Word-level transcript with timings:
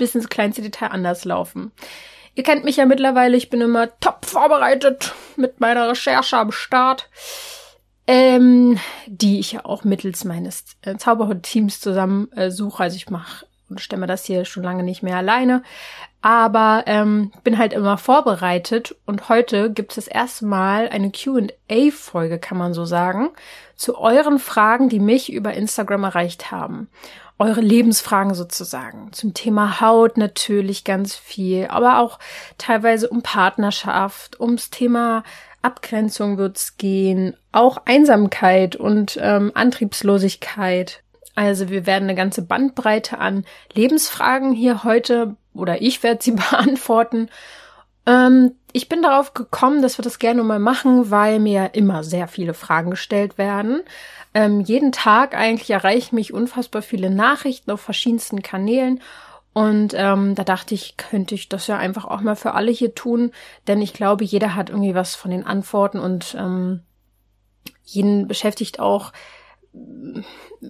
bis 0.00 0.14
ins 0.14 0.30
kleinste 0.30 0.62
Detail 0.62 0.88
anders 0.88 1.24
laufen. 1.24 1.70
Ihr 2.34 2.42
kennt 2.42 2.64
mich 2.64 2.76
ja 2.76 2.86
mittlerweile, 2.86 3.36
ich 3.36 3.50
bin 3.50 3.60
immer 3.60 3.88
top 4.00 4.24
vorbereitet 4.24 5.14
mit 5.36 5.60
meiner 5.60 5.90
Recherche 5.90 6.38
am 6.38 6.52
Start, 6.52 7.10
ähm, 8.06 8.78
die 9.06 9.38
ich 9.38 9.52
ja 9.52 9.64
auch 9.66 9.84
mittels 9.84 10.24
meines 10.24 10.64
äh, 10.82 10.96
Zauberhut-Teams 10.96 11.80
zusammen 11.80 12.32
äh, 12.32 12.50
suche. 12.50 12.84
Also 12.84 12.96
ich 12.96 13.10
mache 13.10 13.46
und 13.68 13.80
stemme 13.80 14.06
das 14.06 14.24
hier 14.24 14.46
schon 14.46 14.62
lange 14.62 14.82
nicht 14.82 15.02
mehr 15.02 15.18
alleine, 15.18 15.62
aber 16.22 16.84
ähm, 16.86 17.30
bin 17.44 17.58
halt 17.58 17.72
immer 17.72 17.98
vorbereitet 17.98 18.96
und 19.06 19.28
heute 19.28 19.70
gibt 19.70 19.92
es 19.92 19.96
das 19.96 20.08
erste 20.08 20.46
Mal 20.46 20.88
eine 20.88 21.12
Q&A-Folge, 21.12 22.38
kann 22.38 22.58
man 22.58 22.74
so 22.74 22.84
sagen, 22.84 23.28
zu 23.76 23.98
euren 23.98 24.38
Fragen, 24.38 24.88
die 24.88 24.98
mich 24.98 25.32
über 25.32 25.52
Instagram 25.54 26.04
erreicht 26.04 26.50
haben 26.50 26.88
eure 27.40 27.62
Lebensfragen 27.62 28.34
sozusagen. 28.34 29.12
Zum 29.12 29.32
Thema 29.32 29.80
Haut 29.80 30.18
natürlich 30.18 30.84
ganz 30.84 31.16
viel, 31.16 31.66
aber 31.68 31.98
auch 31.98 32.18
teilweise 32.58 33.08
um 33.08 33.22
Partnerschaft, 33.22 34.38
ums 34.38 34.68
Thema 34.68 35.24
Abgrenzung 35.62 36.36
wird's 36.36 36.76
gehen, 36.76 37.34
auch 37.50 37.78
Einsamkeit 37.86 38.76
und 38.76 39.18
ähm, 39.20 39.52
Antriebslosigkeit. 39.54 41.02
Also 41.34 41.70
wir 41.70 41.86
werden 41.86 42.04
eine 42.04 42.14
ganze 42.14 42.42
Bandbreite 42.42 43.18
an 43.18 43.46
Lebensfragen 43.72 44.52
hier 44.52 44.84
heute 44.84 45.36
oder 45.54 45.80
ich 45.80 46.02
werde 46.02 46.22
sie 46.22 46.32
beantworten. 46.50 47.30
Ähm, 48.04 48.52
ich 48.72 48.88
bin 48.88 49.02
darauf 49.02 49.34
gekommen, 49.34 49.82
dass 49.82 49.98
wir 49.98 50.02
das 50.02 50.18
gerne 50.18 50.42
mal 50.42 50.58
machen, 50.58 51.10
weil 51.10 51.38
mir 51.38 51.70
immer 51.74 52.04
sehr 52.04 52.28
viele 52.28 52.54
Fragen 52.54 52.90
gestellt 52.90 53.38
werden. 53.38 53.82
Ähm, 54.34 54.60
jeden 54.60 54.92
Tag 54.92 55.34
eigentlich 55.34 55.70
erreichen 55.70 56.14
mich 56.14 56.32
unfassbar 56.32 56.82
viele 56.82 57.10
Nachrichten 57.10 57.70
auf 57.70 57.80
verschiedensten 57.80 58.42
Kanälen. 58.42 59.00
Und 59.52 59.94
ähm, 59.96 60.34
da 60.36 60.44
dachte 60.44 60.74
ich, 60.74 60.96
könnte 60.96 61.34
ich 61.34 61.48
das 61.48 61.66
ja 61.66 61.76
einfach 61.76 62.04
auch 62.04 62.20
mal 62.20 62.36
für 62.36 62.54
alle 62.54 62.70
hier 62.70 62.94
tun, 62.94 63.32
denn 63.66 63.82
ich 63.82 63.92
glaube, 63.92 64.24
jeder 64.24 64.54
hat 64.54 64.70
irgendwie 64.70 64.94
was 64.94 65.16
von 65.16 65.32
den 65.32 65.44
Antworten 65.44 65.98
und 65.98 66.36
ähm, 66.38 66.82
jeden 67.84 68.28
beschäftigt 68.28 68.78
auch, 68.78 69.12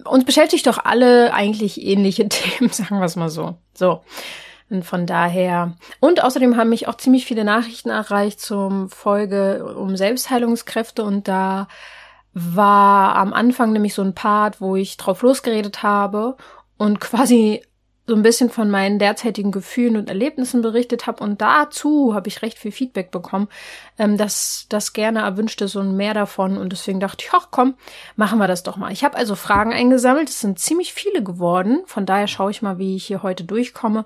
uns 0.03 0.25
beschäftigt 0.25 0.65
doch 0.65 0.79
alle 0.83 1.33
eigentlich 1.33 1.81
ähnliche 1.81 2.27
Themen, 2.29 2.71
sagen 2.71 2.97
wir 2.97 3.05
es 3.05 3.15
mal 3.15 3.29
so. 3.29 3.57
So. 3.73 4.01
Und 4.71 4.83
von 4.83 5.05
daher. 5.05 5.75
Und 5.99 6.23
außerdem 6.23 6.55
haben 6.55 6.69
mich 6.69 6.87
auch 6.87 6.95
ziemlich 6.95 7.25
viele 7.25 7.43
Nachrichten 7.43 7.89
erreicht 7.89 8.39
zum 8.39 8.89
Folge 8.89 9.65
um 9.75 9.97
Selbstheilungskräfte. 9.97 11.03
Und 11.03 11.27
da 11.27 11.67
war 12.33 13.17
am 13.17 13.33
Anfang 13.33 13.73
nämlich 13.73 13.93
so 13.93 14.01
ein 14.01 14.15
Part, 14.15 14.61
wo 14.61 14.77
ich 14.77 14.95
drauf 14.95 15.23
losgeredet 15.23 15.83
habe 15.83 16.37
und 16.77 17.01
quasi 17.01 17.63
so 18.07 18.15
ein 18.15 18.23
bisschen 18.23 18.49
von 18.49 18.69
meinen 18.69 18.97
derzeitigen 18.97 19.51
Gefühlen 19.51 19.97
und 19.97 20.07
Erlebnissen 20.07 20.61
berichtet 20.61 21.05
habe. 21.05 21.21
Und 21.21 21.41
dazu 21.41 22.15
habe 22.15 22.29
ich 22.29 22.41
recht 22.41 22.57
viel 22.57 22.71
Feedback 22.71 23.11
bekommen, 23.11 23.49
ähm, 23.99 24.17
dass 24.17 24.67
das 24.69 24.93
gerne 24.93 25.19
erwünscht 25.19 25.61
ist 25.61 25.75
und 25.75 25.97
mehr 25.97 26.13
davon. 26.13 26.57
Und 26.57 26.71
deswegen 26.71 27.01
dachte 27.01 27.25
ich, 27.25 27.33
ach 27.33 27.49
komm, 27.51 27.75
machen 28.15 28.39
wir 28.39 28.47
das 28.47 28.63
doch 28.63 28.77
mal. 28.77 28.93
Ich 28.93 29.03
habe 29.03 29.17
also 29.17 29.35
Fragen 29.35 29.73
eingesammelt, 29.73 30.29
es 30.29 30.39
sind 30.39 30.59
ziemlich 30.59 30.93
viele 30.93 31.21
geworden, 31.21 31.81
von 31.85 32.05
daher 32.05 32.27
schaue 32.27 32.51
ich 32.51 32.61
mal, 32.61 32.77
wie 32.77 32.95
ich 32.95 33.05
hier 33.05 33.21
heute 33.21 33.43
durchkomme 33.43 34.05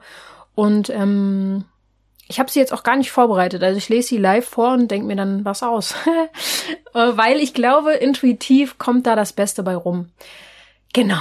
und 0.55 0.89
ähm, 0.89 1.65
ich 2.27 2.39
habe 2.39 2.49
sie 2.49 2.59
jetzt 2.59 2.73
auch 2.73 2.83
gar 2.83 2.95
nicht 2.95 3.11
vorbereitet. 3.11 3.61
Also 3.61 3.77
ich 3.77 3.89
lese 3.89 4.09
sie 4.09 4.17
live 4.17 4.47
vor 4.47 4.73
und 4.73 4.89
denke 4.89 5.05
mir 5.05 5.15
dann 5.15 5.45
was 5.45 5.63
aus. 5.63 5.95
Äh, 6.93 7.17
weil 7.17 7.41
ich 7.41 7.53
glaube, 7.53 7.91
intuitiv 7.91 8.77
kommt 8.77 9.05
da 9.05 9.17
das 9.17 9.33
Beste 9.33 9.63
bei 9.63 9.75
rum. 9.75 10.11
Genau. 10.93 11.17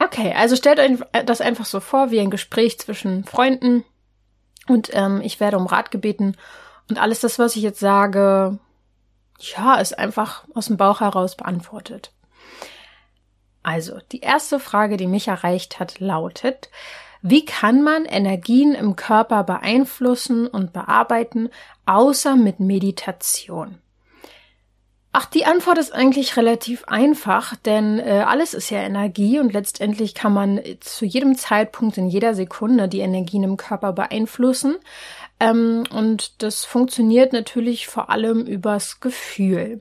Okay, 0.00 0.34
also 0.36 0.56
stellt 0.56 0.80
euch 0.80 0.98
das 1.24 1.40
einfach 1.40 1.66
so 1.66 1.78
vor 1.78 2.10
wie 2.10 2.18
ein 2.18 2.30
Gespräch 2.30 2.80
zwischen 2.80 3.22
Freunden. 3.22 3.84
Und 4.66 4.90
ähm, 4.92 5.20
ich 5.22 5.38
werde 5.38 5.56
um 5.56 5.66
Rat 5.66 5.92
gebeten. 5.92 6.36
Und 6.90 7.00
alles 7.00 7.20
das, 7.20 7.38
was 7.38 7.54
ich 7.54 7.62
jetzt 7.62 7.78
sage, 7.78 8.58
ja, 9.38 9.76
ist 9.76 9.96
einfach 9.96 10.44
aus 10.52 10.66
dem 10.66 10.78
Bauch 10.78 11.00
heraus 11.00 11.36
beantwortet. 11.36 12.10
Also, 13.62 14.00
die 14.10 14.20
erste 14.20 14.58
Frage, 14.58 14.96
die 14.96 15.06
mich 15.06 15.28
erreicht 15.28 15.78
hat, 15.78 16.00
lautet, 16.00 16.70
wie 17.26 17.46
kann 17.46 17.82
man 17.82 18.04
Energien 18.04 18.74
im 18.74 18.96
Körper 18.96 19.44
beeinflussen 19.44 20.46
und 20.46 20.74
bearbeiten, 20.74 21.48
außer 21.86 22.36
mit 22.36 22.60
Meditation? 22.60 23.78
Ach, 25.10 25.24
die 25.24 25.46
Antwort 25.46 25.78
ist 25.78 25.94
eigentlich 25.94 26.36
relativ 26.36 26.84
einfach, 26.84 27.56
denn 27.56 27.98
äh, 27.98 28.24
alles 28.26 28.52
ist 28.52 28.68
ja 28.68 28.80
Energie 28.80 29.38
und 29.38 29.54
letztendlich 29.54 30.14
kann 30.14 30.34
man 30.34 30.60
zu 30.80 31.06
jedem 31.06 31.34
Zeitpunkt 31.34 31.96
in 31.96 32.08
jeder 32.08 32.34
Sekunde 32.34 32.88
die 32.88 33.00
Energien 33.00 33.42
im 33.42 33.56
Körper 33.56 33.94
beeinflussen. 33.94 34.76
Ähm, 35.40 35.84
und 35.90 36.42
das 36.42 36.66
funktioniert 36.66 37.32
natürlich 37.32 37.86
vor 37.86 38.10
allem 38.10 38.44
übers 38.44 39.00
Gefühl. 39.00 39.80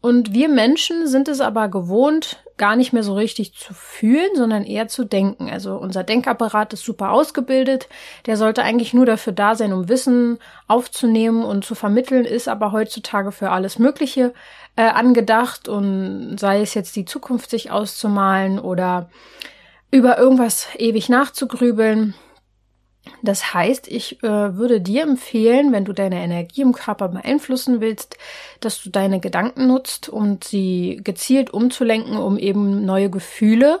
Und 0.00 0.32
wir 0.32 0.48
Menschen 0.48 1.08
sind 1.08 1.26
es 1.28 1.40
aber 1.40 1.68
gewohnt, 1.68 2.44
gar 2.56 2.76
nicht 2.76 2.92
mehr 2.92 3.02
so 3.02 3.14
richtig 3.14 3.54
zu 3.54 3.74
fühlen, 3.74 4.30
sondern 4.34 4.64
eher 4.64 4.88
zu 4.88 5.04
denken. 5.04 5.48
Also 5.50 5.76
unser 5.76 6.04
Denkapparat 6.04 6.72
ist 6.72 6.84
super 6.84 7.10
ausgebildet. 7.10 7.88
Der 8.26 8.36
sollte 8.36 8.62
eigentlich 8.62 8.94
nur 8.94 9.06
dafür 9.06 9.32
da 9.32 9.54
sein, 9.54 9.72
um 9.72 9.88
Wissen 9.88 10.38
aufzunehmen 10.66 11.44
und 11.44 11.64
zu 11.64 11.74
vermitteln, 11.74 12.24
ist 12.24 12.48
aber 12.48 12.72
heutzutage 12.72 13.32
für 13.32 13.50
alles 13.50 13.78
Mögliche 13.78 14.34
äh, 14.76 14.82
angedacht 14.82 15.68
und 15.68 16.36
sei 16.38 16.60
es 16.60 16.74
jetzt 16.74 16.94
die 16.94 17.04
Zukunft 17.04 17.50
sich 17.50 17.70
auszumalen 17.70 18.58
oder 18.58 19.10
über 19.90 20.18
irgendwas 20.18 20.68
ewig 20.76 21.08
nachzugrübeln. 21.08 22.14
Das 23.22 23.54
heißt, 23.54 23.88
ich 23.88 24.22
äh, 24.22 24.56
würde 24.56 24.80
dir 24.80 25.02
empfehlen, 25.02 25.72
wenn 25.72 25.84
du 25.84 25.92
deine 25.92 26.22
Energie 26.22 26.62
im 26.62 26.72
Körper 26.72 27.08
beeinflussen 27.08 27.80
willst, 27.80 28.16
dass 28.60 28.82
du 28.82 28.90
deine 28.90 29.20
Gedanken 29.20 29.66
nutzt, 29.66 30.08
um 30.08 30.38
sie 30.42 31.00
gezielt 31.02 31.50
umzulenken, 31.50 32.16
um 32.16 32.38
eben 32.38 32.84
neue 32.84 33.10
Gefühle 33.10 33.80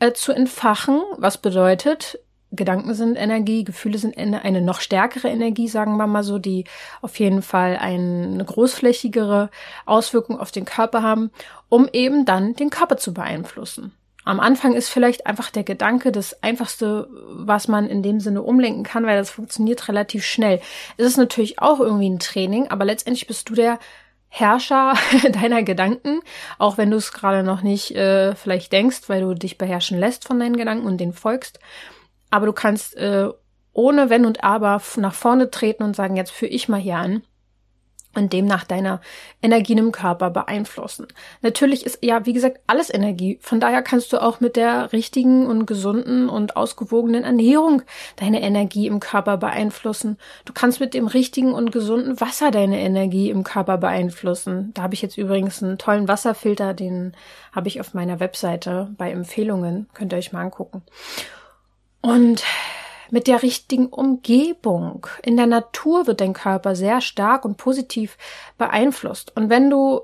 äh, 0.00 0.12
zu 0.12 0.32
entfachen. 0.32 1.00
Was 1.16 1.38
bedeutet, 1.38 2.18
Gedanken 2.56 2.94
sind 2.94 3.16
Energie, 3.16 3.64
Gefühle 3.64 3.98
sind 3.98 4.16
eine 4.16 4.60
noch 4.60 4.80
stärkere 4.80 5.28
Energie, 5.28 5.68
sagen 5.68 5.96
wir 5.96 6.06
mal 6.06 6.22
so, 6.22 6.38
die 6.38 6.64
auf 7.02 7.18
jeden 7.18 7.42
Fall 7.42 7.76
eine 7.76 8.44
großflächigere 8.44 9.50
Auswirkung 9.86 10.38
auf 10.38 10.50
den 10.50 10.64
Körper 10.64 11.02
haben, 11.02 11.30
um 11.68 11.88
eben 11.92 12.24
dann 12.24 12.54
den 12.54 12.70
Körper 12.70 12.96
zu 12.96 13.12
beeinflussen. 13.12 13.92
Am 14.24 14.40
Anfang 14.40 14.74
ist 14.74 14.88
vielleicht 14.88 15.26
einfach 15.26 15.50
der 15.50 15.64
Gedanke 15.64 16.10
das 16.10 16.42
einfachste, 16.42 17.08
was 17.28 17.68
man 17.68 17.88
in 17.88 18.02
dem 18.02 18.20
Sinne 18.20 18.42
umlenken 18.42 18.82
kann, 18.82 19.04
weil 19.04 19.18
das 19.18 19.30
funktioniert 19.30 19.88
relativ 19.88 20.24
schnell. 20.24 20.60
Es 20.96 21.06
ist 21.06 21.18
natürlich 21.18 21.58
auch 21.60 21.80
irgendwie 21.80 22.08
ein 22.08 22.18
Training, 22.18 22.68
aber 22.68 22.84
letztendlich 22.84 23.26
bist 23.26 23.50
du 23.50 23.54
der 23.54 23.78
Herrscher 24.28 24.94
deiner 25.32 25.62
Gedanken, 25.62 26.20
auch 26.58 26.78
wenn 26.78 26.90
du 26.90 26.96
es 26.96 27.12
gerade 27.12 27.42
noch 27.42 27.62
nicht 27.62 27.94
äh, 27.94 28.34
vielleicht 28.34 28.72
denkst, 28.72 29.02
weil 29.08 29.20
du 29.20 29.34
dich 29.34 29.58
beherrschen 29.58 29.98
lässt 29.98 30.26
von 30.26 30.40
deinen 30.40 30.56
Gedanken 30.56 30.86
und 30.86 30.98
denen 30.98 31.12
folgst. 31.12 31.60
Aber 32.30 32.46
du 32.46 32.52
kannst 32.52 32.96
äh, 32.96 33.28
ohne 33.72 34.08
Wenn 34.08 34.24
und 34.24 34.42
Aber 34.42 34.80
nach 34.96 35.14
vorne 35.14 35.50
treten 35.50 35.82
und 35.82 35.94
sagen, 35.94 36.16
jetzt 36.16 36.30
führe 36.30 36.50
ich 36.50 36.68
mal 36.68 36.80
hier 36.80 36.96
an 36.96 37.22
und 38.14 38.32
demnach 38.32 38.64
deine 38.64 39.00
Energien 39.42 39.78
im 39.78 39.92
Körper 39.92 40.30
beeinflussen. 40.30 41.06
Natürlich 41.42 41.84
ist 41.84 41.98
ja, 42.02 42.26
wie 42.26 42.32
gesagt, 42.32 42.60
alles 42.66 42.92
Energie. 42.92 43.38
Von 43.40 43.60
daher 43.60 43.82
kannst 43.82 44.12
du 44.12 44.22
auch 44.22 44.40
mit 44.40 44.56
der 44.56 44.92
richtigen 44.92 45.46
und 45.46 45.66
gesunden 45.66 46.28
und 46.28 46.56
ausgewogenen 46.56 47.24
Ernährung 47.24 47.82
deine 48.16 48.42
Energie 48.42 48.86
im 48.86 49.00
Körper 49.00 49.36
beeinflussen. 49.36 50.18
Du 50.44 50.52
kannst 50.52 50.80
mit 50.80 50.94
dem 50.94 51.06
richtigen 51.06 51.52
und 51.52 51.72
gesunden 51.72 52.20
Wasser 52.20 52.50
deine 52.50 52.80
Energie 52.80 53.30
im 53.30 53.44
Körper 53.44 53.78
beeinflussen. 53.78 54.72
Da 54.74 54.82
habe 54.82 54.94
ich 54.94 55.02
jetzt 55.02 55.18
übrigens 55.18 55.62
einen 55.62 55.78
tollen 55.78 56.08
Wasserfilter, 56.08 56.74
den 56.74 57.12
habe 57.52 57.68
ich 57.68 57.80
auf 57.80 57.94
meiner 57.94 58.20
Webseite 58.20 58.90
bei 58.96 59.10
Empfehlungen. 59.10 59.88
Könnt 59.94 60.12
ihr 60.12 60.18
euch 60.18 60.32
mal 60.32 60.42
angucken. 60.42 60.82
Und 62.00 62.44
mit 63.10 63.26
der 63.26 63.42
richtigen 63.42 63.86
Umgebung. 63.86 65.06
In 65.22 65.36
der 65.36 65.46
Natur 65.46 66.06
wird 66.06 66.20
dein 66.20 66.32
Körper 66.32 66.74
sehr 66.76 67.00
stark 67.00 67.44
und 67.44 67.56
positiv 67.56 68.16
beeinflusst. 68.58 69.36
Und 69.36 69.50
wenn 69.50 69.70
du 69.70 70.02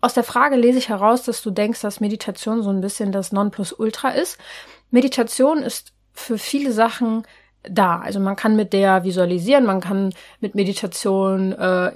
aus 0.00 0.14
der 0.14 0.24
Frage 0.24 0.56
lese 0.56 0.78
ich 0.78 0.88
heraus, 0.88 1.24
dass 1.24 1.42
du 1.42 1.50
denkst, 1.50 1.80
dass 1.82 2.00
Meditation 2.00 2.62
so 2.62 2.70
ein 2.70 2.80
bisschen 2.80 3.12
das 3.12 3.32
Nonplusultra 3.32 4.10
ist. 4.10 4.38
Meditation 4.90 5.62
ist 5.62 5.92
für 6.12 6.38
viele 6.38 6.72
Sachen 6.72 7.24
da. 7.62 8.00
Also 8.00 8.18
man 8.20 8.36
kann 8.36 8.56
mit 8.56 8.72
der 8.72 9.04
visualisieren, 9.04 9.66
man 9.66 9.80
kann 9.80 10.14
mit 10.40 10.54
Meditation 10.54 11.52
äh, 11.52 11.92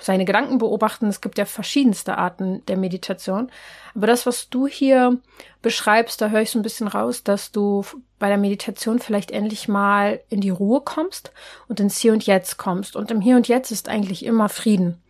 seine 0.00 0.24
Gedanken 0.24 0.58
beobachten. 0.58 1.06
Es 1.06 1.20
gibt 1.20 1.38
ja 1.38 1.44
verschiedenste 1.44 2.18
Arten 2.18 2.64
der 2.66 2.76
Meditation. 2.76 3.50
Aber 3.98 4.06
das, 4.06 4.26
was 4.26 4.48
du 4.48 4.68
hier 4.68 5.18
beschreibst, 5.60 6.20
da 6.20 6.28
höre 6.28 6.42
ich 6.42 6.52
so 6.52 6.58
ein 6.60 6.62
bisschen 6.62 6.86
raus, 6.86 7.24
dass 7.24 7.50
du 7.50 7.84
bei 8.20 8.28
der 8.28 8.38
Meditation 8.38 9.00
vielleicht 9.00 9.32
endlich 9.32 9.66
mal 9.66 10.20
in 10.28 10.40
die 10.40 10.50
Ruhe 10.50 10.82
kommst 10.82 11.32
und 11.66 11.80
ins 11.80 11.98
Hier 11.98 12.12
und 12.12 12.24
Jetzt 12.24 12.58
kommst. 12.58 12.94
Und 12.94 13.10
im 13.10 13.20
Hier 13.20 13.34
und 13.34 13.48
Jetzt 13.48 13.72
ist 13.72 13.88
eigentlich 13.88 14.24
immer 14.24 14.48
Frieden. 14.48 15.02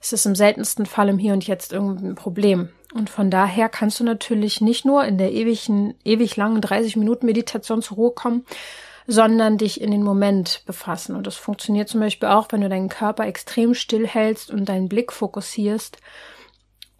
Es 0.00 0.12
ist 0.12 0.26
im 0.26 0.36
seltensten 0.36 0.86
Fall 0.86 1.08
im 1.08 1.18
Hier 1.18 1.32
und 1.32 1.44
Jetzt 1.44 1.72
irgendein 1.72 2.14
Problem. 2.14 2.68
Und 2.94 3.10
von 3.10 3.32
daher 3.32 3.68
kannst 3.68 3.98
du 3.98 4.04
natürlich 4.04 4.60
nicht 4.60 4.84
nur 4.84 5.04
in 5.04 5.18
der 5.18 5.32
ewigen, 5.32 5.96
ewig 6.04 6.36
langen 6.36 6.60
30 6.60 6.94
Minuten 6.94 7.26
Meditation 7.26 7.82
zur 7.82 7.96
Ruhe 7.96 8.12
kommen, 8.12 8.46
sondern 9.08 9.58
dich 9.58 9.80
in 9.80 9.90
den 9.90 10.04
Moment 10.04 10.62
befassen. 10.66 11.16
Und 11.16 11.26
das 11.26 11.34
funktioniert 11.34 11.88
zum 11.88 11.98
Beispiel 11.98 12.28
auch, 12.28 12.46
wenn 12.52 12.60
du 12.60 12.68
deinen 12.68 12.90
Körper 12.90 13.26
extrem 13.26 13.74
still 13.74 14.06
hältst 14.06 14.52
und 14.52 14.68
deinen 14.68 14.88
Blick 14.88 15.12
fokussierst 15.12 15.98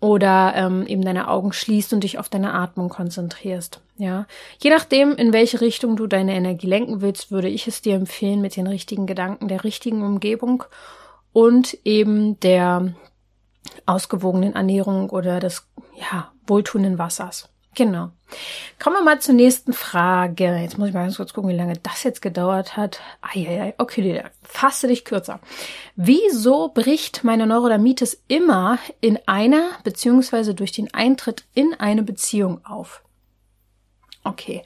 oder 0.00 0.52
ähm, 0.56 0.86
eben 0.86 1.02
deine 1.02 1.28
Augen 1.28 1.52
schließt 1.52 1.92
und 1.92 2.04
dich 2.04 2.18
auf 2.18 2.28
deine 2.28 2.52
Atmung 2.52 2.88
konzentrierst. 2.88 3.80
Ja, 3.96 4.26
je 4.58 4.70
nachdem, 4.70 5.16
in 5.16 5.32
welche 5.32 5.60
Richtung 5.60 5.96
du 5.96 6.06
deine 6.06 6.34
Energie 6.34 6.66
lenken 6.66 7.00
willst, 7.00 7.30
würde 7.30 7.48
ich 7.48 7.66
es 7.66 7.80
dir 7.80 7.94
empfehlen 7.94 8.42
mit 8.42 8.56
den 8.56 8.66
richtigen 8.66 9.06
Gedanken, 9.06 9.48
der 9.48 9.64
richtigen 9.64 10.02
Umgebung 10.02 10.64
und 11.32 11.78
eben 11.84 12.38
der 12.40 12.94
ausgewogenen 13.86 14.54
Ernährung 14.54 15.10
oder 15.10 15.40
des 15.40 15.66
ja 15.94 16.30
wohltuenden 16.46 16.98
Wassers. 16.98 17.48
Genau. 17.74 18.10
Kommen 18.78 18.96
wir 18.96 19.02
mal 19.02 19.20
zur 19.20 19.34
nächsten 19.34 19.72
Frage. 19.72 20.56
Jetzt 20.56 20.78
muss 20.78 20.88
ich 20.88 20.94
mal 20.94 21.04
ganz 21.04 21.16
kurz 21.16 21.32
gucken, 21.32 21.50
wie 21.50 21.56
lange 21.56 21.78
das 21.82 22.02
jetzt 22.02 22.22
gedauert 22.22 22.76
hat. 22.76 23.00
Eieiei, 23.22 23.74
okay, 23.78 24.00
Lila, 24.02 24.30
fasse 24.42 24.88
dich 24.88 25.04
kürzer. 25.04 25.40
Wieso 25.94 26.68
bricht 26.68 27.24
meine 27.24 27.46
Neurodermitis 27.46 28.22
immer 28.28 28.78
in 29.00 29.18
einer 29.26 29.70
beziehungsweise 29.84 30.54
durch 30.54 30.72
den 30.72 30.92
Eintritt 30.92 31.44
in 31.54 31.74
eine 31.74 32.02
Beziehung 32.02 32.64
auf? 32.64 33.02
Okay. 34.24 34.62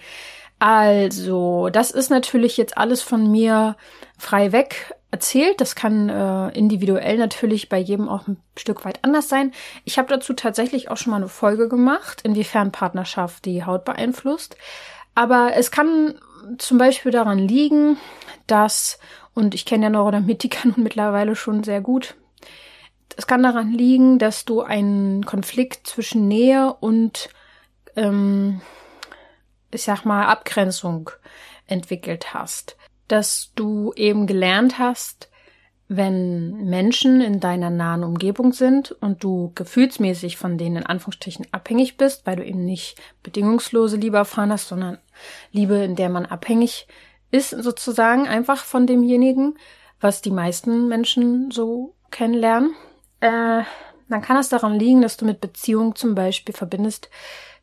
Also, 0.58 1.70
das 1.70 1.90
ist 1.90 2.10
natürlich 2.10 2.56
jetzt 2.56 2.76
alles 2.76 3.00
von 3.00 3.30
mir 3.30 3.76
frei 4.18 4.52
weg 4.52 4.94
erzählt. 5.10 5.60
Das 5.60 5.74
kann 5.74 6.08
äh, 6.08 6.48
individuell 6.50 7.18
natürlich 7.18 7.68
bei 7.68 7.78
jedem 7.78 8.08
auch 8.08 8.28
ein 8.28 8.38
Stück 8.56 8.84
weit 8.84 9.02
anders 9.02 9.28
sein. 9.28 9.52
Ich 9.84 9.98
habe 9.98 10.08
dazu 10.08 10.34
tatsächlich 10.34 10.90
auch 10.90 10.96
schon 10.96 11.10
mal 11.10 11.16
eine 11.16 11.28
Folge 11.28 11.68
gemacht, 11.68 12.22
inwiefern 12.22 12.72
Partnerschaft 12.72 13.44
die 13.44 13.64
Haut 13.64 13.84
beeinflusst. 13.84 14.56
Aber 15.14 15.52
es 15.54 15.70
kann 15.70 16.14
zum 16.58 16.78
Beispiel 16.78 17.12
daran 17.12 17.38
liegen, 17.38 17.98
dass, 18.46 18.98
und 19.34 19.54
ich 19.54 19.66
kenne 19.66 19.84
ja 19.84 19.90
Neurodermitika 19.90 20.60
nun 20.68 20.82
mittlerweile 20.82 21.36
schon 21.36 21.64
sehr 21.64 21.80
gut, 21.80 22.14
es 23.16 23.26
kann 23.26 23.42
daran 23.42 23.72
liegen, 23.72 24.18
dass 24.18 24.44
du 24.44 24.62
einen 24.62 25.26
Konflikt 25.26 25.86
zwischen 25.86 26.28
Nähe 26.28 26.72
und, 26.72 27.28
ähm, 27.96 28.62
ich 29.72 29.82
sag 29.82 30.04
mal, 30.04 30.26
Abgrenzung 30.26 31.10
entwickelt 31.66 32.32
hast 32.32 32.76
dass 33.10 33.52
du 33.56 33.92
eben 33.96 34.26
gelernt 34.26 34.78
hast, 34.78 35.30
wenn 35.88 36.68
Menschen 36.68 37.20
in 37.20 37.40
deiner 37.40 37.68
nahen 37.68 38.04
Umgebung 38.04 38.52
sind 38.52 38.92
und 38.92 39.24
du 39.24 39.50
gefühlsmäßig 39.56 40.36
von 40.36 40.56
denen 40.56 40.76
in 40.76 40.86
Anführungsstrichen 40.86 41.48
abhängig 41.50 41.96
bist, 41.96 42.26
weil 42.26 42.36
du 42.36 42.44
eben 42.44 42.64
nicht 42.64 42.96
bedingungslose 43.24 43.96
Liebe 43.96 44.18
erfahren 44.18 44.52
hast, 44.52 44.68
sondern 44.68 44.98
Liebe, 45.50 45.74
in 45.78 45.96
der 45.96 46.08
man 46.08 46.26
abhängig 46.26 46.86
ist, 47.32 47.50
sozusagen 47.50 48.28
einfach 48.28 48.64
von 48.64 48.86
demjenigen, 48.86 49.58
was 50.00 50.22
die 50.22 50.30
meisten 50.30 50.86
Menschen 50.86 51.50
so 51.50 51.96
kennenlernen, 52.12 52.74
äh, 53.18 53.62
dann 54.08 54.22
kann 54.22 54.36
es 54.36 54.48
daran 54.48 54.78
liegen, 54.78 55.02
dass 55.02 55.16
du 55.16 55.24
mit 55.24 55.40
Beziehung 55.40 55.96
zum 55.96 56.14
Beispiel 56.14 56.54
verbindest, 56.54 57.10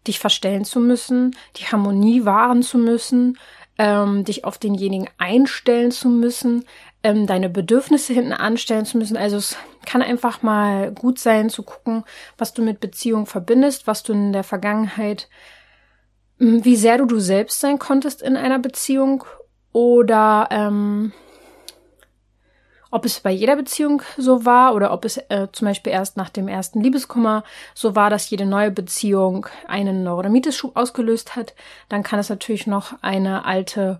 dich 0.05 0.19
verstellen 0.19 0.65
zu 0.65 0.79
müssen, 0.79 1.35
die 1.57 1.65
Harmonie 1.65 2.25
wahren 2.25 2.63
zu 2.63 2.77
müssen, 2.77 3.37
ähm, 3.77 4.23
dich 4.23 4.43
auf 4.45 4.57
denjenigen 4.57 5.09
einstellen 5.17 5.91
zu 5.91 6.09
müssen, 6.09 6.65
ähm, 7.03 7.27
deine 7.27 7.49
Bedürfnisse 7.49 8.13
hinten 8.13 8.33
anstellen 8.33 8.85
zu 8.85 8.97
müssen. 8.97 9.17
Also 9.17 9.37
es 9.37 9.55
kann 9.85 10.01
einfach 10.01 10.41
mal 10.41 10.91
gut 10.91 11.19
sein 11.19 11.49
zu 11.49 11.63
gucken, 11.63 12.03
was 12.37 12.53
du 12.53 12.61
mit 12.61 12.79
Beziehung 12.79 13.25
verbindest, 13.25 13.87
was 13.87 14.03
du 14.03 14.13
in 14.13 14.33
der 14.33 14.43
Vergangenheit, 14.43 15.29
wie 16.39 16.75
sehr 16.75 16.97
du 16.97 17.05
du 17.05 17.19
selbst 17.19 17.59
sein 17.59 17.79
konntest 17.79 18.21
in 18.21 18.35
einer 18.35 18.59
Beziehung 18.59 19.23
oder 19.71 20.47
ähm, 20.51 21.13
ob 22.91 23.05
es 23.05 23.19
bei 23.19 23.31
jeder 23.31 23.55
Beziehung 23.55 24.01
so 24.17 24.45
war 24.45 24.73
oder 24.73 24.91
ob 24.91 25.05
es 25.05 25.17
äh, 25.17 25.47
zum 25.51 25.67
Beispiel 25.67 25.93
erst 25.93 26.17
nach 26.17 26.29
dem 26.29 26.47
ersten 26.47 26.81
Liebeskummer 26.81 27.43
so 27.73 27.95
war, 27.95 28.09
dass 28.09 28.29
jede 28.29 28.45
neue 28.45 28.71
Beziehung 28.71 29.47
einen 29.67 30.03
Neurodermitis-Schub 30.03 30.75
ausgelöst 30.75 31.35
hat, 31.35 31.53
dann 31.89 32.03
kann 32.03 32.19
es 32.19 32.29
natürlich 32.29 32.67
noch 32.67 32.93
eine 33.01 33.45
alte 33.45 33.99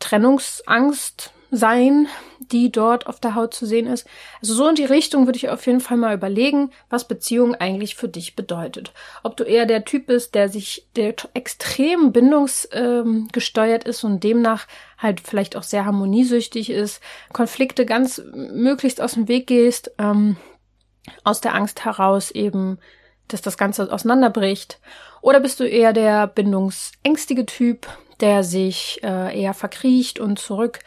Trennungsangst 0.00 1.32
sein, 1.54 2.08
die 2.40 2.72
dort 2.72 3.06
auf 3.06 3.20
der 3.20 3.34
Haut 3.34 3.52
zu 3.52 3.66
sehen 3.66 3.86
ist. 3.86 4.08
Also 4.40 4.54
so 4.54 4.66
in 4.66 4.74
die 4.74 4.86
Richtung 4.86 5.26
würde 5.26 5.36
ich 5.36 5.50
auf 5.50 5.66
jeden 5.66 5.80
Fall 5.80 5.98
mal 5.98 6.14
überlegen, 6.14 6.70
was 6.88 7.06
Beziehung 7.06 7.54
eigentlich 7.54 7.94
für 7.94 8.08
dich 8.08 8.34
bedeutet. 8.34 8.94
Ob 9.22 9.36
du 9.36 9.44
eher 9.44 9.66
der 9.66 9.84
Typ 9.84 10.06
bist, 10.06 10.34
der 10.34 10.48
sich, 10.48 10.88
der 10.96 11.14
extrem 11.34 12.10
bindungsgesteuert 12.10 13.84
ähm, 13.84 13.90
ist 13.90 14.02
und 14.02 14.24
demnach 14.24 14.66
halt 14.96 15.20
vielleicht 15.20 15.54
auch 15.54 15.62
sehr 15.62 15.84
harmoniesüchtig 15.84 16.70
ist, 16.70 17.02
Konflikte 17.34 17.84
ganz 17.84 18.22
möglichst 18.32 19.02
aus 19.02 19.12
dem 19.12 19.28
Weg 19.28 19.46
gehst, 19.46 19.92
ähm, 19.98 20.36
aus 21.22 21.42
der 21.42 21.54
Angst 21.54 21.84
heraus 21.84 22.30
eben, 22.30 22.78
dass 23.28 23.42
das 23.42 23.58
Ganze 23.58 23.92
auseinanderbricht. 23.92 24.80
Oder 25.20 25.38
bist 25.38 25.60
du 25.60 25.68
eher 25.68 25.92
der 25.92 26.28
bindungsängstige 26.28 27.44
Typ, 27.44 27.86
der 28.20 28.42
sich 28.42 29.00
äh, 29.02 29.38
eher 29.38 29.52
verkriecht 29.52 30.18
und 30.18 30.38
zurück 30.38 30.78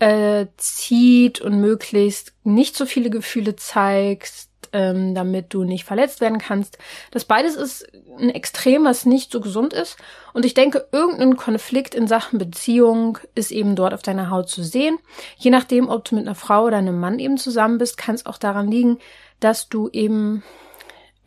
äh, 0.00 0.46
zieht 0.56 1.40
und 1.40 1.60
möglichst 1.60 2.32
nicht 2.42 2.76
so 2.76 2.86
viele 2.86 3.10
Gefühle 3.10 3.54
zeigst, 3.54 4.50
ähm, 4.72 5.14
damit 5.14 5.52
du 5.52 5.64
nicht 5.64 5.84
verletzt 5.84 6.20
werden 6.20 6.38
kannst. 6.38 6.78
Das 7.10 7.24
beides 7.24 7.54
ist 7.54 7.86
ein 8.18 8.30
Extrem, 8.30 8.84
was 8.84 9.04
nicht 9.04 9.30
so 9.30 9.40
gesund 9.40 9.72
ist. 9.72 9.96
Und 10.32 10.44
ich 10.44 10.54
denke, 10.54 10.86
irgendein 10.90 11.36
Konflikt 11.36 11.94
in 11.94 12.06
Sachen 12.06 12.38
Beziehung 12.38 13.18
ist 13.34 13.50
eben 13.50 13.76
dort 13.76 13.94
auf 13.94 14.02
deiner 14.02 14.30
Haut 14.30 14.48
zu 14.48 14.62
sehen. 14.62 14.98
Je 15.36 15.50
nachdem, 15.50 15.88
ob 15.88 16.04
du 16.04 16.14
mit 16.14 16.26
einer 16.26 16.34
Frau 16.34 16.64
oder 16.64 16.78
einem 16.78 16.98
Mann 16.98 17.18
eben 17.18 17.36
zusammen 17.36 17.78
bist, 17.78 17.96
kann 17.96 18.14
es 18.14 18.26
auch 18.26 18.38
daran 18.38 18.70
liegen, 18.70 18.98
dass 19.38 19.68
du 19.68 19.88
eben 19.92 20.42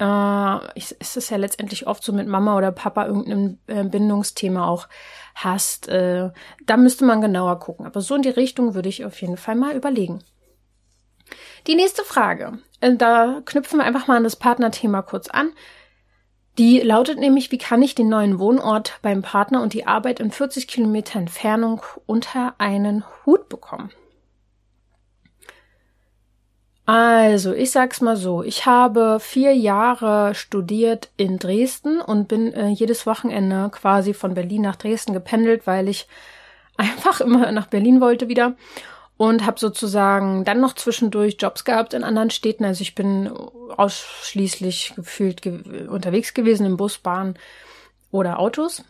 äh, 0.03 0.79
ist 0.79 1.17
es 1.17 1.29
ja 1.29 1.37
letztendlich 1.37 1.87
oft 1.87 2.03
so 2.03 2.11
mit 2.11 2.27
Mama 2.27 2.57
oder 2.57 2.71
Papa 2.71 3.05
irgendein 3.05 3.59
äh, 3.67 3.83
Bindungsthema 3.83 4.67
auch 4.67 4.87
hast. 5.35 5.87
Äh, 5.87 6.31
da 6.65 6.77
müsste 6.77 7.05
man 7.05 7.21
genauer 7.21 7.59
gucken. 7.59 7.85
Aber 7.85 8.01
so 8.01 8.15
in 8.15 8.21
die 8.21 8.29
Richtung 8.29 8.75
würde 8.75 8.89
ich 8.89 9.05
auf 9.05 9.21
jeden 9.21 9.37
Fall 9.37 9.55
mal 9.55 9.75
überlegen. 9.75 10.23
Die 11.67 11.75
nächste 11.75 12.03
Frage, 12.03 12.59
äh, 12.81 12.95
da 12.95 13.41
knüpfen 13.45 13.79
wir 13.79 13.85
einfach 13.85 14.07
mal 14.07 14.17
an 14.17 14.25
das 14.25 14.35
Partnerthema 14.35 15.01
kurz 15.01 15.29
an. 15.29 15.51
Die 16.57 16.81
lautet 16.81 17.17
nämlich, 17.17 17.51
wie 17.51 17.57
kann 17.57 17.81
ich 17.81 17.95
den 17.95 18.09
neuen 18.09 18.37
Wohnort 18.37 18.99
beim 19.01 19.21
Partner 19.21 19.61
und 19.61 19.73
die 19.73 19.87
Arbeit 19.87 20.19
in 20.19 20.31
40 20.31 20.67
Kilometer 20.67 21.17
Entfernung 21.17 21.81
unter 22.05 22.55
einen 22.59 23.03
Hut 23.25 23.49
bekommen? 23.49 23.89
Also, 26.85 27.53
ich 27.53 27.71
sag's 27.71 28.01
mal 28.01 28.17
so. 28.17 28.43
Ich 28.43 28.65
habe 28.65 29.19
vier 29.21 29.55
Jahre 29.55 30.35
studiert 30.35 31.09
in 31.15 31.39
Dresden 31.39 32.01
und 32.01 32.27
bin 32.27 32.53
äh, 32.53 32.67
jedes 32.67 33.05
Wochenende 33.05 33.69
quasi 33.71 34.13
von 34.13 34.33
Berlin 34.33 34.63
nach 34.63 34.75
Dresden 34.75 35.13
gependelt, 35.13 35.65
weil 35.65 35.87
ich 35.87 36.07
einfach 36.77 37.21
immer 37.21 37.51
nach 37.51 37.67
Berlin 37.67 38.01
wollte 38.01 38.27
wieder 38.27 38.55
und 39.15 39.45
habe 39.45 39.59
sozusagen 39.59 40.43
dann 40.43 40.59
noch 40.59 40.73
zwischendurch 40.73 41.37
Jobs 41.39 41.63
gehabt 41.63 41.93
in 41.93 42.03
anderen 42.03 42.31
Städten. 42.31 42.65
Also 42.65 42.81
ich 42.81 42.95
bin 42.95 43.31
ausschließlich 43.77 44.93
gefühlt 44.95 45.41
ge 45.41 45.87
unterwegs 45.87 46.33
gewesen 46.33 46.65
im 46.65 46.77
Bus, 46.77 46.97
Bahn 46.97 47.35
oder 48.11 48.39
Autos. 48.39 48.83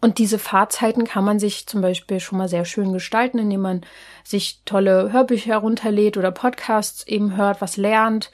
Und 0.00 0.18
diese 0.18 0.38
Fahrzeiten 0.38 1.04
kann 1.04 1.24
man 1.24 1.38
sich 1.38 1.66
zum 1.66 1.82
Beispiel 1.82 2.20
schon 2.20 2.38
mal 2.38 2.48
sehr 2.48 2.64
schön 2.64 2.92
gestalten, 2.92 3.38
indem 3.38 3.60
man 3.60 3.80
sich 4.24 4.62
tolle 4.64 5.12
Hörbücher 5.12 5.52
herunterlädt 5.52 6.16
oder 6.16 6.30
Podcasts 6.30 7.06
eben 7.06 7.36
hört, 7.36 7.60
was 7.60 7.76
lernt. 7.76 8.30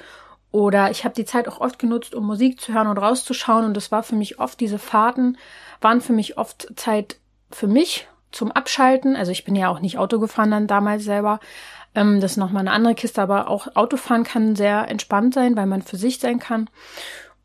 Oder 0.53 0.91
ich 0.91 1.05
habe 1.05 1.15
die 1.15 1.25
Zeit 1.25 1.49
auch 1.49 1.61
oft 1.61 1.79
genutzt, 1.79 2.15
um 2.15 2.25
Musik 2.25 2.61
zu 2.61 2.73
hören 2.73 2.87
und 2.87 2.99
rauszuschauen. 2.99 3.65
Und 3.65 3.75
das 3.75 3.91
war 3.91 4.05
für 4.05 4.15
mich 4.15 4.39
oft, 4.39 4.61
diese 4.61 4.79
Fahrten 4.79 5.39
waren 5.81 6.01
für 6.01 6.13
mich 6.13 6.39
oft 6.39 6.69
Zeit 6.77 7.17
für 7.51 7.67
mich 7.67 8.07
zum 8.31 8.53
Abschalten. 8.53 9.17
Also 9.17 9.33
ich 9.33 9.45
bin 9.45 9.57
ja 9.57 9.69
auch 9.69 9.81
nicht 9.81 9.99
Auto 9.99 10.21
gefahren 10.21 10.53
dann 10.53 10.67
damals 10.69 11.05
selber. 11.05 11.41
Ähm, 11.97 12.21
das 12.21 12.33
ist 12.33 12.37
nochmal 12.37 12.61
eine 12.61 12.73
andere 12.73 12.95
Kiste, 12.95 13.21
aber 13.21 13.49
auch 13.49 13.75
Autofahren 13.75 14.23
kann 14.23 14.55
sehr 14.55 14.89
entspannt 14.89 15.35
sein, 15.35 15.57
weil 15.57 15.67
man 15.67 15.83
für 15.83 15.97
sich 15.97 16.21
sein 16.21 16.39
kann. 16.39 16.69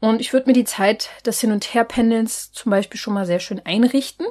Und 0.02 0.20
ich 0.20 0.34
würde 0.34 0.48
mir 0.48 0.54
die 0.54 0.66
Zeit 0.66 1.10
des 1.26 1.40
Hin- 1.40 1.52
und 1.52 1.74
Herpendelns 1.74 2.52
zum 2.52 2.72
Beispiel 2.72 3.00
schon 3.00 3.14
mal 3.14 3.28
sehr 3.28 3.40
schön 3.40 3.62
einrichten. 3.64 4.26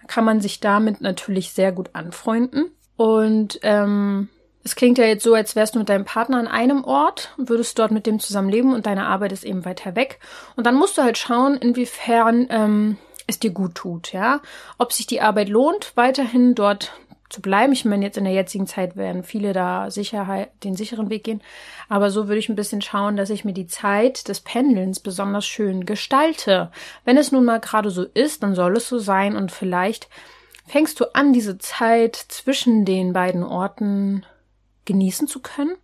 Da 0.00 0.06
kann 0.08 0.24
man 0.24 0.40
sich 0.40 0.60
damit 0.60 1.00
natürlich 1.00 1.52
sehr 1.52 1.72
gut 1.72 1.90
anfreunden. 1.94 2.72
Und 2.96 3.60
ähm, 3.62 4.28
es 4.64 4.74
klingt 4.74 4.98
ja 4.98 5.04
jetzt 5.04 5.22
so, 5.22 5.34
als 5.34 5.56
wärst 5.56 5.74
du 5.74 5.78
mit 5.78 5.88
deinem 5.88 6.04
Partner 6.04 6.38
an 6.38 6.48
einem 6.48 6.84
Ort 6.84 7.34
und 7.38 7.48
würdest 7.48 7.78
dort 7.78 7.92
mit 7.92 8.04
dem 8.06 8.18
zusammen 8.18 8.48
leben 8.48 8.74
und 8.74 8.86
deine 8.86 9.06
Arbeit 9.06 9.32
ist 9.32 9.44
eben 9.44 9.64
weiter 9.64 9.94
weg. 9.94 10.18
Und 10.56 10.66
dann 10.66 10.74
musst 10.74 10.98
du 10.98 11.02
halt 11.02 11.18
schauen, 11.18 11.56
inwiefern 11.56 12.48
ähm, 12.50 12.98
es 13.28 13.38
dir 13.38 13.50
gut 13.50 13.76
tut, 13.76 14.12
ja. 14.12 14.40
Ob 14.78 14.92
sich 14.92 15.06
die 15.06 15.20
Arbeit 15.20 15.48
lohnt, 15.48 15.92
weiterhin 15.94 16.54
dort 16.56 16.92
zu 17.32 17.40
bleiben. 17.40 17.72
Ich 17.72 17.84
meine, 17.84 18.04
jetzt 18.04 18.18
in 18.18 18.24
der 18.24 18.32
jetzigen 18.32 18.66
Zeit 18.66 18.96
werden 18.96 19.24
viele 19.24 19.52
da 19.52 19.90
Sicherheit, 19.90 20.50
den 20.62 20.76
sicheren 20.76 21.10
Weg 21.10 21.24
gehen. 21.24 21.42
Aber 21.88 22.10
so 22.10 22.28
würde 22.28 22.38
ich 22.38 22.48
ein 22.48 22.56
bisschen 22.56 22.82
schauen, 22.82 23.16
dass 23.16 23.30
ich 23.30 23.44
mir 23.44 23.54
die 23.54 23.66
Zeit 23.66 24.28
des 24.28 24.40
Pendelns 24.40 25.00
besonders 25.00 25.46
schön 25.46 25.86
gestalte. 25.86 26.70
Wenn 27.04 27.16
es 27.16 27.32
nun 27.32 27.44
mal 27.44 27.60
gerade 27.60 27.90
so 27.90 28.04
ist, 28.04 28.42
dann 28.42 28.54
soll 28.54 28.76
es 28.76 28.88
so 28.88 28.98
sein 28.98 29.36
und 29.36 29.50
vielleicht 29.50 30.08
fängst 30.66 31.00
du 31.00 31.14
an, 31.14 31.32
diese 31.32 31.58
Zeit 31.58 32.16
zwischen 32.16 32.84
den 32.84 33.12
beiden 33.12 33.42
Orten 33.42 34.24
genießen 34.84 35.26
zu 35.26 35.40
können 35.40 35.76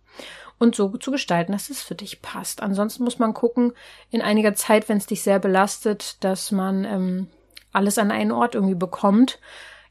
und 0.59 0.75
so 0.75 0.89
zu 0.97 1.11
gestalten, 1.11 1.53
dass 1.53 1.69
es 1.69 1.81
für 1.81 1.95
dich 1.95 2.21
passt. 2.21 2.61
Ansonsten 2.61 3.03
muss 3.03 3.17
man 3.17 3.33
gucken, 3.33 3.73
in 4.11 4.21
einiger 4.21 4.53
Zeit, 4.53 4.87
wenn 4.89 4.97
es 4.97 5.05
dich 5.07 5.23
sehr 5.23 5.39
belastet, 5.39 6.23
dass 6.23 6.51
man 6.51 6.85
ähm, 6.85 7.27
alles 7.71 7.97
an 7.97 8.11
einen 8.11 8.31
Ort 8.31 8.55
irgendwie 8.55 8.75
bekommt. 8.75 9.39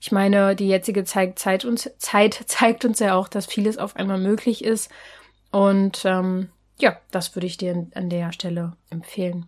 Ich 0.00 0.12
meine, 0.12 0.55
die 0.55 0.69
jetzige 0.69 1.05
Zeit, 1.05 1.38
Zeit, 1.38 1.64
uns, 1.64 1.90
Zeit 1.99 2.35
zeigt 2.47 2.85
uns 2.85 2.99
ja 2.99 3.14
auch, 3.14 3.28
dass 3.28 3.47
vieles 3.47 3.78
auf 3.78 3.97
einmal 3.97 4.19
möglich 4.19 4.64
ist. 4.64 4.90
Und 5.50 6.05
ähm, 6.05 6.50
ja, 6.78 6.97
das 7.11 7.35
würde 7.35 7.47
ich 7.47 7.57
dir 7.57 7.87
an 7.95 8.11
der 8.11 8.33
Stelle 8.33 8.76
empfehlen. 8.90 9.47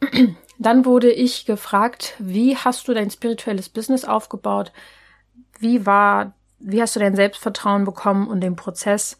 Dann 0.58 0.84
wurde 0.84 1.10
ich 1.10 1.44
gefragt, 1.44 2.14
wie 2.18 2.56
hast 2.56 2.88
du 2.88 2.94
dein 2.94 3.10
spirituelles 3.10 3.68
Business 3.68 4.04
aufgebaut? 4.04 4.72
Wie 5.58 5.84
war 5.84 6.34
wie 6.58 6.80
hast 6.80 6.96
du 6.96 7.00
dein 7.00 7.16
Selbstvertrauen 7.16 7.84
bekommen 7.84 8.28
und 8.28 8.40
den 8.40 8.56
Prozess 8.56 9.18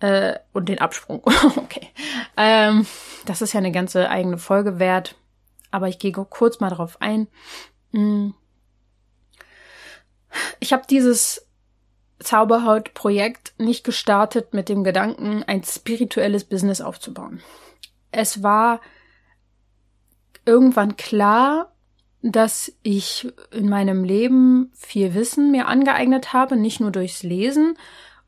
äh, 0.00 0.34
und 0.52 0.68
den 0.68 0.80
Absprung? 0.80 1.22
okay. 1.56 1.88
Ähm, 2.36 2.86
das 3.24 3.42
ist 3.42 3.52
ja 3.52 3.58
eine 3.58 3.72
ganze 3.72 4.08
eigene 4.10 4.38
Folge 4.38 4.78
wert, 4.78 5.16
aber 5.70 5.88
ich 5.88 5.98
gehe 5.98 6.12
kurz 6.12 6.60
mal 6.60 6.70
darauf 6.70 7.00
ein. 7.00 7.28
Hm. 7.92 8.34
Ich 10.60 10.72
habe 10.72 10.84
dieses 10.88 11.46
Zauberhaut-Projekt 12.20 13.54
nicht 13.58 13.84
gestartet 13.84 14.54
mit 14.54 14.68
dem 14.68 14.84
Gedanken, 14.84 15.44
ein 15.44 15.62
spirituelles 15.62 16.44
Business 16.44 16.80
aufzubauen. 16.80 17.40
Es 18.10 18.42
war 18.42 18.80
irgendwann 20.44 20.96
klar, 20.96 21.72
dass 22.22 22.72
ich 22.82 23.32
in 23.52 23.68
meinem 23.68 24.02
Leben 24.02 24.72
viel 24.74 25.14
Wissen 25.14 25.52
mir 25.52 25.68
angeeignet 25.68 26.32
habe, 26.32 26.56
nicht 26.56 26.80
nur 26.80 26.90
durchs 26.90 27.22
Lesen 27.22 27.78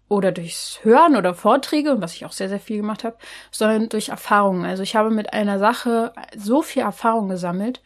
oder 0.09 0.31
durchs 0.33 0.81
Hören 0.83 1.17
oder 1.17 1.35
Vorträge, 1.35 2.01
was 2.01 2.15
ich 2.15 2.25
auch 2.25 2.33
sehr, 2.33 2.49
sehr 2.49 2.61
viel 2.61 2.79
gemacht 2.79 3.05
habe, 3.05 3.17
sondern 3.51 3.89
durch 3.89 4.11
Erfahrungen. 4.11 4.65
Also 4.65 4.83
ich 4.83 4.95
habe 4.95 5.11
mit 5.11 5.33
einer 5.33 5.59
Sache 5.59 6.13
so 6.37 6.63
viel 6.63 6.83
Erfahrung 6.83 7.29
gesammelt, 7.29 7.83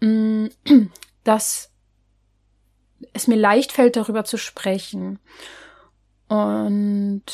mm, 0.00 0.46
dass 1.24 1.70
es 3.12 3.26
mir 3.26 3.36
leicht 3.36 3.72
fällt, 3.72 3.96
darüber 3.96 4.24
zu 4.24 4.36
sprechen. 4.36 5.18
Und 6.28 7.24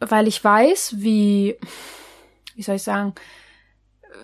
weil 0.00 0.28
ich 0.28 0.42
weiß, 0.42 0.96
wie, 0.98 1.56
wie 2.54 2.62
soll 2.62 2.76
ich 2.76 2.82
sagen, 2.82 3.14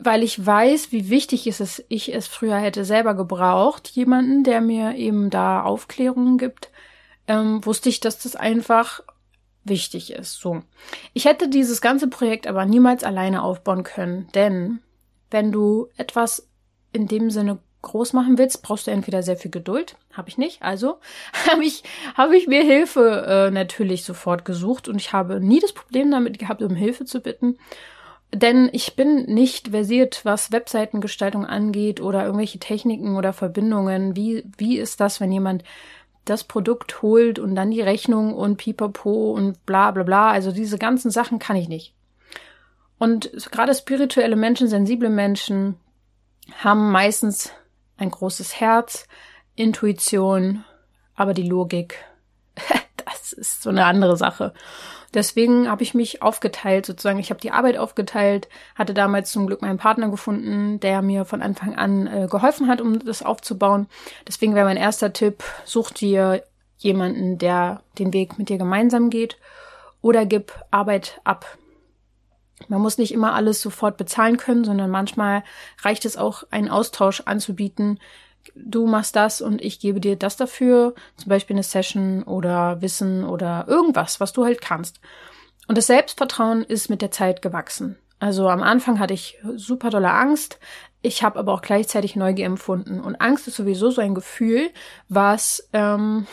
weil 0.00 0.22
ich 0.22 0.44
weiß, 0.44 0.92
wie 0.92 1.08
wichtig 1.10 1.46
ist 1.46 1.60
es, 1.60 1.84
ich 1.88 2.14
es 2.14 2.26
früher 2.26 2.56
hätte 2.56 2.84
selber 2.84 3.14
gebraucht, 3.14 3.88
jemanden, 3.88 4.44
der 4.44 4.60
mir 4.60 4.96
eben 4.96 5.30
da 5.30 5.62
Aufklärungen 5.62 6.38
gibt, 6.38 6.70
ähm, 7.26 7.64
wusste 7.64 7.88
ich, 7.88 8.00
dass 8.00 8.18
das 8.18 8.36
einfach 8.36 9.00
wichtig 9.64 10.12
ist. 10.12 10.40
So. 10.40 10.62
Ich 11.14 11.24
hätte 11.24 11.48
dieses 11.48 11.80
ganze 11.80 12.08
Projekt 12.08 12.46
aber 12.46 12.64
niemals 12.64 13.04
alleine 13.04 13.42
aufbauen 13.42 13.82
können, 13.82 14.28
denn 14.34 14.80
wenn 15.30 15.52
du 15.52 15.88
etwas 15.96 16.48
in 16.92 17.06
dem 17.06 17.30
Sinne 17.30 17.58
groß 17.82 18.12
machen 18.12 18.38
willst, 18.38 18.62
brauchst 18.62 18.86
du 18.86 18.90
entweder 18.90 19.22
sehr 19.22 19.36
viel 19.36 19.50
Geduld, 19.50 19.96
habe 20.12 20.28
ich 20.28 20.38
nicht, 20.38 20.62
also 20.62 20.98
habe 21.50 21.64
ich 21.64 21.84
habe 22.14 22.36
ich 22.36 22.46
mir 22.46 22.62
Hilfe 22.62 23.24
äh, 23.26 23.50
natürlich 23.50 24.04
sofort 24.04 24.44
gesucht 24.44 24.88
und 24.88 24.96
ich 24.96 25.12
habe 25.12 25.40
nie 25.40 25.60
das 25.60 25.72
Problem 25.72 26.10
damit 26.10 26.38
gehabt, 26.38 26.62
um 26.62 26.74
Hilfe 26.74 27.04
zu 27.04 27.20
bitten 27.20 27.56
denn 28.32 28.68
ich 28.72 28.94
bin 28.94 29.24
nicht 29.24 29.68
versiert, 29.68 30.20
was 30.24 30.52
Webseitengestaltung 30.52 31.46
angeht 31.46 32.00
oder 32.00 32.24
irgendwelche 32.24 32.58
Techniken 32.58 33.16
oder 33.16 33.32
Verbindungen. 33.32 34.16
Wie, 34.16 34.44
wie 34.58 34.76
ist 34.76 35.00
das, 35.00 35.20
wenn 35.20 35.32
jemand 35.32 35.64
das 36.26 36.44
Produkt 36.44 37.00
holt 37.00 37.38
und 37.38 37.54
dann 37.54 37.70
die 37.70 37.80
Rechnung 37.80 38.34
und 38.34 38.58
pipapo 38.58 39.32
und 39.32 39.64
bla 39.64 39.90
bla 39.92 40.02
bla. 40.02 40.30
Also 40.30 40.52
diese 40.52 40.78
ganzen 40.78 41.10
Sachen 41.10 41.38
kann 41.38 41.56
ich 41.56 41.68
nicht. 41.68 41.94
Und 42.98 43.30
gerade 43.50 43.74
spirituelle 43.74 44.36
Menschen, 44.36 44.68
sensible 44.68 45.08
Menschen 45.08 45.76
haben 46.58 46.90
meistens 46.90 47.52
ein 47.98 48.10
großes 48.10 48.60
Herz, 48.60 49.06
Intuition, 49.54 50.64
aber 51.14 51.34
die 51.34 51.46
Logik, 51.46 51.98
das 53.04 53.32
ist 53.32 53.62
so 53.62 53.70
eine 53.70 53.84
andere 53.84 54.16
Sache. 54.16 54.54
Deswegen 55.14 55.70
habe 55.70 55.82
ich 55.82 55.94
mich 55.94 56.22
aufgeteilt, 56.22 56.84
sozusagen. 56.84 57.18
Ich 57.18 57.30
habe 57.30 57.40
die 57.40 57.50
Arbeit 57.50 57.78
aufgeteilt, 57.78 58.48
hatte 58.74 58.92
damals 58.92 59.32
zum 59.32 59.46
Glück 59.46 59.62
meinen 59.62 59.78
Partner 59.78 60.10
gefunden, 60.10 60.80
der 60.80 61.00
mir 61.00 61.24
von 61.24 61.40
Anfang 61.40 61.74
an 61.74 62.06
äh, 62.06 62.28
geholfen 62.30 62.68
hat, 62.68 62.80
um 62.80 62.98
das 62.98 63.22
aufzubauen. 63.22 63.86
Deswegen 64.26 64.54
wäre 64.54 64.66
mein 64.66 64.76
erster 64.76 65.12
Tipp, 65.12 65.42
such 65.64 65.92
dir 65.92 66.42
jemanden, 66.76 67.38
der 67.38 67.82
den 67.98 68.12
Weg 68.12 68.38
mit 68.38 68.50
dir 68.50 68.58
gemeinsam 68.58 69.08
geht 69.08 69.38
oder 70.02 70.26
gib 70.26 70.52
Arbeit 70.70 71.20
ab. 71.24 71.46
Man 72.66 72.80
muss 72.80 72.98
nicht 72.98 73.12
immer 73.12 73.34
alles 73.34 73.60
sofort 73.60 73.96
bezahlen 73.96 74.36
können, 74.36 74.64
sondern 74.64 74.90
manchmal 74.90 75.44
reicht 75.82 76.04
es 76.04 76.16
auch, 76.16 76.44
einen 76.50 76.68
Austausch 76.68 77.22
anzubieten, 77.24 78.00
du 78.54 78.86
machst 78.86 79.14
das 79.16 79.40
und 79.40 79.62
ich 79.62 79.80
gebe 79.80 80.00
dir 80.00 80.16
das 80.16 80.36
dafür, 80.36 80.94
zum 81.16 81.28
Beispiel 81.28 81.54
eine 81.54 81.62
Session 81.62 82.22
oder 82.24 82.80
Wissen 82.82 83.24
oder 83.24 83.66
irgendwas, 83.68 84.20
was 84.20 84.32
du 84.32 84.44
halt 84.44 84.60
kannst. 84.60 85.00
Und 85.66 85.78
das 85.78 85.86
Selbstvertrauen 85.86 86.62
ist 86.62 86.88
mit 86.88 87.02
der 87.02 87.10
Zeit 87.10 87.42
gewachsen. 87.42 87.96
Also 88.18 88.48
am 88.48 88.62
Anfang 88.62 88.98
hatte 88.98 89.14
ich 89.14 89.38
super 89.54 89.90
dolle 89.90 90.10
Angst, 90.10 90.58
ich 91.00 91.22
habe 91.22 91.38
aber 91.38 91.52
auch 91.52 91.62
gleichzeitig 91.62 92.16
Neugier 92.16 92.46
empfunden. 92.46 93.00
Und 93.00 93.20
Angst 93.20 93.46
ist 93.46 93.56
sowieso 93.56 93.90
so 93.90 94.00
ein 94.00 94.14
Gefühl, 94.14 94.70
was, 95.08 95.68
ähm, 95.72 96.26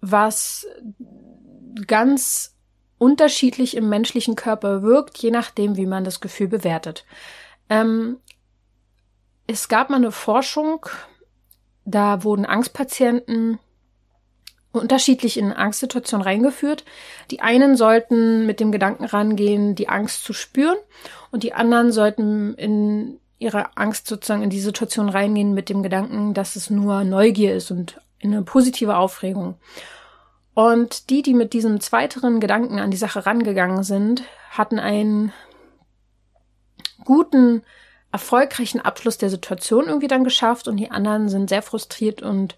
was 0.00 0.66
ganz 1.86 2.55
unterschiedlich 2.98 3.76
im 3.76 3.88
menschlichen 3.88 4.36
Körper 4.36 4.82
wirkt, 4.82 5.18
je 5.18 5.30
nachdem, 5.30 5.76
wie 5.76 5.86
man 5.86 6.04
das 6.04 6.20
Gefühl 6.20 6.48
bewertet. 6.48 7.04
Ähm, 7.68 8.18
es 9.46 9.68
gab 9.68 9.90
mal 9.90 9.96
eine 9.96 10.12
Forschung, 10.12 10.86
da 11.84 12.24
wurden 12.24 12.46
Angstpatienten 12.46 13.58
unterschiedlich 14.72 15.38
in 15.38 15.52
Angstsituationen 15.52 16.24
reingeführt. 16.24 16.84
Die 17.30 17.40
einen 17.40 17.76
sollten 17.76 18.46
mit 18.46 18.60
dem 18.60 18.72
Gedanken 18.72 19.04
rangehen, 19.04 19.74
die 19.74 19.88
Angst 19.88 20.24
zu 20.24 20.32
spüren 20.32 20.76
und 21.30 21.42
die 21.42 21.54
anderen 21.54 21.92
sollten 21.92 22.54
in 22.54 23.18
ihrer 23.38 23.70
Angst 23.74 24.06
sozusagen 24.06 24.42
in 24.42 24.50
die 24.50 24.60
Situation 24.60 25.08
reingehen 25.08 25.54
mit 25.54 25.68
dem 25.68 25.82
Gedanken, 25.82 26.34
dass 26.34 26.56
es 26.56 26.70
nur 26.70 27.04
Neugier 27.04 27.54
ist 27.54 27.70
und 27.70 28.00
eine 28.22 28.42
positive 28.42 28.96
Aufregung. 28.96 29.56
Und 30.56 31.10
die, 31.10 31.20
die 31.20 31.34
mit 31.34 31.52
diesem 31.52 31.80
zweiteren 31.80 32.40
Gedanken 32.40 32.78
an 32.78 32.90
die 32.90 32.96
Sache 32.96 33.26
rangegangen 33.26 33.82
sind, 33.82 34.22
hatten 34.48 34.78
einen 34.78 35.34
guten 37.04 37.62
erfolgreichen 38.10 38.80
Abschluss 38.80 39.18
der 39.18 39.28
Situation 39.28 39.84
irgendwie 39.84 40.08
dann 40.08 40.24
geschafft 40.24 40.66
und 40.66 40.78
die 40.78 40.90
anderen 40.90 41.28
sind 41.28 41.50
sehr 41.50 41.60
frustriert 41.60 42.22
und 42.22 42.56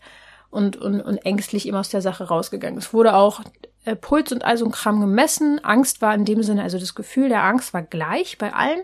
und, 0.49 0.77
und, 0.77 1.01
und 1.01 1.19
ängstlich 1.27 1.67
immer 1.67 1.81
aus 1.81 1.89
der 1.89 2.01
Sache 2.01 2.29
rausgegangen. 2.29 2.79
Es 2.79 2.95
wurde 2.95 3.15
auch 3.15 3.41
äh, 3.85 3.97
Puls 3.97 4.31
und 4.31 4.45
all 4.45 4.57
so 4.57 4.65
ein 4.65 4.71
Kram 4.71 5.01
gemessen. 5.01 5.63
Angst 5.65 6.01
war 6.01 6.15
in 6.15 6.25
dem 6.25 6.45
Sinne, 6.45 6.63
also 6.63 6.79
das 6.79 6.95
Gefühl 6.95 7.29
der 7.29 7.43
Angst 7.43 7.75
war 7.75 7.83
gleich 7.83 8.39
bei 8.39 8.55
allen, 8.55 8.83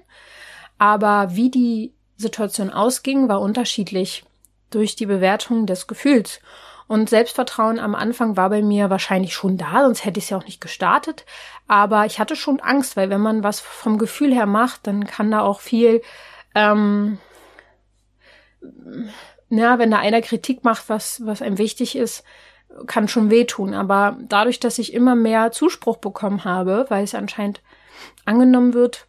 aber 0.77 1.37
wie 1.37 1.51
die 1.51 1.95
Situation 2.17 2.71
ausging, 2.71 3.29
war 3.29 3.41
unterschiedlich 3.41 4.25
durch 4.71 4.97
die 4.97 5.07
Bewertung 5.07 5.67
des 5.67 5.87
Gefühls. 5.87 6.41
Und 6.87 7.09
Selbstvertrauen 7.09 7.79
am 7.79 7.95
Anfang 7.95 8.37
war 8.37 8.51
bei 8.51 8.63
mir 8.63 8.91
wahrscheinlich 8.91 9.35
schon 9.35 9.57
da, 9.57 9.83
sonst 9.85 10.05
hätte 10.05 10.19
ich 10.19 10.25
es 10.25 10.31
ja 10.31 10.37
auch 10.37 10.45
nicht 10.45 10.61
gestartet. 10.61 11.25
Aber 11.67 12.05
ich 12.05 12.19
hatte 12.19 12.37
schon 12.37 12.61
Angst, 12.61 12.97
weil 12.97 13.11
wenn 13.11 13.21
man 13.21 13.43
was 13.43 13.61
vom 13.61 13.99
Gefühl 13.99 14.35
her 14.35 14.47
macht, 14.47 14.87
dann 14.87 15.07
kann 15.07 15.31
da 15.31 15.41
auch 15.41 15.61
viel 15.61 16.03
ähm, 16.55 17.19
ja, 19.51 19.79
wenn 19.79 19.91
da 19.91 19.99
einer 19.99 20.23
Kritik 20.23 20.65
macht, 20.65 20.89
was, 20.89 21.25
was 21.25 21.43
einem 21.43 21.59
wichtig 21.59 21.97
ist, 21.97 22.25
kann 22.87 23.09
schon 23.09 23.31
wehtun. 23.31 23.75
Aber 23.75 24.17
dadurch, 24.21 24.61
dass 24.61 24.79
ich 24.79 24.93
immer 24.93 25.15
mehr 25.15 25.53
Zuspruch 25.53 25.99
bekommen 25.99 26.45
habe, 26.45 26.87
weil 26.89 27.05
es 27.05 27.15
anscheinend 27.15 27.63
angenommen 28.25 28.75
wird, 28.75 29.07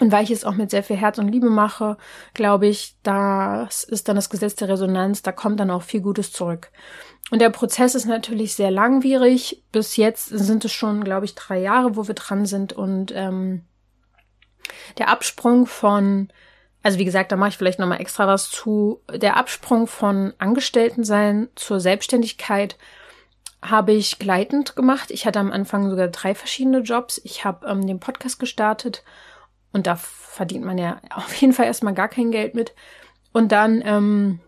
Und 0.00 0.10
weil 0.10 0.24
ich 0.24 0.30
es 0.30 0.44
auch 0.44 0.54
mit 0.54 0.70
sehr 0.70 0.82
viel 0.82 0.96
Herz 0.96 1.18
und 1.18 1.28
Liebe 1.28 1.50
mache, 1.50 1.98
glaube 2.32 2.66
ich, 2.66 2.96
das 3.02 3.84
ist 3.84 4.08
dann 4.08 4.16
das 4.16 4.30
Gesetz 4.30 4.54
der 4.54 4.68
Resonanz, 4.68 5.22
da 5.22 5.32
kommt 5.32 5.60
dann 5.60 5.70
auch 5.70 5.82
viel 5.82 6.00
Gutes 6.00 6.32
zurück. 6.32 6.70
Und 7.30 7.40
der 7.40 7.50
Prozess 7.50 7.94
ist 7.94 8.06
natürlich 8.06 8.54
sehr 8.54 8.70
langwierig. 8.70 9.62
Bis 9.70 9.96
jetzt 9.96 10.26
sind 10.26 10.64
es 10.64 10.72
schon, 10.72 11.04
glaube 11.04 11.24
ich, 11.24 11.34
drei 11.34 11.60
Jahre, 11.60 11.96
wo 11.96 12.06
wir 12.08 12.14
dran 12.14 12.46
sind. 12.46 12.72
Und 12.72 13.12
ähm, 13.14 13.64
der 14.98 15.08
Absprung 15.08 15.66
von, 15.66 16.28
also 16.82 16.98
wie 16.98 17.04
gesagt, 17.04 17.30
da 17.30 17.36
mache 17.36 17.50
ich 17.50 17.58
vielleicht 17.58 17.78
nochmal 17.78 18.00
extra 18.00 18.26
was 18.26 18.50
zu, 18.50 19.00
der 19.14 19.36
Absprung 19.36 19.86
von 19.86 20.32
Angestelltensein 20.38 21.48
zur 21.54 21.80
Selbstständigkeit 21.80 22.76
habe 23.62 23.92
ich 23.92 24.18
gleitend 24.18 24.74
gemacht. 24.74 25.10
Ich 25.10 25.24
hatte 25.24 25.38
am 25.38 25.52
Anfang 25.52 25.88
sogar 25.88 26.08
drei 26.08 26.34
verschiedene 26.34 26.80
Jobs. 26.80 27.20
Ich 27.24 27.44
habe 27.44 27.66
ähm, 27.68 27.86
den 27.86 28.00
Podcast 28.00 28.40
gestartet 28.40 29.04
und 29.72 29.86
da 29.86 29.96
verdient 29.96 30.64
man 30.64 30.78
ja 30.78 30.98
auf 31.14 31.34
jeden 31.34 31.52
Fall 31.52 31.66
erstmal 31.66 31.94
gar 31.94 32.08
kein 32.08 32.30
Geld 32.30 32.54
mit. 32.54 32.74
Und 33.32 33.52
dann 33.52 33.82
ähm, 33.84 34.40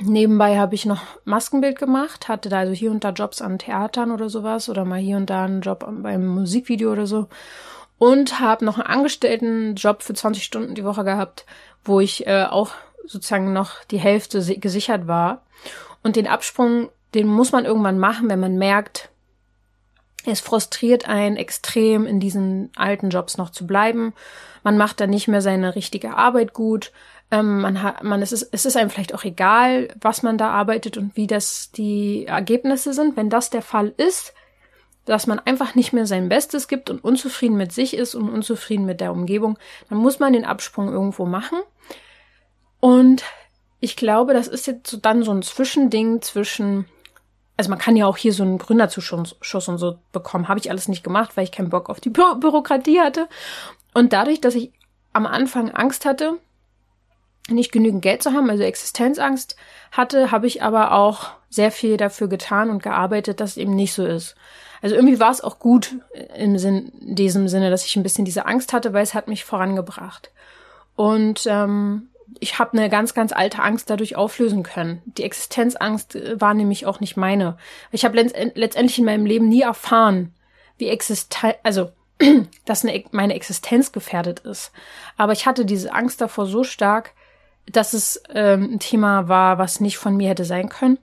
nebenbei 0.00 0.58
habe 0.58 0.74
ich 0.74 0.86
noch 0.86 1.02
Maskenbild 1.24 1.78
gemacht, 1.78 2.28
hatte 2.28 2.48
da 2.48 2.58
also 2.58 2.72
hier 2.72 2.90
und 2.90 3.04
da 3.04 3.10
Jobs 3.10 3.42
an 3.42 3.58
Theatern 3.58 4.10
oder 4.10 4.28
sowas 4.28 4.68
oder 4.68 4.84
mal 4.84 5.00
hier 5.00 5.16
und 5.16 5.30
da 5.30 5.44
einen 5.44 5.60
Job 5.60 5.86
beim 6.02 6.26
Musikvideo 6.26 6.92
oder 6.92 7.06
so. 7.06 7.28
Und 7.98 8.38
habe 8.38 8.64
noch 8.64 8.78
einen 8.78 8.86
Angestelltenjob 8.86 10.02
für 10.02 10.14
20 10.14 10.44
Stunden 10.44 10.74
die 10.76 10.84
Woche 10.84 11.02
gehabt, 11.02 11.46
wo 11.84 11.98
ich 11.98 12.26
äh, 12.28 12.44
auch 12.44 12.70
sozusagen 13.04 13.52
noch 13.52 13.82
die 13.90 13.98
Hälfte 13.98 14.40
gesichert 14.58 15.08
war. 15.08 15.42
Und 16.04 16.14
den 16.14 16.28
Absprung 16.28 16.90
den 17.14 17.26
muss 17.26 17.52
man 17.52 17.64
irgendwann 17.64 17.98
machen, 17.98 18.28
wenn 18.28 18.40
man 18.40 18.58
merkt, 18.58 19.10
es 20.32 20.40
frustriert 20.40 21.08
einen 21.08 21.36
extrem, 21.36 22.06
in 22.06 22.20
diesen 22.20 22.70
alten 22.76 23.10
Jobs 23.10 23.38
noch 23.38 23.50
zu 23.50 23.66
bleiben. 23.66 24.12
Man 24.62 24.76
macht 24.76 25.00
dann 25.00 25.10
nicht 25.10 25.28
mehr 25.28 25.40
seine 25.40 25.74
richtige 25.74 26.16
Arbeit 26.16 26.52
gut. 26.52 26.92
Ähm, 27.30 27.60
man 27.60 27.82
hat, 27.82 28.02
man, 28.04 28.22
es 28.22 28.32
ist, 28.32 28.48
es 28.52 28.64
ist 28.64 28.76
einem 28.76 28.90
vielleicht 28.90 29.14
auch 29.14 29.24
egal, 29.24 29.88
was 30.00 30.22
man 30.22 30.38
da 30.38 30.50
arbeitet 30.50 30.96
und 30.96 31.16
wie 31.16 31.26
das 31.26 31.70
die 31.72 32.26
Ergebnisse 32.26 32.92
sind. 32.92 33.16
Wenn 33.16 33.30
das 33.30 33.50
der 33.50 33.62
Fall 33.62 33.92
ist, 33.96 34.34
dass 35.04 35.26
man 35.26 35.38
einfach 35.38 35.74
nicht 35.74 35.92
mehr 35.92 36.06
sein 36.06 36.28
Bestes 36.28 36.68
gibt 36.68 36.90
und 36.90 37.02
unzufrieden 37.02 37.56
mit 37.56 37.72
sich 37.72 37.94
ist 37.94 38.14
und 38.14 38.28
unzufrieden 38.28 38.84
mit 38.84 39.00
der 39.00 39.12
Umgebung, 39.12 39.58
dann 39.88 39.98
muss 39.98 40.18
man 40.18 40.32
den 40.32 40.44
Absprung 40.44 40.88
irgendwo 40.92 41.24
machen. 41.24 41.58
Und 42.80 43.24
ich 43.80 43.96
glaube, 43.96 44.34
das 44.34 44.48
ist 44.48 44.66
jetzt 44.66 44.90
so 44.90 44.96
dann 44.96 45.22
so 45.22 45.30
ein 45.30 45.42
Zwischending 45.42 46.20
zwischen 46.20 46.86
also 47.58 47.70
man 47.70 47.78
kann 47.78 47.96
ja 47.96 48.06
auch 48.06 48.16
hier 48.16 48.32
so 48.32 48.44
einen 48.44 48.56
Gründerzuschuss 48.56 49.68
und 49.68 49.78
so 49.78 49.98
bekommen. 50.12 50.46
Habe 50.46 50.60
ich 50.60 50.70
alles 50.70 50.86
nicht 50.86 51.02
gemacht, 51.02 51.36
weil 51.36 51.42
ich 51.42 51.52
keinen 51.52 51.70
Bock 51.70 51.90
auf 51.90 51.98
die 51.98 52.08
Bü 52.08 52.36
Bürokratie 52.36 53.00
hatte. 53.00 53.28
Und 53.92 54.12
dadurch, 54.12 54.40
dass 54.40 54.54
ich 54.54 54.72
am 55.12 55.26
Anfang 55.26 55.72
Angst 55.72 56.04
hatte, 56.06 56.38
nicht 57.48 57.72
genügend 57.72 58.00
Geld 58.00 58.22
zu 58.22 58.32
haben, 58.32 58.48
also 58.48 58.62
Existenzangst 58.62 59.56
hatte, 59.90 60.30
habe 60.30 60.46
ich 60.46 60.62
aber 60.62 60.92
auch 60.92 61.30
sehr 61.50 61.72
viel 61.72 61.96
dafür 61.96 62.28
getan 62.28 62.70
und 62.70 62.82
gearbeitet, 62.82 63.40
dass 63.40 63.50
es 63.50 63.56
eben 63.56 63.74
nicht 63.74 63.92
so 63.92 64.06
ist. 64.06 64.36
Also 64.80 64.94
irgendwie 64.94 65.18
war 65.18 65.32
es 65.32 65.40
auch 65.40 65.58
gut 65.58 65.96
im 66.36 66.58
Sinn, 66.58 66.92
in 67.00 67.16
diesem 67.16 67.48
Sinne, 67.48 67.70
dass 67.70 67.84
ich 67.84 67.96
ein 67.96 68.04
bisschen 68.04 68.24
diese 68.24 68.46
Angst 68.46 68.72
hatte, 68.72 68.92
weil 68.92 69.02
es 69.02 69.14
hat 69.14 69.26
mich 69.26 69.44
vorangebracht. 69.44 70.30
Und 70.94 71.44
ähm, 71.48 72.10
ich 72.40 72.58
habe 72.58 72.76
eine 72.76 72.88
ganz, 72.88 73.14
ganz 73.14 73.32
alte 73.32 73.62
Angst 73.62 73.90
dadurch 73.90 74.16
auflösen 74.16 74.62
können. 74.62 75.02
Die 75.04 75.24
Existenzangst 75.24 76.16
äh, 76.16 76.40
war 76.40 76.54
nämlich 76.54 76.86
auch 76.86 77.00
nicht 77.00 77.16
meine. 77.16 77.56
Ich 77.90 78.04
habe 78.04 78.16
letztendlich 78.18 78.98
in 78.98 79.04
meinem 79.04 79.26
Leben 79.26 79.48
nie 79.48 79.62
erfahren, 79.62 80.34
wie 80.76 80.88
Existenz, 80.88 81.56
also 81.62 81.90
dass 82.64 82.84
eine, 82.84 83.04
meine 83.12 83.34
Existenz 83.34 83.92
gefährdet 83.92 84.40
ist. 84.40 84.72
Aber 85.16 85.32
ich 85.32 85.46
hatte 85.46 85.64
diese 85.64 85.92
Angst 85.92 86.20
davor 86.20 86.46
so 86.46 86.64
stark, 86.64 87.12
dass 87.66 87.92
es 87.92 88.22
ähm, 88.30 88.74
ein 88.74 88.78
Thema 88.78 89.28
war, 89.28 89.58
was 89.58 89.80
nicht 89.80 89.98
von 89.98 90.16
mir 90.16 90.30
hätte 90.30 90.44
sein 90.44 90.68
können. 90.68 90.98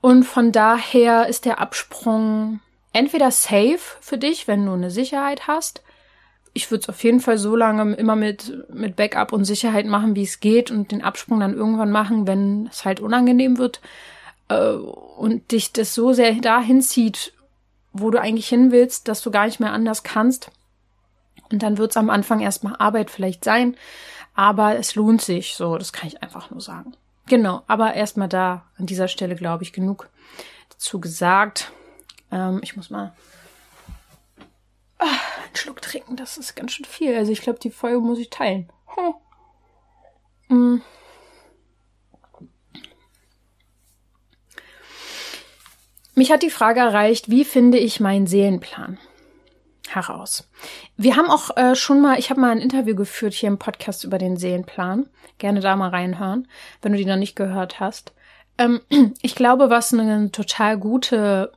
Und 0.00 0.24
von 0.24 0.52
daher 0.52 1.26
ist 1.26 1.44
der 1.44 1.58
Absprung 1.58 2.60
entweder 2.92 3.30
safe 3.30 3.78
für 4.00 4.18
dich, 4.18 4.48
wenn 4.48 4.66
du 4.66 4.72
eine 4.72 4.90
Sicherheit 4.90 5.46
hast, 5.46 5.82
ich 6.52 6.70
würde 6.70 6.82
es 6.82 6.88
auf 6.88 7.02
jeden 7.04 7.20
Fall 7.20 7.38
so 7.38 7.54
lange 7.54 7.94
immer 7.94 8.16
mit, 8.16 8.68
mit 8.72 8.96
Backup 8.96 9.32
und 9.32 9.44
Sicherheit 9.44 9.86
machen, 9.86 10.16
wie 10.16 10.24
es 10.24 10.40
geht 10.40 10.70
und 10.70 10.90
den 10.90 11.02
Absprung 11.02 11.40
dann 11.40 11.54
irgendwann 11.54 11.90
machen, 11.90 12.26
wenn 12.26 12.68
es 12.70 12.84
halt 12.84 13.00
unangenehm 13.00 13.58
wird 13.58 13.80
äh, 14.48 14.70
und 14.70 15.52
dich 15.52 15.72
das 15.72 15.94
so 15.94 16.12
sehr 16.12 16.32
dahin 16.34 16.82
zieht, 16.82 17.32
wo 17.92 18.10
du 18.10 18.20
eigentlich 18.20 18.48
hin 18.48 18.72
willst, 18.72 19.08
dass 19.08 19.22
du 19.22 19.30
gar 19.30 19.46
nicht 19.46 19.60
mehr 19.60 19.72
anders 19.72 20.02
kannst. 20.02 20.50
Und 21.52 21.62
dann 21.62 21.78
wird 21.78 21.90
es 21.90 21.96
am 21.96 22.10
Anfang 22.10 22.40
erstmal 22.40 22.76
Arbeit 22.78 23.10
vielleicht 23.10 23.44
sein, 23.44 23.76
aber 24.34 24.76
es 24.76 24.94
lohnt 24.94 25.20
sich, 25.20 25.54
so, 25.54 25.78
das 25.78 25.92
kann 25.92 26.08
ich 26.08 26.22
einfach 26.22 26.50
nur 26.50 26.60
sagen. 26.60 26.94
Genau, 27.26 27.62
aber 27.66 27.94
erstmal 27.94 28.28
da 28.28 28.64
an 28.76 28.86
dieser 28.86 29.08
Stelle, 29.08 29.36
glaube 29.36 29.62
ich, 29.62 29.72
genug 29.72 30.08
dazu 30.70 31.00
gesagt. 31.00 31.72
Ähm, 32.32 32.60
ich 32.62 32.76
muss 32.76 32.90
mal 32.90 33.12
Ah, 35.00 35.06
einen 35.06 35.56
Schluck 35.56 35.80
trinken, 35.80 36.16
das 36.16 36.36
ist 36.36 36.54
ganz 36.54 36.72
schön 36.72 36.84
viel. 36.84 37.16
Also 37.16 37.32
ich 37.32 37.40
glaube, 37.40 37.58
die 37.58 37.70
Folge 37.70 38.00
muss 38.00 38.18
ich 38.18 38.28
teilen. 38.28 38.70
Hm. 40.48 40.76
Mm. 40.76 40.82
Mich 46.14 46.30
hat 46.30 46.42
die 46.42 46.50
Frage 46.50 46.80
erreicht, 46.80 47.30
wie 47.30 47.46
finde 47.46 47.78
ich 47.78 47.98
meinen 47.98 48.26
Seelenplan 48.26 48.98
heraus? 49.88 50.50
Wir 50.98 51.16
haben 51.16 51.30
auch 51.30 51.56
äh, 51.56 51.74
schon 51.74 52.02
mal, 52.02 52.18
ich 52.18 52.28
habe 52.28 52.42
mal 52.42 52.50
ein 52.50 52.58
Interview 52.58 52.94
geführt 52.94 53.32
hier 53.32 53.48
im 53.48 53.58
Podcast 53.58 54.04
über 54.04 54.18
den 54.18 54.36
Seelenplan. 54.36 55.08
Gerne 55.38 55.60
da 55.60 55.76
mal 55.76 55.88
reinhören, 55.88 56.46
wenn 56.82 56.92
du 56.92 56.98
die 56.98 57.06
noch 57.06 57.16
nicht 57.16 57.36
gehört 57.36 57.80
hast. 57.80 58.12
Ähm, 58.58 58.82
ich 59.22 59.34
glaube, 59.34 59.70
was 59.70 59.94
eine 59.94 60.30
total 60.30 60.76
gute 60.76 61.52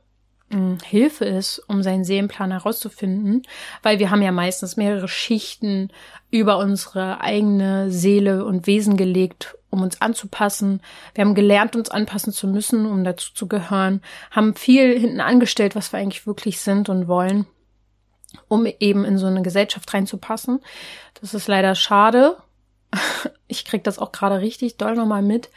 Hilfe 0.84 1.24
ist, 1.24 1.58
um 1.68 1.82
seinen 1.82 2.04
Seelenplan 2.04 2.52
herauszufinden, 2.52 3.42
weil 3.82 3.98
wir 3.98 4.10
haben 4.10 4.22
ja 4.22 4.30
meistens 4.30 4.76
mehrere 4.76 5.08
Schichten 5.08 5.90
über 6.30 6.58
unsere 6.58 7.20
eigene 7.20 7.90
Seele 7.90 8.44
und 8.44 8.66
Wesen 8.66 8.96
gelegt, 8.96 9.56
um 9.70 9.82
uns 9.82 10.00
anzupassen. 10.00 10.80
Wir 11.14 11.24
haben 11.24 11.34
gelernt, 11.34 11.74
uns 11.74 11.90
anpassen 11.90 12.32
zu 12.32 12.46
müssen, 12.46 12.86
um 12.86 13.02
dazu 13.02 13.34
zu 13.34 13.48
gehören, 13.48 14.00
haben 14.30 14.54
viel 14.54 14.98
hinten 14.98 15.20
angestellt, 15.20 15.74
was 15.74 15.92
wir 15.92 15.98
eigentlich 15.98 16.26
wirklich 16.26 16.60
sind 16.60 16.88
und 16.88 17.08
wollen, 17.08 17.46
um 18.46 18.66
eben 18.66 19.04
in 19.04 19.18
so 19.18 19.26
eine 19.26 19.42
Gesellschaft 19.42 19.92
reinzupassen. 19.92 20.60
Das 21.20 21.34
ist 21.34 21.48
leider 21.48 21.74
schade. 21.74 22.36
Ich 23.46 23.66
krieg 23.66 23.84
das 23.84 23.98
auch 23.98 24.10
gerade 24.10 24.40
richtig 24.40 24.78
doll 24.78 24.96
nochmal 24.96 25.22
mit, 25.22 25.50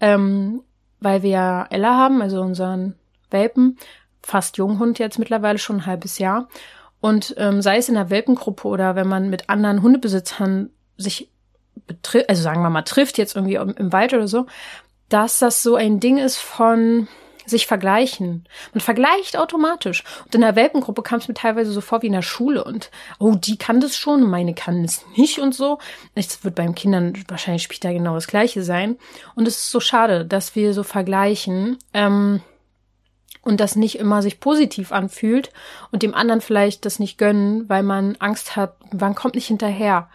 ähm, 0.00 0.62
weil 0.98 1.22
wir 1.22 1.68
Ella 1.70 1.96
haben, 1.96 2.20
also 2.20 2.42
unseren 2.42 2.96
Welpen, 3.30 3.78
fast 4.22 4.56
Junghund 4.56 4.98
jetzt 4.98 5.18
mittlerweile 5.18 5.58
schon 5.58 5.76
ein 5.76 5.86
halbes 5.86 6.18
Jahr. 6.18 6.48
Und 7.00 7.34
ähm, 7.38 7.62
sei 7.62 7.78
es 7.78 7.88
in 7.88 7.94
der 7.94 8.10
Welpengruppe 8.10 8.68
oder 8.68 8.94
wenn 8.94 9.08
man 9.08 9.30
mit 9.30 9.48
anderen 9.48 9.82
Hundebesitzern 9.82 10.70
sich 10.96 11.30
betrifft, 11.86 12.28
also 12.28 12.42
sagen 12.42 12.62
wir 12.62 12.70
mal 12.70 12.82
trifft, 12.82 13.18
jetzt 13.18 13.36
irgendwie 13.36 13.54
im 13.54 13.92
Wald 13.92 14.12
oder 14.12 14.28
so, 14.28 14.46
dass 15.08 15.38
das 15.38 15.62
so 15.62 15.76
ein 15.76 15.98
Ding 15.98 16.18
ist 16.18 16.36
von 16.36 17.08
sich 17.46 17.66
vergleichen. 17.66 18.44
Man 18.72 18.80
vergleicht 18.80 19.36
automatisch. 19.36 20.04
Und 20.24 20.34
in 20.34 20.40
der 20.40 20.56
Welpengruppe 20.56 21.02
kam 21.02 21.18
es 21.18 21.26
mir 21.26 21.34
teilweise 21.34 21.72
so 21.72 21.80
vor 21.80 22.00
wie 22.02 22.06
in 22.06 22.12
der 22.12 22.22
Schule 22.22 22.64
und, 22.64 22.90
oh, 23.18 23.34
die 23.34 23.58
kann 23.58 23.80
das 23.80 23.96
schon, 23.96 24.28
meine 24.30 24.54
kann 24.54 24.84
es 24.84 25.04
nicht 25.16 25.38
und 25.40 25.54
so. 25.54 25.78
Es 26.14 26.44
wird 26.44 26.54
beim 26.54 26.74
Kindern 26.74 27.12
wahrscheinlich 27.28 27.64
später 27.64 27.92
genau 27.92 28.14
das 28.14 28.28
Gleiche 28.28 28.62
sein. 28.62 28.96
Und 29.34 29.48
es 29.48 29.56
ist 29.56 29.70
so 29.70 29.80
schade, 29.80 30.24
dass 30.24 30.54
wir 30.54 30.72
so 30.72 30.84
vergleichen. 30.84 31.78
Ähm, 31.92 32.40
und 33.42 33.60
das 33.60 33.76
nicht 33.76 33.98
immer 33.98 34.22
sich 34.22 34.40
positiv 34.40 34.92
anfühlt 34.92 35.50
und 35.90 36.02
dem 36.02 36.14
anderen 36.14 36.40
vielleicht 36.40 36.84
das 36.84 36.98
nicht 36.98 37.18
gönnen, 37.18 37.68
weil 37.68 37.82
man 37.82 38.16
Angst 38.18 38.56
hat, 38.56 38.74
man 38.92 39.14
kommt 39.14 39.34
nicht 39.34 39.46
hinterher. 39.46 40.08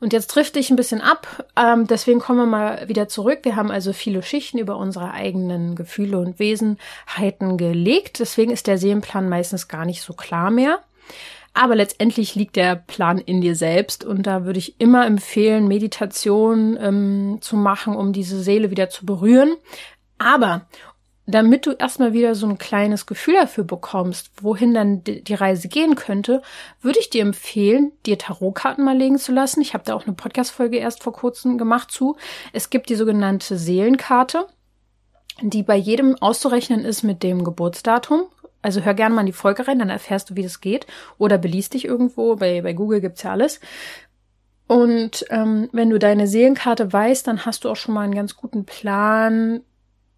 Und 0.00 0.14
jetzt 0.14 0.30
trifft 0.30 0.56
dich 0.56 0.70
ein 0.70 0.76
bisschen 0.76 1.02
ab, 1.02 1.44
ähm, 1.56 1.86
deswegen 1.86 2.20
kommen 2.20 2.38
wir 2.38 2.46
mal 2.46 2.88
wieder 2.88 3.06
zurück. 3.08 3.40
Wir 3.42 3.56
haben 3.56 3.70
also 3.70 3.92
viele 3.92 4.22
Schichten 4.22 4.58
über 4.58 4.76
unsere 4.76 5.12
eigenen 5.12 5.74
Gefühle 5.74 6.18
und 6.18 6.38
Wesenheiten 6.38 7.58
gelegt, 7.58 8.18
deswegen 8.18 8.50
ist 8.50 8.66
der 8.66 8.78
Seelenplan 8.78 9.28
meistens 9.28 9.68
gar 9.68 9.84
nicht 9.84 10.00
so 10.00 10.14
klar 10.14 10.50
mehr. 10.50 10.80
Aber 11.52 11.74
letztendlich 11.74 12.34
liegt 12.36 12.56
der 12.56 12.76
Plan 12.76 13.18
in 13.18 13.40
dir 13.40 13.56
selbst 13.56 14.04
und 14.04 14.26
da 14.26 14.44
würde 14.44 14.60
ich 14.60 14.80
immer 14.80 15.04
empfehlen, 15.04 15.66
Meditation 15.66 16.78
ähm, 16.80 17.38
zu 17.40 17.56
machen, 17.56 17.96
um 17.96 18.12
diese 18.12 18.40
Seele 18.40 18.70
wieder 18.70 18.88
zu 18.88 19.04
berühren. 19.04 19.56
Aber 20.16 20.66
damit 21.30 21.66
du 21.66 21.72
erstmal 21.72 22.12
wieder 22.12 22.34
so 22.34 22.46
ein 22.46 22.58
kleines 22.58 23.06
Gefühl 23.06 23.34
dafür 23.34 23.64
bekommst, 23.64 24.30
wohin 24.42 24.74
dann 24.74 25.04
die 25.04 25.34
Reise 25.34 25.68
gehen 25.68 25.94
könnte, 25.94 26.42
würde 26.80 26.98
ich 26.98 27.10
dir 27.10 27.22
empfehlen, 27.22 27.92
dir 28.06 28.18
Tarotkarten 28.18 28.84
mal 28.84 28.96
legen 28.96 29.18
zu 29.18 29.32
lassen. 29.32 29.60
Ich 29.60 29.74
habe 29.74 29.84
da 29.84 29.94
auch 29.94 30.06
eine 30.06 30.14
Podcast-Folge 30.14 30.78
erst 30.78 31.02
vor 31.02 31.12
kurzem 31.12 31.58
gemacht 31.58 31.90
zu. 31.90 32.16
Es 32.52 32.70
gibt 32.70 32.88
die 32.88 32.96
sogenannte 32.96 33.56
Seelenkarte, 33.56 34.46
die 35.42 35.62
bei 35.62 35.76
jedem 35.76 36.16
auszurechnen 36.20 36.84
ist 36.84 37.02
mit 37.02 37.22
dem 37.22 37.44
Geburtsdatum. 37.44 38.24
Also 38.62 38.82
hör 38.82 38.94
gerne 38.94 39.14
mal 39.14 39.22
in 39.22 39.26
die 39.26 39.32
Folge 39.32 39.66
rein, 39.66 39.78
dann 39.78 39.88
erfährst 39.88 40.30
du, 40.30 40.36
wie 40.36 40.42
das 40.42 40.60
geht. 40.60 40.86
Oder 41.18 41.38
beließ 41.38 41.70
dich 41.70 41.84
irgendwo, 41.84 42.36
bei, 42.36 42.60
bei 42.62 42.72
Google 42.72 43.00
gibt's 43.00 43.22
ja 43.22 43.32
alles. 43.32 43.60
Und 44.66 45.26
ähm, 45.30 45.68
wenn 45.72 45.90
du 45.90 45.98
deine 45.98 46.28
Seelenkarte 46.28 46.92
weißt, 46.92 47.26
dann 47.26 47.44
hast 47.44 47.64
du 47.64 47.70
auch 47.70 47.76
schon 47.76 47.92
mal 47.92 48.02
einen 48.02 48.14
ganz 48.14 48.36
guten 48.36 48.64
Plan, 48.64 49.62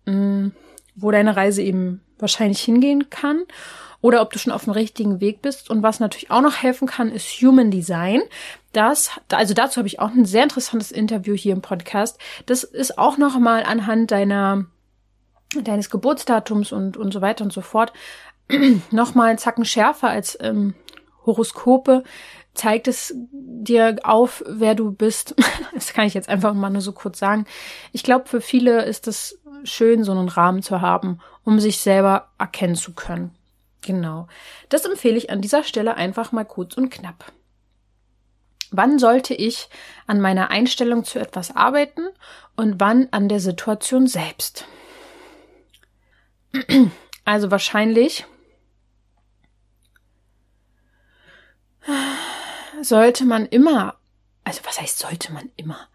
mh, 0.05 0.13
mm, 0.13 0.53
wo 0.95 1.11
deine 1.11 1.37
Reise 1.37 1.63
eben 1.63 2.03
wahrscheinlich 2.19 2.61
hingehen 2.61 3.11
kann 3.11 3.45
oder 4.01 4.21
ob 4.21 4.33
du 4.33 4.39
schon 4.39 4.53
auf 4.53 4.65
dem 4.65 4.73
richtigen 4.73 5.21
Weg 5.21 5.43
bist. 5.43 5.71
Und 5.71 5.83
was 5.83 6.01
natürlich 6.01 6.31
auch 6.31 6.41
noch 6.43 6.63
helfen 6.63 6.89
kann, 6.89 7.11
ist 7.11 7.29
Human 7.41 7.71
Design. 7.71 8.21
Das, 8.73 9.11
also 9.31 9.55
dazu 9.55 9.79
habe 9.79 9.89
ich 9.89 10.01
auch 10.01 10.11
ein 10.11 10.25
sehr 10.25 10.43
interessantes 10.43 10.93
Interview 10.93 11.35
hier 11.35 11.53
im 11.53 11.63
Podcast. 11.63 12.19
Das 12.47 12.65
ist 12.65 12.99
auch 12.99 13.17
noch 13.17 13.39
mal 13.39 13.63
anhand 13.65 14.11
deiner 14.11 14.67
deines 15.55 15.91
Geburtsdatums 15.91 16.73
und 16.73 16.97
und 16.97 17.13
so 17.13 17.21
weiter 17.21 17.45
und 17.45 17.53
so 17.53 17.61
fort 17.61 17.93
noch 18.91 19.15
mal 19.15 19.29
einen 19.29 19.39
Zacken 19.39 19.67
schärfer 19.67 20.09
als 20.09 20.39
ähm, 20.41 20.75
Horoskope 21.27 22.05
zeigt 22.55 22.87
es 22.89 23.15
dir 23.33 23.97
auf, 24.03 24.43
wer 24.47 24.75
du 24.75 24.93
bist. 24.93 25.35
Das 25.75 25.95
kann 25.95 26.07
ich 26.07 26.13
jetzt 26.13 26.29
einfach 26.29 26.53
mal 26.53 26.69
nur 26.69 26.83
so 26.83 26.93
kurz 26.93 27.19
sagen. 27.19 27.47
Ich 27.93 28.03
glaube, 28.03 28.29
für 28.29 28.43
viele 28.43 28.85
ist 28.85 29.09
es 29.09 29.41
schön, 29.65 30.05
so 30.05 30.13
einen 30.13 30.29
Rahmen 30.29 30.63
zu 30.63 30.81
haben, 30.81 31.21
um 31.45 31.61
sich 31.61 31.79
selber 31.79 32.29
erkennen 32.39 32.77
zu 32.77 32.93
können. 32.95 33.35
Genau. 33.83 34.29
Das 34.69 34.85
empfehle 34.85 35.17
ich 35.17 35.31
an 35.31 35.41
dieser 35.41 35.65
Stelle 35.65 35.97
einfach 35.97 36.33
mal 36.33 36.45
kurz 36.45 36.77
und 36.77 36.91
knapp. 36.91 37.33
Wann 38.71 38.99
sollte 38.99 39.35
ich 39.35 39.69
an 40.07 40.21
meiner 40.21 40.51
Einstellung 40.51 41.05
zu 41.05 41.19
etwas 41.19 41.55
arbeiten 41.55 42.09
und 42.57 42.81
wann 42.81 43.09
an 43.11 43.29
der 43.29 43.41
Situation 43.41 44.07
selbst? 44.07 44.67
Also 47.25 47.53
wahrscheinlich 47.53 48.27
sollte 52.83 53.25
man 53.25 53.47
immer, 53.47 53.97
also 54.43 54.61
was 54.65 54.81
heißt 54.81 54.99
sollte 54.99 55.33
man 55.33 55.51
immer? 55.55 55.89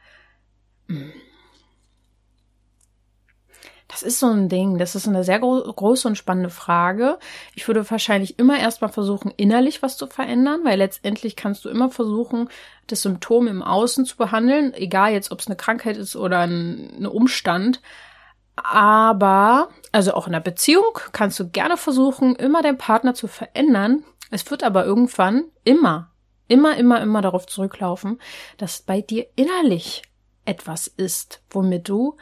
Das 3.98 4.04
ist 4.04 4.20
so 4.20 4.28
ein 4.28 4.48
Ding. 4.48 4.78
Das 4.78 4.94
ist 4.94 5.08
eine 5.08 5.24
sehr 5.24 5.40
gro 5.40 5.60
große 5.60 6.08
und 6.08 6.20
spannende 6.20 6.52
Frage. 6.52 7.18
Ich 7.56 7.68
würde 7.68 7.90
wahrscheinlich 7.90 8.38
immer 8.38 8.60
erstmal 8.60 8.92
versuchen, 8.92 9.34
innerlich 9.38 9.82
was 9.82 9.98
zu 9.98 10.06
verändern, 10.06 10.60
weil 10.64 10.78
letztendlich 10.78 11.36
kannst 11.36 11.66
du 11.66 11.70
immer 11.70 11.90
versuchen, 11.90 12.48
das 12.86 13.02
Symptom 13.02 13.48
im 13.48 13.64
Außen 13.64 14.06
zu 14.06 14.16
behandeln, 14.16 14.72
egal 14.76 15.14
jetzt, 15.14 15.32
ob 15.32 15.40
es 15.40 15.48
eine 15.48 15.56
Krankheit 15.56 15.98
ist 15.98 16.16
oder 16.16 16.42
ein, 16.42 16.92
ein 17.00 17.08
Umstand. 17.08 17.82
Aber, 18.56 19.70
also 19.92 20.14
auch 20.14 20.28
in 20.28 20.36
einer 20.36 20.44
Beziehung 20.44 21.00
kannst 21.12 21.40
du 21.40 21.50
gerne 21.50 21.76
versuchen, 21.76 22.36
immer 22.36 22.62
deinen 22.62 22.78
Partner 22.78 23.16
zu 23.16 23.26
verändern. 23.26 24.04
Es 24.30 24.52
wird 24.52 24.64
aber 24.64 24.86
irgendwann 24.86 25.46
immer 25.64 26.12
immer, 26.48 26.78
immer, 26.78 27.02
immer 27.02 27.22
darauf 27.22 27.48
zurücklaufen, 27.48 28.22
dass 28.58 28.84
bei 28.84 29.02
dir 29.02 29.26
innerlich 29.36 30.04
etwas 30.46 30.88
ist, 30.88 31.42
womit 31.50 31.90
du 31.90 32.16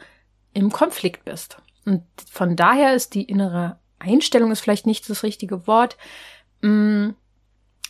im 0.56 0.72
Konflikt 0.72 1.24
bist. 1.24 1.58
Und 1.84 2.02
von 2.30 2.56
daher 2.56 2.94
ist 2.94 3.14
die 3.14 3.24
innere 3.24 3.78
Einstellung 3.98 4.50
ist 4.50 4.60
vielleicht 4.60 4.86
nicht 4.86 5.08
das 5.08 5.22
richtige 5.22 5.66
Wort. 5.66 5.96
Mm, 6.62 7.10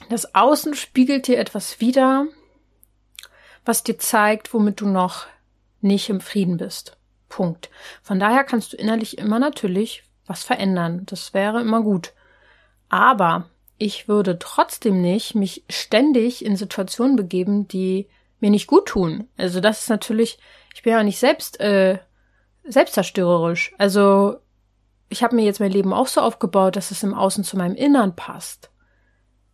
das 0.09 0.35
Außen 0.35 0.75
spiegelt 0.75 1.29
dir 1.29 1.39
etwas 1.39 1.81
wider, 1.81 2.27
was 3.65 3.85
dir 3.85 3.99
zeigt, 3.99 4.53
womit 4.53 4.81
du 4.81 4.89
noch 4.89 5.27
nicht 5.81 6.09
im 6.09 6.21
Frieden 6.21 6.57
bist. 6.57 6.97
Punkt. 7.29 7.71
Von 8.03 8.19
daher 8.19 8.45
kannst 8.45 8.73
du 8.73 8.77
innerlich 8.77 9.19
immer 9.19 9.39
natürlich 9.39 10.03
was 10.27 10.43
verändern. 10.43 11.03
Das 11.07 11.35
wäre 11.35 11.61
immer 11.61 11.83
gut. 11.83 12.13
Aber 12.89 13.49
ich 13.79 14.09
würde 14.09 14.39
trotzdem 14.39 15.01
nicht 15.01 15.35
mich 15.35 15.65
ständig 15.69 16.45
in 16.45 16.57
Situationen 16.57 17.17
begeben, 17.17 17.69
die 17.69 18.09
mir 18.41 18.51
nicht 18.51 18.67
gut 18.67 18.87
tun. 18.87 19.29
Also 19.37 19.61
das 19.61 19.83
ist 19.83 19.89
natürlich, 19.89 20.39
ich 20.75 20.83
bin 20.83 20.93
ja 20.93 21.03
nicht 21.03 21.19
selbst 21.19 21.61
äh, 21.61 21.99
selbstzerstörerisch. 22.69 23.75
Also 23.79 24.37
ich 25.09 25.23
habe 25.23 25.37
mir 25.37 25.45
jetzt 25.45 25.61
mein 25.61 25.73
Leben 25.73 25.93
auch 25.93 26.09
so 26.09 26.21
aufgebaut, 26.21 26.77
dass 26.77 26.91
es 26.91 27.03
im 27.03 27.15
Außen 27.15 27.45
zu 27.45 27.57
meinem 27.57 27.75
Innern 27.75 28.17
passt. 28.17 28.71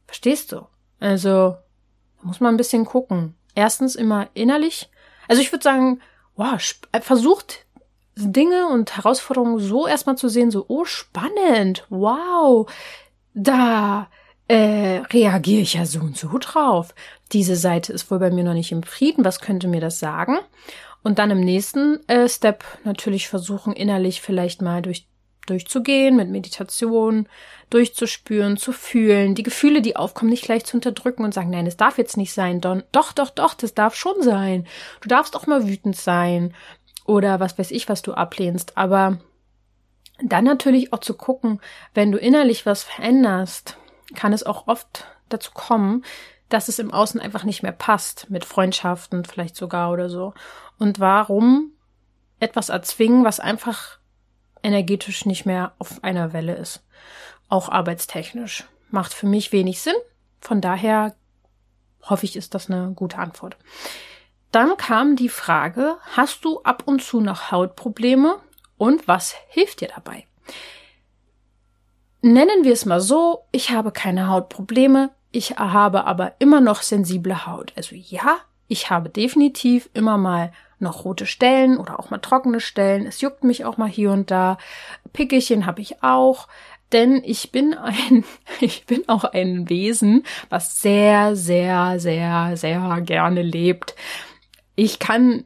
Verstehst 0.06 0.52
du? 0.52 0.66
Also 1.00 1.56
muss 2.22 2.40
man 2.40 2.54
ein 2.54 2.58
bisschen 2.58 2.84
gucken. 2.84 3.34
Erstens 3.54 3.96
immer 3.96 4.28
innerlich. 4.34 4.90
Also 5.28 5.42
ich 5.42 5.52
würde 5.52 5.62
sagen, 5.62 6.00
wow, 6.36 6.58
äh, 6.92 7.00
versucht 7.00 7.66
Dinge 8.14 8.68
und 8.68 8.96
Herausforderungen 8.96 9.58
so 9.58 9.86
erstmal 9.86 10.16
zu 10.16 10.28
sehen, 10.28 10.50
so, 10.50 10.66
oh, 10.68 10.84
spannend, 10.84 11.86
wow, 11.88 12.70
da 13.34 14.08
äh, 14.48 15.02
reagiere 15.10 15.62
ich 15.62 15.74
ja 15.74 15.86
so 15.86 16.00
und 16.00 16.16
so 16.16 16.36
drauf. 16.38 16.94
Diese 17.32 17.56
Seite 17.56 17.92
ist 17.92 18.10
wohl 18.10 18.18
bei 18.18 18.30
mir 18.30 18.44
noch 18.44 18.52
nicht 18.52 18.72
im 18.72 18.82
Frieden. 18.82 19.24
Was 19.24 19.40
könnte 19.40 19.68
mir 19.68 19.80
das 19.80 19.98
sagen? 19.98 20.38
Und 21.02 21.18
dann 21.18 21.30
im 21.30 21.40
nächsten 21.40 22.06
äh, 22.08 22.28
Step 22.28 22.64
natürlich 22.84 23.28
versuchen, 23.28 23.72
innerlich 23.72 24.20
vielleicht 24.20 24.62
mal 24.62 24.82
durch, 24.82 25.06
durchzugehen, 25.46 26.16
mit 26.16 26.30
Meditation 26.30 27.28
durchzuspüren, 27.70 28.56
zu 28.56 28.72
fühlen, 28.72 29.34
die 29.34 29.42
Gefühle, 29.42 29.82
die 29.82 29.96
aufkommen, 29.96 30.30
nicht 30.30 30.44
gleich 30.44 30.64
zu 30.64 30.76
unterdrücken 30.76 31.24
und 31.24 31.34
sagen, 31.34 31.50
nein, 31.50 31.66
es 31.66 31.76
darf 31.76 31.98
jetzt 31.98 32.16
nicht 32.16 32.32
sein. 32.32 32.60
Don, 32.60 32.84
doch, 32.92 33.12
doch, 33.12 33.30
doch, 33.30 33.54
das 33.54 33.74
darf 33.74 33.96
schon 33.96 34.22
sein. 34.22 34.66
Du 35.00 35.08
darfst 35.08 35.34
auch 35.34 35.46
mal 35.46 35.66
wütend 35.66 35.96
sein 35.96 36.54
oder 37.04 37.40
was 37.40 37.58
weiß 37.58 37.70
ich, 37.72 37.88
was 37.88 38.02
du 38.02 38.12
ablehnst. 38.12 38.76
Aber 38.76 39.18
dann 40.22 40.44
natürlich 40.44 40.92
auch 40.92 41.00
zu 41.00 41.14
gucken, 41.14 41.60
wenn 41.94 42.12
du 42.12 42.18
innerlich 42.18 42.64
was 42.64 42.84
veränderst, 42.84 43.76
kann 44.14 44.32
es 44.32 44.44
auch 44.44 44.68
oft 44.68 45.06
dazu 45.28 45.50
kommen, 45.52 46.04
dass 46.52 46.68
es 46.68 46.78
im 46.78 46.92
Außen 46.92 47.20
einfach 47.20 47.44
nicht 47.44 47.62
mehr 47.62 47.72
passt, 47.72 48.30
mit 48.30 48.44
Freundschaften 48.44 49.24
vielleicht 49.24 49.56
sogar 49.56 49.90
oder 49.90 50.08
so. 50.08 50.34
Und 50.78 51.00
warum 51.00 51.72
etwas 52.40 52.68
erzwingen, 52.68 53.24
was 53.24 53.40
einfach 53.40 53.98
energetisch 54.62 55.26
nicht 55.26 55.46
mehr 55.46 55.72
auf 55.78 56.02
einer 56.02 56.32
Welle 56.32 56.56
ist. 56.56 56.82
Auch 57.48 57.68
arbeitstechnisch. 57.68 58.64
Macht 58.90 59.14
für 59.14 59.26
mich 59.26 59.52
wenig 59.52 59.80
Sinn. 59.80 59.94
Von 60.40 60.60
daher 60.60 61.14
hoffe 62.02 62.24
ich, 62.26 62.36
ist 62.36 62.54
das 62.54 62.68
eine 62.68 62.92
gute 62.94 63.18
Antwort. 63.18 63.56
Dann 64.50 64.76
kam 64.76 65.16
die 65.16 65.28
Frage, 65.28 65.96
hast 66.16 66.44
du 66.44 66.60
ab 66.62 66.82
und 66.84 67.02
zu 67.02 67.20
noch 67.20 67.50
Hautprobleme 67.50 68.38
und 68.76 69.08
was 69.08 69.34
hilft 69.48 69.80
dir 69.80 69.88
dabei? 69.94 70.26
Nennen 72.20 72.64
wir 72.64 72.72
es 72.72 72.84
mal 72.84 73.00
so, 73.00 73.46
ich 73.50 73.70
habe 73.70 73.92
keine 73.92 74.28
Hautprobleme, 74.28 75.10
ich 75.32 75.58
habe 75.58 76.04
aber 76.04 76.34
immer 76.38 76.60
noch 76.60 76.82
sensible 76.82 77.46
Haut. 77.46 77.72
Also 77.76 77.96
ja, 77.96 78.38
ich 78.68 78.90
habe 78.90 79.08
definitiv 79.08 79.90
immer 79.94 80.18
mal 80.18 80.52
noch 80.78 81.04
rote 81.04 81.26
Stellen 81.26 81.78
oder 81.78 81.98
auch 81.98 82.10
mal 82.10 82.18
trockene 82.18 82.60
Stellen. 82.60 83.06
Es 83.06 83.20
juckt 83.20 83.44
mich 83.44 83.64
auch 83.64 83.76
mal 83.78 83.88
hier 83.88 84.10
und 84.10 84.30
da. 84.30 84.58
Pickelchen 85.12 85.64
habe 85.64 85.80
ich 85.80 86.02
auch, 86.02 86.48
denn 86.92 87.22
ich 87.24 87.50
bin 87.50 87.74
ein, 87.74 88.24
ich 88.60 88.84
bin 88.86 89.08
auch 89.08 89.24
ein 89.24 89.68
Wesen, 89.68 90.24
was 90.50 90.80
sehr, 90.80 91.34
sehr, 91.34 91.98
sehr, 91.98 92.56
sehr 92.56 93.00
gerne 93.00 93.42
lebt. 93.42 93.94
Ich 94.74 94.98
kann 94.98 95.44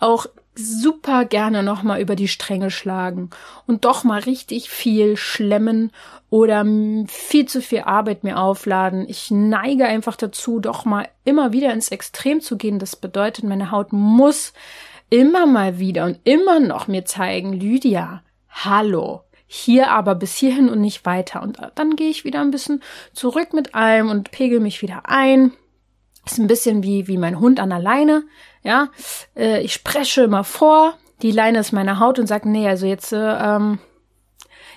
auch 0.00 0.26
super 0.54 1.24
gerne 1.24 1.62
nochmal 1.62 2.00
über 2.00 2.14
die 2.14 2.28
Stränge 2.28 2.70
schlagen 2.70 3.30
und 3.66 3.84
doch 3.84 4.04
mal 4.04 4.20
richtig 4.20 4.70
viel 4.70 5.16
schlemmen 5.16 5.90
oder 6.28 6.64
viel 7.08 7.46
zu 7.46 7.62
viel 7.62 7.80
Arbeit 7.80 8.24
mir 8.24 8.38
aufladen. 8.38 9.08
Ich 9.08 9.30
neige 9.30 9.86
einfach 9.86 10.16
dazu, 10.16 10.60
doch 10.60 10.84
mal 10.84 11.08
immer 11.24 11.52
wieder 11.52 11.72
ins 11.72 11.90
Extrem 11.90 12.40
zu 12.40 12.56
gehen. 12.56 12.78
Das 12.78 12.96
bedeutet, 12.96 13.44
meine 13.44 13.70
Haut 13.70 13.92
muss 13.92 14.52
immer 15.08 15.46
mal 15.46 15.78
wieder 15.78 16.04
und 16.04 16.18
immer 16.24 16.60
noch 16.60 16.88
mir 16.88 17.04
zeigen, 17.04 17.52
Lydia, 17.52 18.22
hallo, 18.48 19.22
hier 19.46 19.90
aber 19.90 20.14
bis 20.14 20.34
hierhin 20.36 20.70
und 20.70 20.80
nicht 20.80 21.04
weiter. 21.04 21.42
Und 21.42 21.58
dann 21.74 21.96
gehe 21.96 22.08
ich 22.08 22.24
wieder 22.24 22.40
ein 22.40 22.50
bisschen 22.50 22.82
zurück 23.12 23.52
mit 23.52 23.74
allem 23.74 24.08
und 24.08 24.30
pegel 24.30 24.60
mich 24.60 24.80
wieder 24.80 25.02
ein. 25.04 25.52
Ist 26.24 26.38
ein 26.38 26.46
bisschen 26.46 26.82
wie, 26.82 27.08
wie 27.08 27.18
mein 27.18 27.40
Hund 27.40 27.60
an 27.60 27.70
der 27.70 27.80
Leine. 27.80 28.22
Ja, 28.62 28.88
äh, 29.36 29.60
ich 29.62 29.72
spreche 29.72 30.22
immer 30.22 30.44
vor, 30.44 30.94
die 31.22 31.32
Leine 31.32 31.58
ist 31.58 31.72
meine 31.72 31.98
Haut 31.98 32.18
und 32.18 32.26
sage, 32.26 32.48
nee, 32.48 32.68
also 32.68 32.86
jetzt, 32.86 33.12
äh, 33.12 33.16
ähm, 33.16 33.78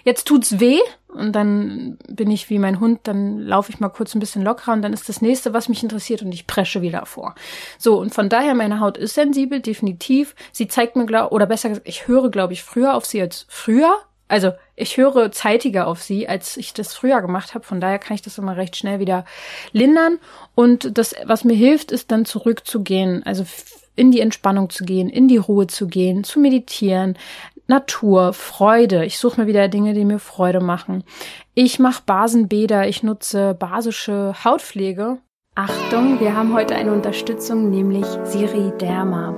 jetzt 0.04 0.26
tut's 0.26 0.60
weh. 0.60 0.80
Und 1.08 1.32
dann 1.32 1.98
bin 2.10 2.30
ich 2.30 2.50
wie 2.50 2.60
mein 2.60 2.82
Hund, 2.82 3.02
dann 3.04 3.40
laufe 3.40 3.72
ich 3.72 3.80
mal 3.80 3.90
kurz 3.90 4.14
ein 4.14 4.20
bisschen 4.20 4.44
lockerer 4.44 4.74
und 4.74 4.82
dann 4.82 4.92
ist 4.92 5.08
das 5.08 5.22
nächste, 5.22 5.54
was 5.54 5.70
mich 5.70 5.82
interessiert 5.82 6.22
und 6.22 6.34
ich 6.34 6.46
presche 6.46 6.82
wieder 6.82 7.06
vor. 7.06 7.36
So, 7.78 7.98
und 8.00 8.14
von 8.14 8.28
daher, 8.28 8.54
meine 8.54 8.82
Haut 8.82 8.98
ist 8.98 9.14
sensibel, 9.14 9.62
definitiv. 9.62 10.36
Sie 10.52 10.68
zeigt 10.68 10.98
mir, 10.98 11.32
oder 11.32 11.46
besser 11.46 11.70
gesagt, 11.70 11.88
ich 11.88 12.08
höre, 12.08 12.30
glaube 12.30 12.52
ich, 12.52 12.64
früher 12.64 12.96
auf 12.96 13.06
sie 13.06 13.22
als 13.22 13.46
früher. 13.48 13.96
Also 14.28 14.54
ich 14.76 14.98
höre 14.98 15.32
zeitiger 15.32 15.88
auf 15.88 16.02
sie, 16.02 16.28
als 16.28 16.58
ich 16.58 16.74
das 16.74 16.94
früher 16.94 17.22
gemacht 17.22 17.54
habe. 17.54 17.66
Von 17.66 17.80
daher 17.80 18.00
kann 18.00 18.16
ich 18.16 18.22
das 18.22 18.38
immer 18.38 18.58
recht 18.58 18.76
schnell 18.76 19.00
wieder 19.00 19.26
lindern. 19.72 20.18
Und 20.56 20.98
das, 20.98 21.16
was 21.26 21.44
mir 21.44 21.56
hilft, 21.56 21.92
ist 21.92 22.12
dann 22.12 22.26
zurückzugehen, 22.26 23.24
also 23.24 23.46
in 23.96 24.12
die 24.12 24.20
Entspannung 24.20 24.70
zu 24.70 24.84
gehen, 24.84 25.10
in 25.10 25.28
die 25.28 25.38
Ruhe 25.38 25.68
zu 25.68 25.88
gehen, 25.88 26.24
zu 26.24 26.40
meditieren, 26.40 27.18
Natur, 27.68 28.34
Freude. 28.34 29.06
Ich 29.06 29.18
suche 29.18 29.42
mir 29.42 29.48
wieder 29.48 29.68
Dinge, 29.68 29.94
die 29.94 30.06
mir 30.06 30.20
Freude 30.20 30.60
machen. 30.60 31.04
Ich 31.54 31.80
mache 31.80 32.04
Basenbäder, 32.06 32.88
ich 32.88 33.04
nutze 33.04 33.56
basische 33.56 34.36
Hautpflege. 34.44 35.20
Achtung, 35.56 36.20
wir 36.20 36.36
haben 36.36 36.54
heute 36.54 36.76
eine 36.76 36.92
Unterstützung, 36.92 37.70
nämlich 37.70 38.06
Siriderma. 38.24 39.36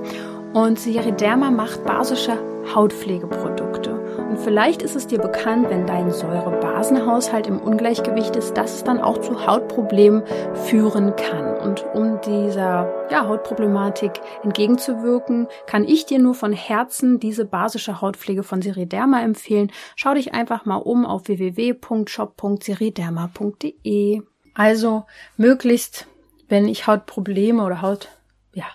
Und 0.52 0.78
Siriderma 0.78 1.50
macht 1.50 1.84
basische 1.84 2.36
Hautpflegeprodukte. 2.74 3.97
Und 4.28 4.38
vielleicht 4.38 4.82
ist 4.82 4.94
es 4.94 5.06
dir 5.06 5.18
bekannt, 5.18 5.70
wenn 5.70 5.86
dein 5.86 6.10
Säurebasenhaushalt 6.10 7.46
im 7.46 7.58
Ungleichgewicht 7.58 8.36
ist, 8.36 8.58
dass 8.58 8.74
es 8.74 8.84
dann 8.84 9.00
auch 9.00 9.16
zu 9.18 9.46
Hautproblemen 9.46 10.22
führen 10.66 11.16
kann. 11.16 11.56
Und 11.56 11.86
um 11.94 12.20
dieser 12.20 13.06
ja, 13.10 13.26
Hautproblematik 13.26 14.20
entgegenzuwirken, 14.42 15.48
kann 15.66 15.84
ich 15.84 16.04
dir 16.04 16.18
nur 16.18 16.34
von 16.34 16.52
Herzen 16.52 17.20
diese 17.20 17.46
basische 17.46 18.02
Hautpflege 18.02 18.42
von 18.42 18.60
Siriderma 18.60 19.22
empfehlen. 19.22 19.72
Schau 19.96 20.12
dich 20.12 20.34
einfach 20.34 20.66
mal 20.66 20.76
um 20.76 21.06
auf 21.06 21.28
www.shop.siriderma.de. 21.28 24.22
Also 24.54 25.04
möglichst, 25.38 26.06
wenn 26.48 26.68
ich 26.68 26.86
Hautprobleme 26.86 27.64
oder 27.64 27.80
Haut 27.80 28.08
ja, 28.52 28.66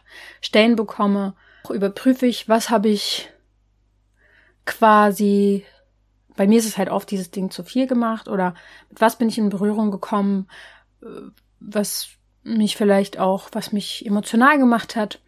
bekomme, 0.76 1.36
überprüfe 1.70 2.26
ich, 2.26 2.50
was 2.50 2.72
habe 2.72 2.90
ich 2.90 3.30
quasi, 4.66 5.66
bei 6.36 6.48
mir 6.48 6.60
ist 6.60 6.66
es 6.66 6.78
halt 6.78 6.90
oft 6.90 7.10
dieses 7.12 7.32
Ding 7.32 7.52
zu 7.52 7.64
viel 7.64 7.88
gemacht 7.88 8.28
oder 8.28 8.56
mit 8.90 9.02
was 9.02 9.18
bin 9.18 9.30
ich 9.30 9.38
in 9.38 9.50
Berührung 9.50 9.92
gekommen, 9.92 10.48
äh, 11.02 11.08
was 11.60 12.18
mich 12.44 12.76
vielleicht 12.76 13.20
auch, 13.20 13.50
was 13.54 13.72
mich 13.72 14.06
emotional 14.06 14.58
gemacht 14.58 14.96
hat. 14.96 15.20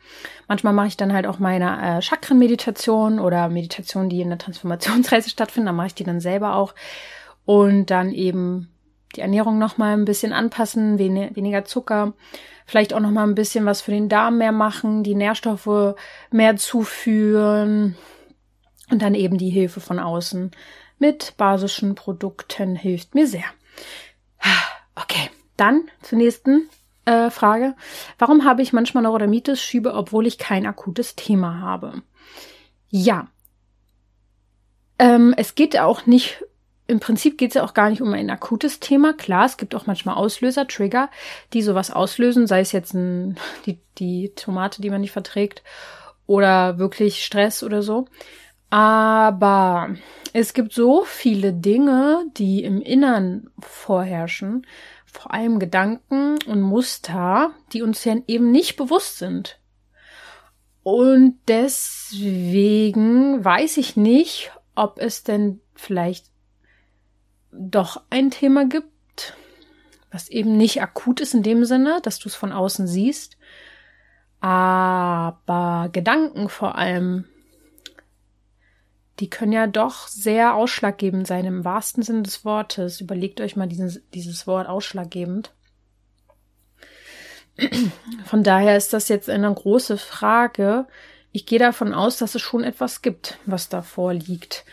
Manchmal 0.48 0.74
mache 0.74 0.88
ich 0.88 0.98
dann 0.98 1.14
halt 1.14 1.28
auch 1.28 1.40
meine 1.40 1.98
äh, 1.98 2.02
Chakren-Meditation 2.02 3.20
oder 3.20 3.48
Meditation, 3.48 4.10
die 4.10 4.22
in 4.22 4.30
der 4.30 4.38
Transformationsreise 4.38 5.30
stattfinden. 5.32 5.68
Dann 5.68 5.76
mache 5.76 5.88
ich 5.88 5.96
die 5.96 6.04
dann 6.04 6.20
selber 6.20 6.56
auch. 6.56 6.76
Und 7.46 7.90
dann 7.90 8.12
eben 8.12 8.70
die 9.16 9.22
Ernährung 9.22 9.60
nochmal 9.60 9.94
ein 9.94 10.06
bisschen 10.06 10.34
anpassen, 10.34 11.00
wen 11.00 11.36
weniger 11.36 11.64
Zucker. 11.64 12.14
Vielleicht 12.66 12.94
auch 12.94 13.00
nochmal 13.00 13.28
ein 13.28 13.36
bisschen 13.36 13.66
was 13.66 13.82
für 13.82 13.92
den 13.92 14.10
Darm 14.10 14.40
mehr 14.40 14.52
machen, 14.52 15.04
die 15.04 15.16
Nährstoffe 15.16 15.96
mehr 16.32 16.58
zuführen. 16.58 17.96
Und 18.90 19.02
dann 19.02 19.16
eben 19.16 19.38
die 19.38 19.50
Hilfe 19.50 19.80
von 19.80 20.00
außen 20.00 20.52
mit 21.00 21.34
basischen 21.38 21.96
Produkten 21.96 22.76
hilft 22.76 23.16
mir 23.16 23.28
sehr. 23.28 23.46
Okay, 24.96 25.30
dann 25.58 25.90
zur 26.02 26.18
nächsten 26.18 26.70
äh, 27.06 27.30
Frage. 27.30 27.76
Warum 28.18 28.46
habe 28.46 28.62
ich 28.62 28.74
manchmal 28.74 29.04
Neurodermitis 29.04 29.62
schiebe, 29.62 29.94
obwohl 29.94 30.28
ich 30.28 30.38
kein 30.38 30.66
akutes 30.66 31.16
Thema 31.16 31.60
habe? 31.60 32.02
Ja. 32.90 33.28
Ähm, 34.98 35.34
es 35.36 35.56
geht 35.56 35.78
auch 35.78 36.06
nicht, 36.06 36.44
im 36.88 37.00
Prinzip 37.00 37.38
geht 37.38 37.50
es 37.50 37.56
ja 37.56 37.64
auch 37.66 37.74
gar 37.74 37.90
nicht 37.90 38.02
um 38.02 38.14
ein 38.14 38.30
akutes 38.30 38.80
Thema. 38.80 39.14
Klar, 39.14 39.46
es 39.46 39.58
gibt 39.58 39.76
auch 39.76 39.88
manchmal 39.88 40.16
Auslöser, 40.16 40.68
Trigger, 40.68 41.10
die 41.52 41.62
sowas 41.62 41.92
auslösen, 41.92 42.48
sei 42.48 42.62
es 42.62 42.72
jetzt 42.72 42.94
ein, 42.94 43.38
die, 43.66 43.80
die 43.98 44.34
Tomate, 44.36 44.82
die 44.82 44.90
man 44.90 45.02
nicht 45.02 45.12
verträgt, 45.12 45.64
oder 46.28 46.80
wirklich 46.80 47.26
Stress 47.26 47.62
oder 47.64 47.82
so. 47.84 48.08
Aber 48.70 49.96
es 50.34 50.54
gibt 50.54 50.74
so 50.74 51.04
viele 51.06 51.54
Dinge, 51.54 52.26
die 52.36 52.64
im 52.64 52.82
Innern 52.82 53.50
vorherrschen, 53.60 54.66
vor 55.06 55.34
allem 55.34 55.60
Gedanken 55.60 56.38
und 56.46 56.62
Muster, 56.62 57.52
die 57.72 57.82
uns 57.82 58.04
ja 58.04 58.16
eben 58.28 58.52
nicht 58.52 58.76
bewusst 58.76 59.18
sind. 59.18 59.60
Und 60.84 61.40
deswegen 61.48 63.44
weiß 63.44 63.78
ich 63.78 63.96
nicht, 63.96 64.52
ob 64.76 65.00
es 65.00 65.24
denn 65.24 65.62
vielleicht 65.74 66.28
doch 67.52 68.04
ein 68.10 68.30
Thema 68.30 68.66
gibt, 68.66 69.36
was 70.12 70.30
eben 70.30 70.58
nicht 70.58 70.82
akut 70.82 71.22
ist 71.22 71.34
in 71.34 71.44
dem 71.44 71.66
Sinne, 71.66 72.00
dass 72.04 72.20
du 72.20 72.30
es 72.30 72.36
von 72.36 72.52
außen 72.52 72.88
siehst, 72.88 73.38
aber 74.40 75.90
Gedanken 75.92 76.50
vor 76.50 76.76
allem, 76.78 77.26
die 79.20 79.30
können 79.30 79.54
ja 79.54 79.68
doch 79.68 80.08
sehr 80.08 80.56
ausschlaggebend 80.56 81.26
sein 81.26 81.46
im 81.46 81.64
wahrsten 81.64 82.04
Sinne 82.04 82.24
des 82.24 82.44
Wortes. 82.44 83.00
Überlegt 83.00 83.40
euch 83.40 83.56
mal 83.56 83.68
dieses, 83.68 84.02
dieses 84.14 84.46
Wort 84.46 84.68
ausschlaggebend. 84.68 85.52
Von 88.26 88.44
daher 88.44 88.76
ist 88.76 88.92
das 88.92 89.08
jetzt 89.08 89.30
eine 89.30 89.54
große 89.54 89.98
Frage. 89.98 90.88
Ich 91.32 91.46
gehe 91.46 91.60
davon 91.60 91.94
aus, 91.94 92.18
dass 92.18 92.36
es 92.36 92.42
schon 92.42 92.64
etwas 92.64 93.02
gibt, 93.02 93.38
was 93.46 93.70
davor 93.70 94.14
liegt. 94.14 94.66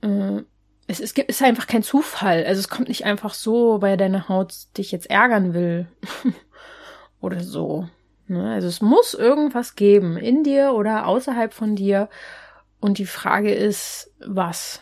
Äh, 0.00 0.42
es 0.86 1.00
ist, 1.00 1.18
ist 1.18 1.42
einfach 1.42 1.66
kein 1.66 1.82
Zufall. 1.82 2.44
Also 2.46 2.60
es 2.60 2.68
kommt 2.68 2.88
nicht 2.88 3.04
einfach 3.04 3.34
so, 3.34 3.82
weil 3.82 3.98
deine 3.98 4.28
Haut 4.28 4.54
dich 4.78 4.90
jetzt 4.92 5.10
ärgern 5.10 5.52
will. 5.52 5.86
oder 7.20 7.40
so. 7.40 7.88
Ne? 8.28 8.52
Also 8.52 8.68
es 8.68 8.80
muss 8.80 9.14
irgendwas 9.14 9.74
geben, 9.74 10.16
in 10.16 10.44
dir 10.44 10.72
oder 10.72 11.06
außerhalb 11.06 11.54
von 11.54 11.76
dir, 11.76 12.08
und 12.82 12.98
die 12.98 13.06
Frage 13.06 13.54
ist, 13.54 14.10
was? 14.18 14.80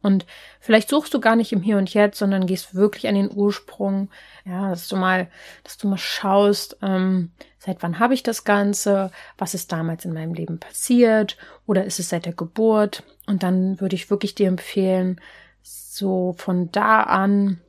Und 0.00 0.24
vielleicht 0.58 0.88
suchst 0.88 1.12
du 1.12 1.20
gar 1.20 1.36
nicht 1.36 1.52
im 1.52 1.60
Hier 1.60 1.76
und 1.76 1.92
Jetzt, 1.92 2.18
sondern 2.18 2.46
gehst 2.46 2.74
wirklich 2.74 3.08
an 3.08 3.14
den 3.14 3.30
Ursprung. 3.30 4.08
Ja, 4.46 4.70
dass 4.70 4.88
du 4.88 4.96
mal, 4.96 5.28
dass 5.62 5.76
du 5.76 5.86
mal 5.86 5.98
schaust, 5.98 6.78
ähm, 6.80 7.32
seit 7.58 7.82
wann 7.82 7.98
habe 7.98 8.14
ich 8.14 8.22
das 8.22 8.44
Ganze? 8.44 9.10
Was 9.36 9.52
ist 9.52 9.70
damals 9.70 10.06
in 10.06 10.14
meinem 10.14 10.32
Leben 10.32 10.58
passiert? 10.58 11.36
Oder 11.66 11.84
ist 11.84 11.98
es 11.98 12.08
seit 12.08 12.24
der 12.24 12.32
Geburt? 12.32 13.02
Und 13.26 13.42
dann 13.42 13.80
würde 13.80 13.96
ich 13.96 14.08
wirklich 14.08 14.34
dir 14.34 14.48
empfehlen, 14.48 15.20
so 15.62 16.34
von 16.38 16.72
da 16.72 17.02
an 17.02 17.60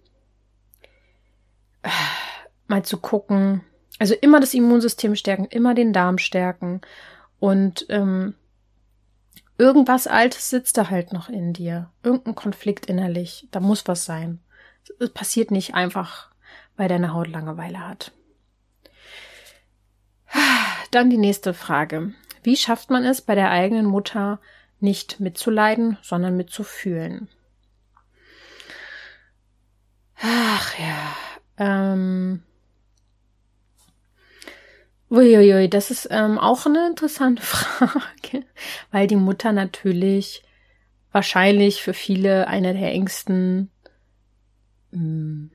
äh, 1.82 1.89
mal 2.67 2.84
zu 2.84 2.97
gucken. 2.99 3.63
Also 3.99 4.13
immer 4.13 4.39
das 4.39 4.53
Immunsystem 4.53 5.15
stärken, 5.15 5.45
immer 5.45 5.73
den 5.73 5.91
Darm 5.91 6.19
stärken 6.19 6.80
und 7.39 7.86
ähm, 7.89 8.36
irgendwas 9.57 10.07
Altes 10.07 10.49
sitzt 10.49 10.77
da 10.77 10.89
halt 10.89 11.13
noch 11.13 11.29
in 11.29 11.53
dir. 11.53 11.91
Irgendein 12.03 12.35
Konflikt 12.35 12.85
innerlich. 12.85 13.47
Da 13.51 13.59
muss 13.59 13.87
was 13.87 14.05
sein. 14.05 14.39
Es 14.99 15.09
passiert 15.11 15.51
nicht 15.51 15.73
einfach, 15.73 16.31
weil 16.75 16.87
deine 16.87 17.13
Haut 17.13 17.27
Langeweile 17.27 17.87
hat. 17.87 18.11
Dann 20.91 21.09
die 21.09 21.17
nächste 21.17 21.53
Frage. 21.53 22.13
Wie 22.43 22.55
schafft 22.55 22.89
man 22.89 23.03
es, 23.03 23.21
bei 23.21 23.35
der 23.35 23.51
eigenen 23.51 23.85
Mutter 23.85 24.39
nicht 24.79 25.19
mitzuleiden, 25.19 25.97
sondern 26.01 26.37
mitzufühlen? 26.37 27.27
Ach 30.21 30.79
ja. 30.79 31.15
Ähm, 31.57 32.43
Uiuiui, 35.09 35.69
das 35.69 35.89
ist 35.89 36.07
ähm, 36.11 36.37
auch 36.37 36.65
eine 36.65 36.87
interessante 36.87 37.41
Frage, 37.43 38.45
weil 38.91 39.07
die 39.07 39.15
Mutter 39.15 39.53
natürlich 39.53 40.43
wahrscheinlich 41.11 41.81
für 41.81 41.93
viele 41.93 42.47
eine 42.47 42.73
der 42.73 42.91
engsten 42.91 43.71
ähm, 44.93 45.51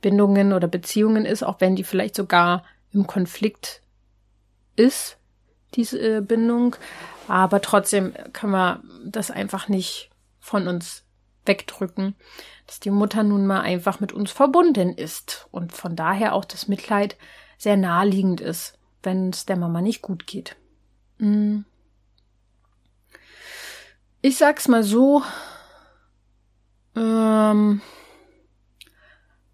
Bindungen 0.00 0.52
oder 0.52 0.68
Beziehungen 0.68 1.26
ist, 1.26 1.42
auch 1.42 1.60
wenn 1.60 1.76
die 1.76 1.84
vielleicht 1.84 2.16
sogar 2.16 2.64
im 2.92 3.06
Konflikt 3.06 3.82
ist, 4.74 5.18
diese 5.74 5.98
äh, 5.98 6.20
Bindung. 6.20 6.76
Aber 7.28 7.60
trotzdem 7.60 8.14
können 8.32 8.52
wir 8.52 8.82
das 9.04 9.30
einfach 9.30 9.68
nicht 9.68 10.10
von 10.40 10.66
uns 10.66 11.04
wegdrücken, 11.44 12.14
dass 12.66 12.80
die 12.80 12.90
Mutter 12.90 13.22
nun 13.22 13.46
mal 13.46 13.60
einfach 13.60 14.00
mit 14.00 14.12
uns 14.12 14.32
verbunden 14.32 14.94
ist 14.94 15.46
und 15.50 15.72
von 15.72 15.94
daher 15.94 16.34
auch 16.34 16.44
das 16.44 16.68
Mitleid 16.68 17.16
sehr 17.62 17.76
naheliegend 17.76 18.40
ist, 18.40 18.76
wenn 19.04 19.30
es 19.30 19.46
der 19.46 19.56
Mama 19.56 19.80
nicht 19.82 20.02
gut 20.02 20.26
geht. 20.26 20.56
Mm. 21.18 21.60
Ich 24.20 24.36
sag's 24.36 24.66
mal 24.66 24.82
so, 24.82 25.22
ähm, 26.96 27.80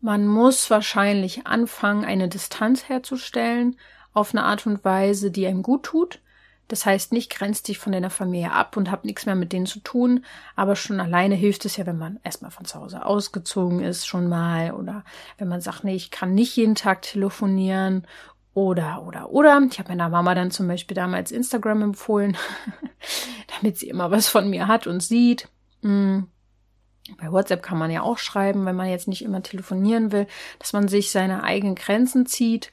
man 0.01 0.27
muss 0.27 0.71
wahrscheinlich 0.71 1.47
anfangen, 1.47 2.07
eine 2.07 2.29
Distanz 2.29 2.89
herzustellen 2.89 3.79
auf 4.15 4.33
eine 4.33 4.45
Art 4.45 4.67
und 4.67 4.87
Weise, 4.87 5.31
die 5.31 5.47
einem 5.47 5.63
gut 5.63 5.83
tut. 5.83 6.23
Das 6.69 6.85
heißt, 6.85 7.13
nicht 7.13 7.31
grenzt 7.31 7.69
dich 7.69 7.79
von 7.79 7.93
deiner 7.93 8.11
Familie 8.11 8.53
ab 8.53 8.77
und 8.77 8.91
hab 8.91 9.05
nichts 9.05 9.25
mehr 9.25 9.35
mit 9.35 9.53
denen 9.53 9.67
zu 9.67 9.81
tun, 9.81 10.25
aber 10.55 10.77
schon 10.77 11.01
alleine 11.01 11.35
hilft 11.35 11.65
es 11.65 11.79
ja, 11.79 11.87
wenn 11.87 11.99
man 11.99 12.21
erstmal 12.23 12.51
von 12.51 12.67
zu 12.67 12.79
Hause 12.79 13.05
ausgezogen 13.05 13.81
ist, 13.81 14.07
schon 14.07 14.29
mal, 14.29 14.73
oder 14.73 15.03
wenn 15.39 15.49
man 15.49 15.63
sagt, 15.63 15.85
nee, 15.85 15.95
ich 15.95 16.11
kann 16.11 16.35
nicht 16.35 16.55
jeden 16.57 16.75
Tag 16.75 17.03
telefonieren 17.03 18.07
oder, 18.53 19.03
oder, 19.07 19.31
oder. 19.31 19.63
Ich 19.71 19.79
habe 19.79 19.89
meiner 19.89 20.09
Mama 20.09 20.35
dann 20.35 20.51
zum 20.51 20.69
Beispiel 20.69 20.95
damals 20.95 21.33
Instagram 21.33 21.83
empfohlen, 21.83 22.37
damit 23.61 23.79
sie 23.79 23.89
immer 23.89 24.11
was 24.11 24.29
von 24.29 24.51
mir 24.51 24.69
hat 24.69 24.87
und 24.87 25.03
sieht. 25.03 25.49
Hm. 25.83 26.27
Bei 27.19 27.33
WhatsApp 27.33 27.63
kann 27.63 27.79
man 27.79 27.91
ja 27.91 28.03
auch 28.03 28.19
schreiben, 28.19 28.67
wenn 28.67 28.77
man 28.77 28.89
jetzt 28.89 29.09
nicht 29.09 29.25
immer 29.25 29.43
telefonieren 29.43 30.13
will, 30.13 30.27
dass 30.59 30.75
man 30.75 30.89
sich 30.89 31.11
seine 31.11 31.43
eigenen 31.43 31.75
Grenzen 31.75 32.27
zieht, 32.27 32.71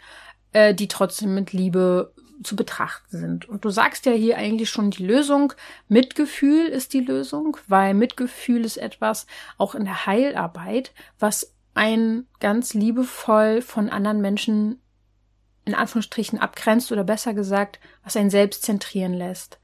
äh, 0.51 0.73
die 0.73 0.89
trotzdem 0.89 1.35
mit 1.35 1.53
Liebe 1.53 2.13
zu 2.43 2.55
betrachten 2.55 3.17
sind. 3.17 3.47
Und 3.47 3.65
du 3.65 3.69
sagst 3.69 4.05
ja 4.05 4.11
hier 4.11 4.37
eigentlich 4.37 4.69
schon 4.69 4.91
die 4.91 5.05
Lösung. 5.05 5.53
Mitgefühl 5.87 6.67
ist 6.67 6.93
die 6.93 7.01
Lösung, 7.01 7.57
weil 7.67 7.93
Mitgefühl 7.93 8.65
ist 8.65 8.77
etwas 8.77 9.25
auch 9.57 9.75
in 9.75 9.85
der 9.85 10.05
Heilarbeit, 10.05 10.93
was 11.19 11.53
ein 11.73 12.25
ganz 12.39 12.73
liebevoll 12.73 13.61
von 13.61 13.89
anderen 13.89 14.21
Menschen 14.21 14.81
in 15.65 15.73
Anführungsstrichen 15.73 16.39
abgrenzt 16.39 16.91
oder 16.91 17.03
besser 17.03 17.33
gesagt, 17.33 17.79
was 18.03 18.15
einen 18.15 18.29
selbst 18.29 18.63
zentrieren 18.63 19.13
lässt. 19.13 19.59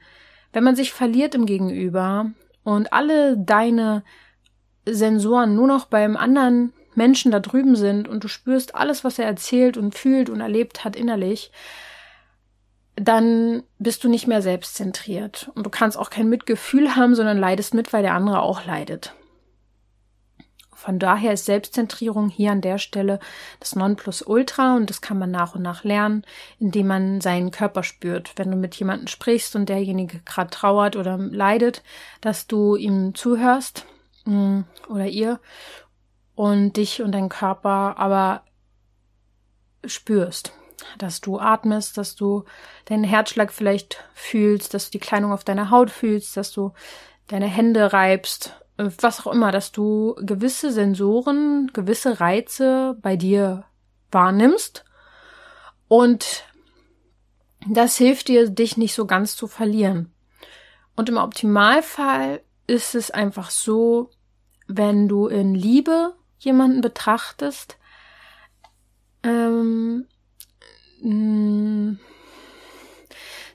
Wenn 0.52 0.64
man 0.64 0.76
sich 0.76 0.92
verliert 0.92 1.36
im 1.36 1.46
Gegenüber 1.46 2.32
und 2.64 2.92
alle 2.92 3.38
deine 3.38 4.04
Sensoren 4.86 5.56
nur 5.56 5.68
noch 5.68 5.86
beim 5.86 6.18
anderen 6.18 6.74
Menschen 6.96 7.32
da 7.32 7.40
drüben 7.40 7.76
sind 7.76 8.08
und 8.08 8.24
du 8.24 8.28
spürst 8.28 8.76
alles, 8.76 9.04
was 9.04 9.20
er 9.20 9.26
erzählt 9.26 9.78
und 9.78 9.96
fühlt 9.96 10.30
und 10.30 10.42
erlebt 10.42 10.84
hat 10.84 10.96
innerlich, 10.96 11.52
dann 12.96 13.64
bist 13.80 14.04
du 14.04 14.10
nicht 14.10 14.28
mehr 14.28 14.42
selbstzentriert. 14.42 15.52
Und 15.56 15.66
du 15.66 15.70
kannst 15.70 15.98
auch 15.98 16.10
kein 16.10 16.30
Mitgefühl 16.30 16.96
haben, 16.96 17.16
sondern 17.16 17.38
leidest 17.38 17.74
mit, 17.74 17.94
weil 17.94 18.04
der 18.04 18.14
andere 18.14 18.42
auch 18.42 18.66
leidet. 18.66 19.16
Von 20.82 20.98
daher 20.98 21.34
ist 21.34 21.46
Selbstzentrierung 21.46 22.30
hier 22.30 22.52
an 22.52 22.62
der 22.62 22.80
Stelle 22.80 23.20
das 23.60 23.76
Nonplusultra 23.76 24.76
und 24.76 24.90
das 24.90 25.00
kann 25.00 25.20
man 25.20 25.30
nach 25.30 25.54
und 25.54 25.62
nach 25.62 25.84
lernen, 25.84 26.26
indem 26.58 26.88
man 26.88 27.22
seinen 27.22 27.52
Körper 27.52 27.84
spürt. 27.84 28.32
Wenn 28.36 28.50
du 28.50 28.58
mit 28.58 28.74
jemandem 28.74 29.06
sprichst 29.06 29.56
und 29.56 29.70
derjenige 29.70 30.22
gerade 30.22 30.50
trauert 30.50 30.96
oder 30.96 31.20
leidet, 31.20 31.84
dass 32.20 32.48
du 32.48 32.76
ihm 32.76 33.14
zuhörst 33.14 33.86
mm, 34.26 34.62
oder 34.90 35.06
ihr 35.06 35.40
und 36.34 36.78
dich 36.78 37.04
und 37.04 37.12
deinen 37.12 37.30
Körper 37.30 38.00
aber 38.00 38.42
spürst. 39.86 40.52
Dass 40.98 41.22
du 41.22 41.40
atmest, 41.40 41.98
dass 41.98 42.16
du 42.16 42.44
deinen 42.86 43.04
Herzschlag 43.04 43.52
vielleicht 43.52 44.04
fühlst, 44.14 44.74
dass 44.74 44.86
du 44.86 44.92
die 44.92 45.06
Kleidung 45.06 45.32
auf 45.32 45.44
deiner 45.44 45.70
Haut 45.70 45.90
fühlst, 45.90 46.38
dass 46.38 46.52
du 46.52 46.74
deine 47.28 47.48
Hände 47.48 47.94
reibst, 47.94 48.54
äh, 48.78 48.90
was 49.00 49.26
auch 49.26 49.32
immer, 49.32 49.52
dass 49.52 49.72
du 49.72 50.16
gewisse 50.22 50.72
Sensoren, 50.72 51.72
gewisse 51.74 52.20
Reize 52.20 52.98
bei 53.02 53.16
dir 53.16 53.66
wahrnimmst 54.12 54.86
und 55.88 56.46
das 57.68 57.96
hilft 57.96 58.28
dir, 58.28 58.50
dich 58.50 58.78
nicht 58.78 58.94
so 58.94 59.06
ganz 59.06 59.36
zu 59.36 59.48
verlieren. 59.48 60.12
Und 60.96 61.10
im 61.10 61.18
Optimalfall 61.18 62.42
ist 62.68 62.96
es 62.96 63.12
einfach 63.12 63.50
so, 63.50 64.10
wenn 64.68 65.08
du 65.08 65.28
in 65.28 65.54
Liebe 65.54 66.16
jemanden 66.40 66.82
betrachtest, 66.82 67.78
ähm, 69.24 70.08
mm, 71.02 72.00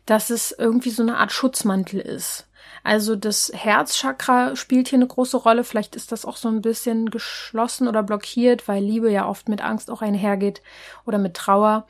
dass 0.05 0.31
es 0.31 0.53
irgendwie 0.53 0.91
so 0.91 1.03
eine 1.03 1.17
Art 1.17 1.33
Schutzmantel 1.33 2.01
ist. 2.01 2.47
Also 2.85 3.17
das 3.17 3.51
Herzchakra 3.53 4.55
spielt 4.55 4.89
hier 4.89 4.99
eine 4.99 5.09
große 5.09 5.37
Rolle. 5.37 5.65
Vielleicht 5.65 5.97
ist 5.97 6.13
das 6.13 6.25
auch 6.25 6.37
so 6.37 6.49
ein 6.49 6.63
bisschen 6.63 7.11
geschlossen 7.11 7.89
oder 7.89 8.05
blockiert, 8.05 8.69
weil 8.69 8.83
Liebe 8.83 9.11
ja 9.11 9.29
oft 9.29 9.49
mit 9.49 9.61
Angst 9.61 9.91
auch 9.91 10.03
einhergeht 10.03 10.63
oder 11.05 11.19
mit 11.19 11.35
Trauer. 11.35 11.87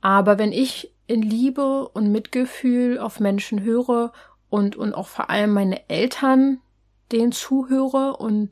Aber 0.00 0.36
wenn 0.38 0.50
ich 0.50 0.92
in 1.06 1.22
Liebe 1.22 1.88
und 1.88 2.10
Mitgefühl 2.10 2.98
auf 2.98 3.20
Menschen 3.20 3.62
höre 3.62 4.12
und, 4.50 4.74
und 4.74 4.94
auch 4.94 5.06
vor 5.06 5.30
allem 5.30 5.52
meine 5.52 5.88
Eltern 5.88 6.60
denen 7.12 7.32
zuhöre 7.32 8.16
und 8.16 8.50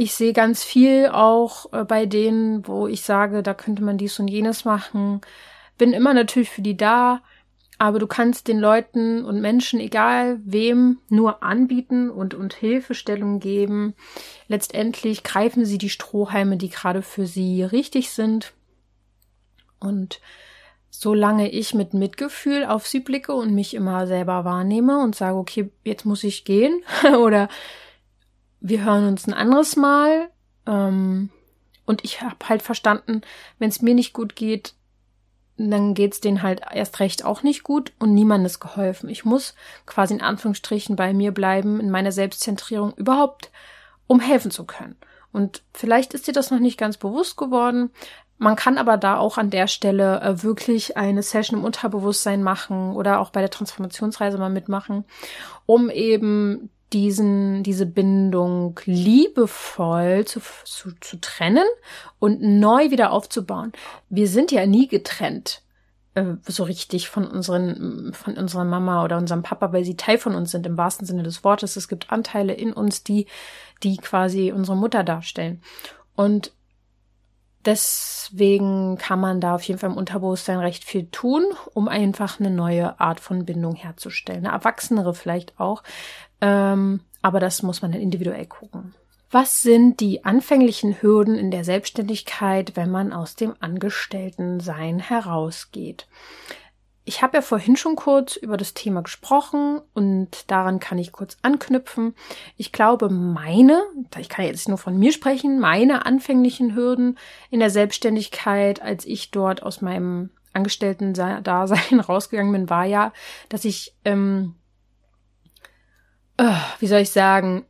ich 0.00 0.14
sehe 0.14 0.32
ganz 0.32 0.64
viel 0.64 1.08
auch 1.08 1.70
äh, 1.74 1.84
bei 1.84 2.06
denen, 2.06 2.66
wo 2.66 2.86
ich 2.86 3.02
sage, 3.02 3.42
da 3.42 3.52
könnte 3.52 3.82
man 3.82 3.98
dies 3.98 4.18
und 4.18 4.28
jenes 4.28 4.64
machen. 4.64 5.20
Bin 5.76 5.92
immer 5.92 6.14
natürlich 6.14 6.48
für 6.48 6.62
die 6.62 6.74
da, 6.74 7.20
aber 7.76 7.98
du 7.98 8.06
kannst 8.06 8.48
den 8.48 8.58
Leuten 8.58 9.26
und 9.26 9.42
Menschen, 9.42 9.78
egal 9.78 10.40
wem, 10.42 11.00
nur 11.10 11.42
anbieten 11.42 12.08
und, 12.08 12.32
und 12.32 12.54
Hilfestellung 12.54 13.40
geben. 13.40 13.92
Letztendlich 14.48 15.22
greifen 15.22 15.66
sie 15.66 15.76
die 15.76 15.90
Strohhalme, 15.90 16.56
die 16.56 16.70
gerade 16.70 17.02
für 17.02 17.26
sie 17.26 17.62
richtig 17.62 18.10
sind. 18.10 18.54
Und 19.80 20.22
solange 20.88 21.50
ich 21.50 21.74
mit 21.74 21.92
Mitgefühl 21.92 22.64
auf 22.64 22.86
sie 22.86 23.00
blicke 23.00 23.34
und 23.34 23.54
mich 23.54 23.74
immer 23.74 24.06
selber 24.06 24.46
wahrnehme 24.46 25.02
und 25.02 25.14
sage, 25.14 25.36
okay, 25.36 25.70
jetzt 25.84 26.06
muss 26.06 26.24
ich 26.24 26.46
gehen 26.46 26.82
oder 27.18 27.50
wir 28.60 28.84
hören 28.84 29.08
uns 29.08 29.26
ein 29.26 29.34
anderes 29.34 29.76
Mal. 29.76 30.28
Ähm, 30.66 31.30
und 31.86 32.04
ich 32.04 32.22
habe 32.22 32.36
halt 32.48 32.62
verstanden, 32.62 33.22
wenn 33.58 33.68
es 33.70 33.82
mir 33.82 33.94
nicht 33.94 34.12
gut 34.12 34.36
geht, 34.36 34.74
dann 35.56 35.94
geht's 35.94 36.20
denen 36.20 36.42
halt 36.42 36.62
erst 36.72 37.00
recht 37.00 37.24
auch 37.24 37.42
nicht 37.42 37.64
gut 37.64 37.92
und 37.98 38.14
niemand 38.14 38.46
ist 38.46 38.60
geholfen. 38.60 39.10
Ich 39.10 39.24
muss 39.24 39.54
quasi 39.84 40.14
in 40.14 40.22
Anführungsstrichen 40.22 40.96
bei 40.96 41.12
mir 41.12 41.32
bleiben, 41.32 41.80
in 41.80 41.90
meiner 41.90 42.12
Selbstzentrierung 42.12 42.94
überhaupt, 42.94 43.50
um 44.06 44.20
helfen 44.20 44.50
zu 44.50 44.64
können. 44.64 44.96
Und 45.32 45.62
vielleicht 45.74 46.14
ist 46.14 46.26
dir 46.26 46.32
das 46.32 46.50
noch 46.50 46.60
nicht 46.60 46.78
ganz 46.78 46.96
bewusst 46.96 47.36
geworden. 47.36 47.90
Man 48.38 48.56
kann 48.56 48.78
aber 48.78 48.96
da 48.96 49.18
auch 49.18 49.36
an 49.36 49.50
der 49.50 49.66
Stelle 49.66 50.20
äh, 50.22 50.42
wirklich 50.42 50.96
eine 50.96 51.22
Session 51.22 51.58
im 51.58 51.64
Unterbewusstsein 51.64 52.42
machen 52.42 52.96
oder 52.96 53.20
auch 53.20 53.30
bei 53.30 53.40
der 53.40 53.50
Transformationsreise 53.50 54.38
mal 54.38 54.48
mitmachen, 54.48 55.04
um 55.66 55.90
eben 55.90 56.70
diesen, 56.92 57.62
diese 57.62 57.86
Bindung 57.86 58.78
liebevoll 58.84 60.24
zu, 60.24 60.40
zu, 60.64 60.92
zu 61.00 61.20
trennen 61.20 61.66
und 62.18 62.42
neu 62.42 62.90
wieder 62.90 63.12
aufzubauen. 63.12 63.72
Wir 64.08 64.28
sind 64.28 64.52
ja 64.52 64.66
nie 64.66 64.88
getrennt 64.88 65.62
äh, 66.14 66.34
so 66.46 66.64
richtig 66.64 67.08
von 67.08 67.26
unseren, 67.26 68.12
von 68.12 68.36
unserer 68.36 68.64
Mama 68.64 69.04
oder 69.04 69.16
unserem 69.16 69.42
Papa, 69.42 69.72
weil 69.72 69.84
sie 69.84 69.96
Teil 69.96 70.18
von 70.18 70.34
uns 70.34 70.50
sind 70.50 70.66
im 70.66 70.76
wahrsten 70.76 71.06
Sinne 71.06 71.22
des 71.22 71.44
Wortes. 71.44 71.76
Es 71.76 71.88
gibt 71.88 72.10
Anteile 72.10 72.52
in 72.52 72.72
uns, 72.72 73.04
die, 73.04 73.26
die 73.82 73.96
quasi 73.96 74.52
unsere 74.52 74.76
Mutter 74.76 75.04
darstellen. 75.04 75.62
Und 76.16 76.52
deswegen 77.64 78.98
kann 78.98 79.20
man 79.20 79.40
da 79.40 79.54
auf 79.54 79.62
jeden 79.62 79.78
Fall 79.78 79.90
im 79.90 79.96
Unterbewusstsein 79.96 80.58
recht 80.58 80.84
viel 80.84 81.06
tun, 81.10 81.44
um 81.74 81.88
einfach 81.88 82.40
eine 82.40 82.50
neue 82.50 82.98
Art 83.00 83.20
von 83.20 83.44
Bindung 83.44 83.74
herzustellen. 83.74 84.46
Eine 84.46 84.54
erwachsenere 84.54 85.14
vielleicht 85.14 85.60
auch, 85.60 85.82
ähm, 86.40 87.00
aber 87.22 87.40
das 87.40 87.62
muss 87.62 87.82
man 87.82 87.92
dann 87.92 88.00
individuell 88.00 88.46
gucken. 88.46 88.94
Was 89.30 89.62
sind 89.62 90.00
die 90.00 90.24
anfänglichen 90.24 91.00
Hürden 91.00 91.36
in 91.36 91.52
der 91.52 91.62
Selbstständigkeit, 91.62 92.74
wenn 92.74 92.90
man 92.90 93.12
aus 93.12 93.36
dem 93.36 93.54
Angestelltensein 93.60 94.98
herausgeht? 94.98 96.08
Ich 97.04 97.22
habe 97.22 97.38
ja 97.38 97.42
vorhin 97.42 97.76
schon 97.76 97.96
kurz 97.96 98.36
über 98.36 98.56
das 98.56 98.74
Thema 98.74 99.02
gesprochen 99.02 99.80
und 99.94 100.50
daran 100.50 100.80
kann 100.80 100.98
ich 100.98 101.12
kurz 101.12 101.38
anknüpfen. 101.42 102.14
Ich 102.56 102.72
glaube, 102.72 103.08
meine, 103.08 103.82
ich 104.18 104.28
kann 104.28 104.44
jetzt 104.44 104.68
nur 104.68 104.78
von 104.78 104.98
mir 104.98 105.12
sprechen, 105.12 105.60
meine 105.60 106.06
anfänglichen 106.06 106.74
Hürden 106.74 107.16
in 107.50 107.60
der 107.60 107.70
Selbstständigkeit, 107.70 108.82
als 108.82 109.06
ich 109.06 109.30
dort 109.30 109.62
aus 109.62 109.80
meinem 109.80 110.30
Angestellten-Dasein 110.52 112.00
rausgegangen 112.08 112.52
bin, 112.52 112.70
war 112.70 112.84
ja, 112.84 113.12
dass 113.48 113.64
ich 113.64 113.94
ähm, 114.04 114.56
wie 116.78 116.86
soll 116.86 117.00
ich 117.00 117.10
sagen, 117.10 117.64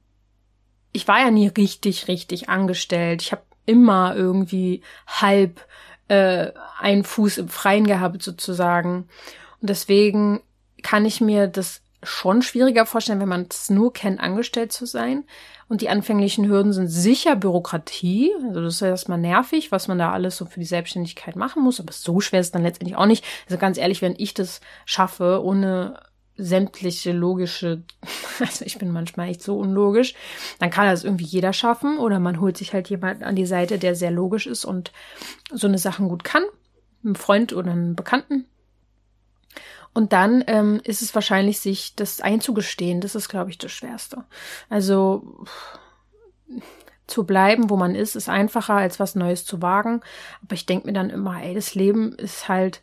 ich 0.92 1.06
war 1.08 1.20
ja 1.20 1.30
nie 1.30 1.48
richtig, 1.48 2.08
richtig 2.08 2.48
angestellt. 2.48 3.22
Ich 3.22 3.32
habe 3.32 3.42
immer 3.66 4.14
irgendwie 4.16 4.82
halb 5.06 5.66
äh, 6.08 6.50
einen 6.78 7.04
Fuß 7.04 7.38
im 7.38 7.48
Freien 7.48 7.86
gehabt 7.86 8.22
sozusagen. 8.22 9.08
Und 9.60 9.70
deswegen 9.70 10.40
kann 10.82 11.04
ich 11.04 11.20
mir 11.20 11.46
das 11.46 11.82
schon 12.02 12.42
schwieriger 12.42 12.86
vorstellen, 12.86 13.20
wenn 13.20 13.28
man 13.28 13.46
es 13.50 13.68
nur 13.70 13.92
kennt, 13.92 14.20
angestellt 14.20 14.72
zu 14.72 14.86
sein. 14.86 15.24
Und 15.68 15.82
die 15.82 15.88
anfänglichen 15.88 16.48
Hürden 16.48 16.72
sind 16.72 16.88
sicher 16.88 17.36
Bürokratie. 17.36 18.32
Also 18.48 18.62
das 18.62 18.74
ist 18.74 18.82
erstmal 18.82 19.18
nervig, 19.18 19.70
was 19.70 19.86
man 19.86 19.98
da 19.98 20.10
alles 20.10 20.36
so 20.36 20.46
für 20.46 20.58
die 20.58 20.66
Selbstständigkeit 20.66 21.36
machen 21.36 21.62
muss. 21.62 21.78
Aber 21.78 21.92
so 21.92 22.20
schwer 22.20 22.40
ist 22.40 22.46
es 22.46 22.52
dann 22.52 22.62
letztendlich 22.62 22.96
auch 22.96 23.06
nicht. 23.06 23.24
Also 23.46 23.58
ganz 23.58 23.78
ehrlich, 23.78 24.02
wenn 24.02 24.14
ich 24.18 24.34
das 24.34 24.60
schaffe, 24.86 25.40
ohne 25.44 26.00
sämtliche 26.40 27.12
logische, 27.12 27.82
also 28.40 28.64
ich 28.64 28.78
bin 28.78 28.90
manchmal 28.90 29.28
echt 29.28 29.42
so 29.42 29.58
unlogisch, 29.58 30.14
dann 30.58 30.70
kann 30.70 30.86
das 30.86 31.04
irgendwie 31.04 31.24
jeder 31.24 31.52
schaffen 31.52 31.98
oder 31.98 32.18
man 32.18 32.40
holt 32.40 32.56
sich 32.56 32.72
halt 32.72 32.88
jemanden 32.88 33.24
an 33.24 33.36
die 33.36 33.46
Seite, 33.46 33.78
der 33.78 33.94
sehr 33.94 34.10
logisch 34.10 34.46
ist 34.46 34.64
und 34.64 34.92
so 35.52 35.66
eine 35.66 35.78
Sachen 35.78 36.08
gut 36.08 36.24
kann, 36.24 36.42
einen 37.04 37.16
Freund 37.16 37.52
oder 37.52 37.72
einen 37.72 37.96
Bekannten. 37.96 38.46
Und 39.92 40.12
dann 40.12 40.44
ähm, 40.46 40.80
ist 40.84 41.02
es 41.02 41.14
wahrscheinlich, 41.14 41.58
sich 41.58 41.96
das 41.96 42.20
einzugestehen, 42.20 43.00
das 43.00 43.14
ist, 43.16 43.28
glaube 43.28 43.50
ich, 43.50 43.58
das 43.58 43.72
Schwerste. 43.72 44.24
Also 44.68 45.44
zu 47.08 47.24
bleiben, 47.24 47.70
wo 47.70 47.76
man 47.76 47.96
ist, 47.96 48.14
ist 48.14 48.28
einfacher, 48.28 48.74
als 48.74 49.00
was 49.00 49.16
Neues 49.16 49.44
zu 49.44 49.60
wagen. 49.60 50.00
Aber 50.42 50.54
ich 50.54 50.64
denke 50.64 50.86
mir 50.86 50.92
dann 50.92 51.10
immer, 51.10 51.42
ey, 51.42 51.54
das 51.54 51.74
Leben 51.74 52.12
ist 52.12 52.48
halt 52.48 52.82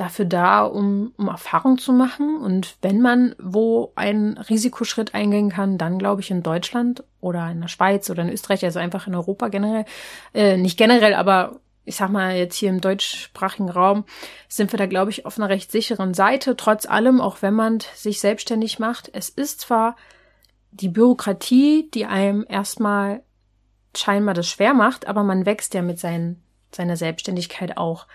dafür 0.00 0.24
da, 0.24 0.62
um, 0.64 1.12
um 1.18 1.28
Erfahrung 1.28 1.76
zu 1.78 1.92
machen. 1.92 2.38
Und 2.38 2.76
wenn 2.80 3.00
man 3.00 3.34
wo 3.38 3.92
einen 3.94 4.38
Risikoschritt 4.38 5.14
eingehen 5.14 5.50
kann, 5.50 5.76
dann 5.76 5.98
glaube 5.98 6.22
ich 6.22 6.30
in 6.30 6.42
Deutschland 6.42 7.04
oder 7.20 7.50
in 7.50 7.60
der 7.60 7.68
Schweiz 7.68 8.08
oder 8.08 8.22
in 8.22 8.30
Österreich, 8.30 8.64
also 8.64 8.78
einfach 8.78 9.06
in 9.06 9.14
Europa 9.14 9.48
generell, 9.48 9.84
äh, 10.32 10.56
nicht 10.56 10.78
generell, 10.78 11.14
aber 11.14 11.60
ich 11.84 11.96
sag 11.96 12.10
mal 12.10 12.36
jetzt 12.36 12.56
hier 12.56 12.70
im 12.70 12.80
deutschsprachigen 12.80 13.68
Raum, 13.68 14.04
sind 14.48 14.72
wir 14.72 14.78
da, 14.78 14.86
glaube 14.86 15.10
ich, 15.10 15.26
auf 15.26 15.38
einer 15.38 15.48
recht 15.48 15.72
sicheren 15.72 16.14
Seite. 16.14 16.56
Trotz 16.56 16.86
allem, 16.86 17.20
auch 17.20 17.42
wenn 17.42 17.54
man 17.54 17.80
sich 17.94 18.20
selbstständig 18.20 18.78
macht, 18.78 19.10
es 19.12 19.28
ist 19.28 19.60
zwar 19.60 19.96
die 20.70 20.88
Bürokratie, 20.88 21.90
die 21.92 22.06
einem 22.06 22.46
erstmal 22.48 23.22
scheinbar 23.96 24.34
das 24.34 24.48
schwer 24.48 24.72
macht, 24.72 25.08
aber 25.08 25.24
man 25.24 25.46
wächst 25.46 25.74
ja 25.74 25.82
mit 25.82 25.98
seinen, 25.98 26.42
seiner 26.70 26.96
Selbstständigkeit 26.96 27.76
auch. 27.76 28.06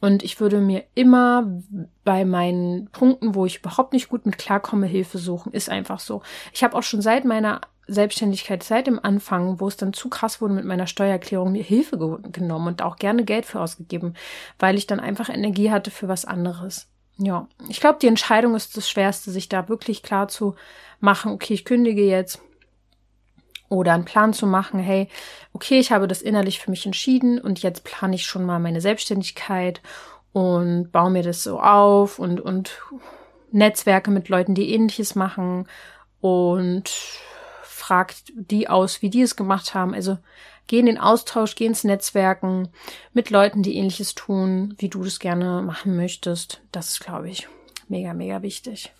Und 0.00 0.22
ich 0.22 0.40
würde 0.40 0.60
mir 0.60 0.84
immer 0.94 1.60
bei 2.04 2.24
meinen 2.24 2.88
Punkten, 2.90 3.34
wo 3.34 3.46
ich 3.46 3.58
überhaupt 3.58 3.92
nicht 3.92 4.08
gut 4.08 4.26
mit 4.26 4.38
klarkomme, 4.38 4.86
Hilfe 4.86 5.18
suchen. 5.18 5.52
Ist 5.52 5.70
einfach 5.70 5.98
so. 5.98 6.22
Ich 6.52 6.62
habe 6.62 6.76
auch 6.76 6.82
schon 6.82 7.02
seit 7.02 7.24
meiner 7.24 7.60
Selbstständigkeit, 7.88 8.62
seit 8.62 8.86
dem 8.86 9.02
Anfang, 9.02 9.60
wo 9.60 9.66
es 9.66 9.76
dann 9.76 9.92
zu 9.92 10.08
krass 10.08 10.40
wurde 10.40 10.54
mit 10.54 10.64
meiner 10.64 10.86
Steuererklärung, 10.86 11.52
mir 11.52 11.62
Hilfe 11.62 11.98
ge 11.98 12.18
genommen 12.30 12.68
und 12.68 12.82
auch 12.82 12.96
gerne 12.96 13.24
Geld 13.24 13.46
für 13.46 13.60
ausgegeben, 13.60 14.14
weil 14.58 14.76
ich 14.76 14.86
dann 14.86 15.00
einfach 15.00 15.30
Energie 15.30 15.70
hatte 15.70 15.90
für 15.90 16.06
was 16.06 16.26
anderes. 16.26 16.86
Ja, 17.16 17.48
ich 17.68 17.80
glaube, 17.80 17.98
die 18.00 18.06
Entscheidung 18.06 18.54
ist 18.54 18.76
das 18.76 18.88
Schwerste, 18.88 19.32
sich 19.32 19.48
da 19.48 19.68
wirklich 19.68 20.02
klar 20.02 20.28
zu 20.28 20.54
machen, 21.00 21.32
okay, 21.32 21.54
ich 21.54 21.64
kündige 21.64 22.04
jetzt 22.04 22.40
oder 23.68 23.92
einen 23.92 24.04
Plan 24.04 24.32
zu 24.32 24.46
machen, 24.46 24.80
hey, 24.80 25.08
okay, 25.52 25.78
ich 25.78 25.92
habe 25.92 26.08
das 26.08 26.22
innerlich 26.22 26.60
für 26.60 26.70
mich 26.70 26.86
entschieden 26.86 27.40
und 27.40 27.62
jetzt 27.62 27.84
plane 27.84 28.14
ich 28.14 28.24
schon 28.24 28.44
mal 28.44 28.58
meine 28.58 28.80
Selbstständigkeit 28.80 29.80
und 30.32 30.90
baue 30.92 31.10
mir 31.10 31.22
das 31.22 31.42
so 31.42 31.60
auf 31.60 32.18
und, 32.18 32.40
und 32.40 32.80
Netzwerke 33.50 34.10
mit 34.10 34.28
Leuten, 34.28 34.54
die 34.54 34.72
ähnliches 34.72 35.14
machen 35.14 35.66
und 36.20 36.90
fragt 37.62 38.32
die 38.34 38.68
aus, 38.68 39.02
wie 39.02 39.10
die 39.10 39.22
es 39.22 39.36
gemacht 39.36 39.74
haben. 39.74 39.94
Also 39.94 40.18
geh 40.66 40.78
in 40.78 40.86
den 40.86 40.98
Austausch, 40.98 41.54
geh 41.54 41.66
ins 41.66 41.84
Netzwerken 41.84 42.68
mit 43.12 43.30
Leuten, 43.30 43.62
die 43.62 43.76
ähnliches 43.76 44.14
tun, 44.14 44.74
wie 44.78 44.88
du 44.88 45.02
das 45.02 45.18
gerne 45.18 45.62
machen 45.62 45.96
möchtest. 45.96 46.60
Das 46.72 46.90
ist, 46.90 47.00
glaube 47.00 47.30
ich, 47.30 47.48
mega, 47.88 48.12
mega 48.14 48.42
wichtig. 48.42 48.92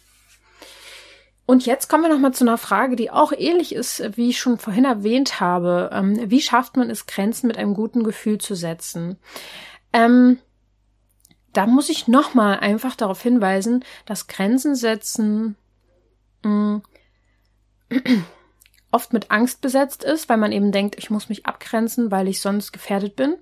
Und 1.48 1.64
jetzt 1.64 1.88
kommen 1.88 2.02
wir 2.02 2.10
nochmal 2.10 2.34
zu 2.34 2.44
einer 2.44 2.58
Frage, 2.58 2.94
die 2.94 3.10
auch 3.10 3.32
ähnlich 3.32 3.74
ist, 3.74 4.18
wie 4.18 4.28
ich 4.28 4.38
schon 4.38 4.58
vorhin 4.58 4.84
erwähnt 4.84 5.40
habe. 5.40 5.88
Ähm, 5.94 6.30
wie 6.30 6.42
schafft 6.42 6.76
man 6.76 6.90
es, 6.90 7.06
Grenzen 7.06 7.46
mit 7.46 7.56
einem 7.56 7.72
guten 7.72 8.04
Gefühl 8.04 8.36
zu 8.36 8.54
setzen? 8.54 9.16
Ähm, 9.94 10.40
da 11.54 11.66
muss 11.66 11.88
ich 11.88 12.06
nochmal 12.06 12.58
einfach 12.58 12.96
darauf 12.96 13.22
hinweisen, 13.22 13.82
dass 14.04 14.26
Grenzen 14.26 14.74
setzen 14.74 15.56
mh, 16.42 16.82
mm, 17.88 17.94
oft 18.92 19.14
mit 19.14 19.30
Angst 19.30 19.62
besetzt 19.62 20.04
ist, 20.04 20.28
weil 20.28 20.36
man 20.36 20.52
eben 20.52 20.70
denkt, 20.70 20.96
ich 20.98 21.08
muss 21.08 21.30
mich 21.30 21.46
abgrenzen, 21.46 22.10
weil 22.10 22.28
ich 22.28 22.42
sonst 22.42 22.72
gefährdet 22.72 23.16
bin. 23.16 23.36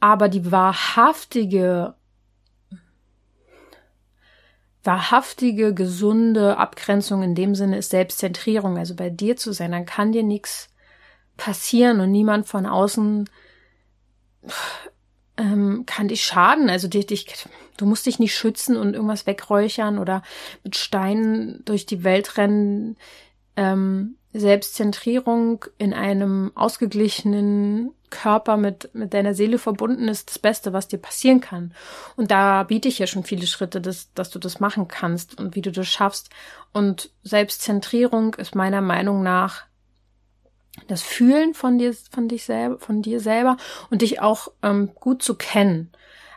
Aber 0.00 0.30
die 0.30 0.50
wahrhaftige 0.50 1.97
wahrhaftige, 4.88 5.74
gesunde 5.74 6.56
Abgrenzung 6.56 7.22
in 7.22 7.34
dem 7.34 7.54
Sinne 7.54 7.76
ist 7.76 7.90
Selbstzentrierung, 7.90 8.78
also 8.78 8.94
bei 8.94 9.10
dir 9.10 9.36
zu 9.36 9.52
sein, 9.52 9.72
dann 9.72 9.84
kann 9.84 10.12
dir 10.12 10.22
nichts 10.22 10.70
passieren 11.36 12.00
und 12.00 12.10
niemand 12.10 12.46
von 12.46 12.64
außen 12.64 13.28
ähm, 15.36 15.84
kann 15.84 16.08
dich 16.08 16.24
schaden. 16.24 16.70
Also 16.70 16.88
dich, 16.88 17.04
dich, 17.04 17.26
du 17.76 17.84
musst 17.84 18.06
dich 18.06 18.18
nicht 18.18 18.34
schützen 18.34 18.78
und 18.78 18.94
irgendwas 18.94 19.26
wegräuchern 19.26 19.98
oder 19.98 20.22
mit 20.64 20.74
Steinen 20.74 21.62
durch 21.66 21.84
die 21.84 22.02
Welt 22.02 22.38
rennen. 22.38 22.96
Ähm, 23.56 24.16
Selbstzentrierung 24.32 25.66
in 25.76 25.92
einem 25.92 26.50
ausgeglichenen 26.54 27.90
Körper 28.10 28.56
mit, 28.56 28.94
mit 28.94 29.14
deiner 29.14 29.34
Seele 29.34 29.58
verbunden 29.58 30.08
ist, 30.08 30.30
das 30.30 30.38
Beste, 30.38 30.72
was 30.72 30.88
dir 30.88 30.98
passieren 30.98 31.40
kann. 31.40 31.74
Und 32.16 32.30
da 32.30 32.62
biete 32.64 32.88
ich 32.88 32.98
ja 32.98 33.06
schon 33.06 33.24
viele 33.24 33.46
Schritte, 33.46 33.80
dass, 33.80 34.12
dass 34.14 34.30
du 34.30 34.38
das 34.38 34.60
machen 34.60 34.88
kannst 34.88 35.38
und 35.38 35.54
wie 35.54 35.62
du 35.62 35.72
das 35.72 35.88
schaffst. 35.88 36.30
Und 36.72 37.10
Selbstzentrierung 37.22 38.34
ist 38.34 38.54
meiner 38.54 38.80
Meinung 38.80 39.22
nach 39.22 39.64
das 40.86 41.02
Fühlen 41.02 41.54
von 41.54 41.78
dir, 41.78 41.92
von 41.92 42.28
dich 42.28 42.44
selber, 42.44 42.78
von 42.78 43.02
dir 43.02 43.20
selber 43.20 43.56
und 43.90 44.02
dich 44.02 44.20
auch 44.20 44.48
ähm, 44.62 44.94
gut 44.94 45.22
zu 45.22 45.34
kennen. 45.34 45.90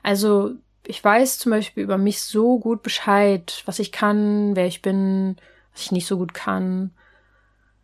Also 0.04 0.52
ich 0.86 1.04
weiß 1.04 1.38
zum 1.38 1.52
Beispiel 1.52 1.84
über 1.84 1.98
mich 1.98 2.24
so 2.24 2.58
gut 2.60 2.82
Bescheid, 2.82 3.62
was 3.66 3.80
ich 3.80 3.92
kann, 3.92 4.56
wer 4.56 4.66
ich 4.66 4.82
bin, 4.82 5.38
was 5.74 5.84
ich 5.84 5.92
nicht 5.92 6.08
so 6.08 6.18
gut 6.18 6.34
kann 6.34 6.92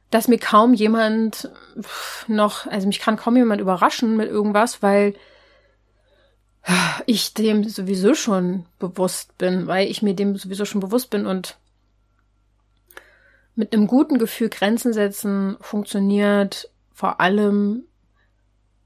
dass 0.10 0.28
mir 0.28 0.40
kaum 0.40 0.74
jemand 0.74 1.50
noch, 2.28 2.66
also 2.68 2.88
mich 2.88 3.00
kann 3.00 3.18
kaum 3.18 3.36
jemand 3.36 3.62
überraschen 3.62 4.16
mit 4.16 4.30
irgendwas, 4.30 4.82
weil 4.82 5.16
ich 7.06 7.34
dem 7.34 7.64
sowieso 7.64 8.14
schon 8.14 8.66
bewusst 8.80 9.38
bin, 9.38 9.68
weil 9.68 9.90
ich 9.90 10.02
mir 10.02 10.14
dem 10.14 10.36
sowieso 10.38 10.66
schon 10.66 10.82
bewusst 10.82 11.10
bin 11.10 11.26
und 11.26 11.58
mit 13.56 13.74
einem 13.74 13.88
guten 13.88 14.20
Gefühl 14.20 14.50
Grenzen 14.50 14.94
setzen 14.94 15.58
funktioniert 15.62 16.70
vor 16.94 17.20
allem 17.20 17.84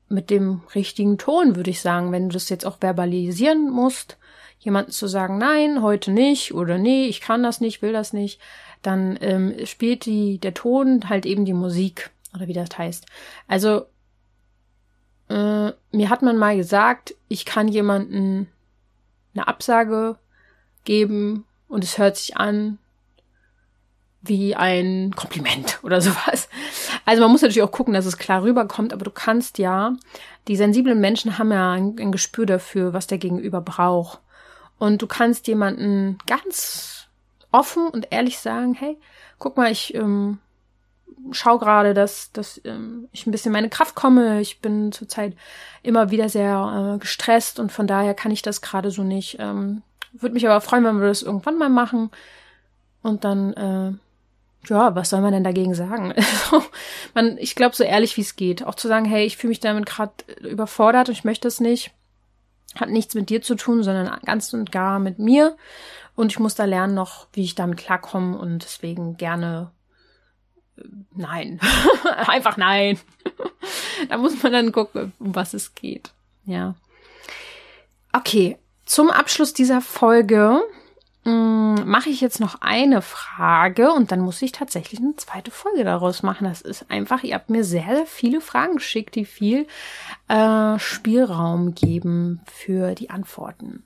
mit 0.07 0.29
dem 0.29 0.61
richtigen 0.75 1.17
Ton, 1.17 1.55
würde 1.55 1.69
ich 1.69 1.81
sagen, 1.81 2.11
wenn 2.11 2.29
du 2.29 2.33
das 2.33 2.49
jetzt 2.49 2.65
auch 2.65 2.77
verbalisieren 2.79 3.69
musst, 3.69 4.17
jemanden 4.59 4.91
zu 4.91 5.07
sagen, 5.07 5.37
nein, 5.37 5.81
heute 5.81 6.11
nicht 6.11 6.53
oder 6.53 6.77
nee, 6.77 7.05
ich 7.05 7.21
kann 7.21 7.41
das 7.41 7.61
nicht, 7.61 7.81
will 7.81 7.93
das 7.93 8.13
nicht, 8.13 8.39
dann 8.81 9.17
ähm, 9.21 9.65
spielt 9.65 10.05
die, 10.05 10.39
der 10.39 10.53
Ton 10.53 11.09
halt 11.09 11.25
eben 11.25 11.45
die 11.45 11.53
Musik 11.53 12.11
oder 12.33 12.47
wie 12.47 12.53
das 12.53 12.77
heißt. 12.77 13.05
Also 13.47 13.85
äh, 15.29 15.71
mir 15.91 16.09
hat 16.09 16.21
man 16.21 16.37
mal 16.37 16.55
gesagt, 16.57 17.15
ich 17.27 17.45
kann 17.45 17.67
jemanden 17.67 18.49
eine 19.33 19.47
Absage 19.47 20.17
geben 20.83 21.45
und 21.67 21.83
es 21.83 21.97
hört 21.97 22.17
sich 22.17 22.37
an 22.37 22.79
wie 24.21 24.55
ein 24.55 25.15
Kompliment 25.15 25.79
oder 25.83 26.01
sowas. 26.01 26.49
Also 27.05 27.21
man 27.21 27.31
muss 27.31 27.41
natürlich 27.41 27.63
auch 27.63 27.71
gucken, 27.71 27.93
dass 27.93 28.05
es 28.05 28.17
klar 28.17 28.43
rüberkommt, 28.43 28.93
aber 28.93 29.05
du 29.05 29.11
kannst 29.11 29.57
ja, 29.57 29.95
die 30.47 30.55
sensiblen 30.55 30.99
Menschen 30.99 31.37
haben 31.37 31.51
ja 31.51 31.71
ein, 31.71 31.95
ein 31.99 32.11
Gespür 32.11 32.45
dafür, 32.45 32.93
was 32.93 33.07
der 33.07 33.17
Gegenüber 33.17 33.61
braucht. 33.61 34.19
Und 34.77 35.01
du 35.01 35.07
kannst 35.07 35.47
jemanden 35.47 36.17
ganz 36.25 37.00
offen 37.51 37.87
und 37.87 38.07
ehrlich 38.11 38.39
sagen, 38.39 38.73
hey, 38.73 38.97
guck 39.39 39.57
mal, 39.57 39.71
ich 39.71 39.93
ähm, 39.93 40.39
schau 41.31 41.57
gerade, 41.59 41.93
dass, 41.93 42.31
dass 42.31 42.61
ähm, 42.65 43.07
ich 43.11 43.27
ein 43.27 43.31
bisschen 43.31 43.51
meine 43.51 43.69
Kraft 43.69 43.95
komme. 43.95 44.41
Ich 44.41 44.59
bin 44.61 44.91
zurzeit 44.91 45.35
immer 45.83 46.11
wieder 46.11 46.29
sehr 46.29 46.95
äh, 46.95 46.99
gestresst 46.99 47.59
und 47.59 47.71
von 47.71 47.87
daher 47.87 48.13
kann 48.13 48.31
ich 48.31 48.41
das 48.41 48.61
gerade 48.61 48.91
so 48.91 49.03
nicht. 49.03 49.37
Ähm, 49.39 49.81
Würde 50.13 50.33
mich 50.33 50.47
aber 50.47 50.61
freuen, 50.61 50.83
wenn 50.83 50.99
wir 50.99 51.07
das 51.07 51.21
irgendwann 51.21 51.57
mal 51.57 51.69
machen. 51.69 52.09
Und 53.03 53.23
dann, 53.23 53.53
äh, 53.53 53.93
ja, 54.67 54.95
was 54.95 55.09
soll 55.09 55.21
man 55.21 55.33
denn 55.33 55.43
dagegen 55.43 55.73
sagen? 55.73 56.13
Also, 56.51 56.63
man, 57.13 57.37
ich 57.37 57.55
glaube, 57.55 57.75
so 57.75 57.83
ehrlich 57.83 58.17
wie 58.17 58.21
es 58.21 58.35
geht. 58.35 58.65
Auch 58.65 58.75
zu 58.75 58.87
sagen, 58.87 59.05
hey, 59.05 59.25
ich 59.25 59.37
fühle 59.37 59.49
mich 59.49 59.59
damit 59.59 59.85
gerade 59.85 60.13
überfordert 60.41 61.09
und 61.09 61.13
ich 61.13 61.23
möchte 61.23 61.47
es 61.47 61.59
nicht. 61.59 61.91
Hat 62.75 62.89
nichts 62.89 63.15
mit 63.15 63.29
dir 63.29 63.41
zu 63.41 63.55
tun, 63.55 63.83
sondern 63.83 64.17
ganz 64.25 64.53
und 64.53 64.71
gar 64.71 64.99
mit 64.99 65.19
mir. 65.19 65.57
Und 66.15 66.31
ich 66.31 66.39
muss 66.39 66.55
da 66.55 66.65
lernen 66.65 66.93
noch, 66.93 67.27
wie 67.33 67.43
ich 67.43 67.55
damit 67.55 67.77
klarkomme 67.77 68.37
und 68.37 68.63
deswegen 68.63 69.17
gerne 69.17 69.71
äh, 70.77 70.83
nein. 71.15 71.59
Einfach 72.27 72.57
nein. 72.57 72.99
da 74.09 74.17
muss 74.17 74.41
man 74.43 74.51
dann 74.51 74.71
gucken, 74.71 75.13
um 75.19 75.35
was 75.35 75.53
es 75.53 75.73
geht. 75.75 76.11
Ja. 76.45 76.75
Okay. 78.11 78.57
Zum 78.85 79.09
Abschluss 79.09 79.53
dieser 79.53 79.79
Folge 79.79 80.61
mm, 81.23 81.75
mache 81.85 82.09
ich 82.09 82.19
jetzt 82.19 82.41
noch 82.41 82.55
eine 82.59 83.01
Frage 83.01 83.93
und 83.93 84.11
dann 84.11 84.19
muss 84.19 84.41
ich 84.41 84.51
tatsächlich 84.51 84.99
eine 84.99 85.15
zweite 85.15 85.49
Folge 85.49 85.85
daraus 85.85 86.23
machen. 86.23 86.43
Das 86.43 86.61
ist 86.61 86.91
einfach, 86.91 87.23
ihr 87.23 87.35
habt 87.35 87.49
mir 87.49 87.63
sehr, 87.63 87.87
sehr 87.95 88.05
viele 88.05 88.41
Fragen 88.41 88.75
geschickt, 88.75 89.15
die 89.15 89.23
viel 89.23 89.65
äh, 90.27 90.77
Spielraum 90.77 91.73
geben 91.73 92.41
für 92.51 92.95
die 92.95 93.09
Antworten. 93.09 93.85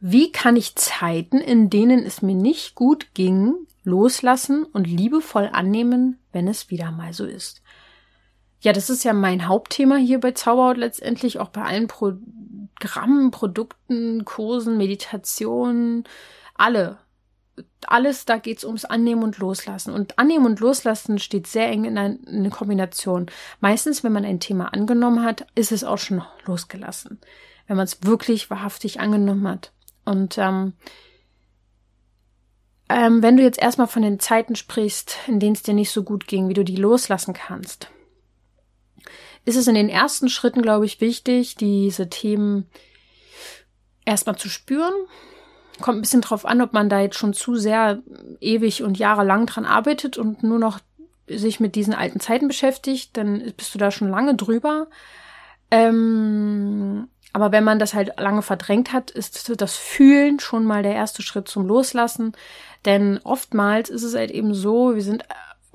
Wie 0.00 0.30
kann 0.30 0.56
ich 0.56 0.76
Zeiten, 0.76 1.38
in 1.38 1.70
denen 1.70 2.04
es 2.04 2.20
mir 2.22 2.34
nicht 2.34 2.74
gut 2.74 3.14
ging, 3.14 3.54
loslassen 3.82 4.64
und 4.64 4.86
liebevoll 4.86 5.48
annehmen, 5.52 6.18
wenn 6.32 6.48
es 6.48 6.70
wieder 6.70 6.90
mal 6.90 7.12
so 7.12 7.24
ist? 7.24 7.62
Ja, 8.60 8.72
das 8.72 8.90
ist 8.90 9.04
ja 9.04 9.12
mein 9.12 9.48
Hauptthema 9.48 9.96
hier 9.96 10.20
bei 10.20 10.32
Zauberhaut 10.32 10.76
letztendlich, 10.76 11.38
auch 11.38 11.48
bei 11.48 11.62
allen 11.62 11.88
Programmen, 11.88 13.30
Produkten, 13.30 14.24
Kursen, 14.24 14.76
Meditationen, 14.76 16.04
alle. 16.54 16.98
Alles, 17.86 18.26
da 18.26 18.36
geht's 18.36 18.64
ums 18.64 18.84
Annehmen 18.84 19.22
und 19.22 19.38
Loslassen. 19.38 19.94
Und 19.94 20.18
Annehmen 20.18 20.44
und 20.44 20.60
Loslassen 20.60 21.18
steht 21.18 21.46
sehr 21.46 21.68
eng 21.68 21.84
in 21.84 21.96
einer 21.96 22.50
Kombination. 22.50 23.26
Meistens, 23.60 24.04
wenn 24.04 24.12
man 24.12 24.24
ein 24.26 24.40
Thema 24.40 24.74
angenommen 24.74 25.24
hat, 25.24 25.46
ist 25.54 25.72
es 25.72 25.84
auch 25.84 25.98
schon 25.98 26.22
losgelassen. 26.44 27.20
Wenn 27.66 27.76
man 27.76 27.84
es 27.84 28.02
wirklich 28.02 28.50
wahrhaftig 28.50 29.00
angenommen 29.00 29.48
hat. 29.48 29.72
Und 30.06 30.38
ähm, 30.38 30.72
ähm, 32.88 33.22
wenn 33.22 33.36
du 33.36 33.42
jetzt 33.42 33.60
erstmal 33.60 33.88
von 33.88 34.02
den 34.02 34.20
Zeiten 34.20 34.56
sprichst, 34.56 35.16
in 35.26 35.40
denen 35.40 35.54
es 35.54 35.62
dir 35.62 35.74
nicht 35.74 35.90
so 35.90 36.02
gut 36.02 36.26
ging, 36.26 36.48
wie 36.48 36.54
du 36.54 36.64
die 36.64 36.76
loslassen 36.76 37.34
kannst, 37.34 37.90
ist 39.44 39.56
es 39.56 39.66
in 39.66 39.74
den 39.74 39.88
ersten 39.88 40.28
Schritten, 40.28 40.62
glaube 40.62 40.86
ich, 40.86 41.00
wichtig, 41.00 41.56
diese 41.56 42.08
Themen 42.08 42.66
erstmal 44.04 44.36
zu 44.36 44.48
spüren. 44.48 44.94
Kommt 45.80 45.98
ein 45.98 46.02
bisschen 46.02 46.22
drauf 46.22 46.46
an, 46.46 46.62
ob 46.62 46.72
man 46.72 46.88
da 46.88 47.00
jetzt 47.00 47.18
schon 47.18 47.34
zu 47.34 47.56
sehr 47.56 48.02
ewig 48.40 48.82
und 48.82 48.98
jahrelang 48.98 49.46
dran 49.46 49.66
arbeitet 49.66 50.16
und 50.16 50.42
nur 50.42 50.58
noch 50.58 50.80
sich 51.28 51.60
mit 51.60 51.74
diesen 51.74 51.92
alten 51.92 52.20
Zeiten 52.20 52.48
beschäftigt, 52.48 53.16
dann 53.16 53.52
bist 53.56 53.74
du 53.74 53.78
da 53.78 53.90
schon 53.90 54.08
lange 54.08 54.36
drüber. 54.36 54.86
Ähm, 55.70 57.08
aber 57.32 57.52
wenn 57.52 57.64
man 57.64 57.78
das 57.78 57.92
halt 57.92 58.18
lange 58.18 58.42
verdrängt 58.42 58.92
hat, 58.92 59.10
ist 59.10 59.60
das 59.60 59.76
Fühlen 59.76 60.40
schon 60.40 60.64
mal 60.64 60.82
der 60.82 60.94
erste 60.94 61.22
Schritt 61.22 61.48
zum 61.48 61.66
Loslassen. 61.66 62.32
Denn 62.84 63.20
oftmals 63.24 63.90
ist 63.90 64.04
es 64.04 64.14
halt 64.14 64.30
eben 64.30 64.54
so, 64.54 64.94
wir 64.94 65.02
sind 65.02 65.24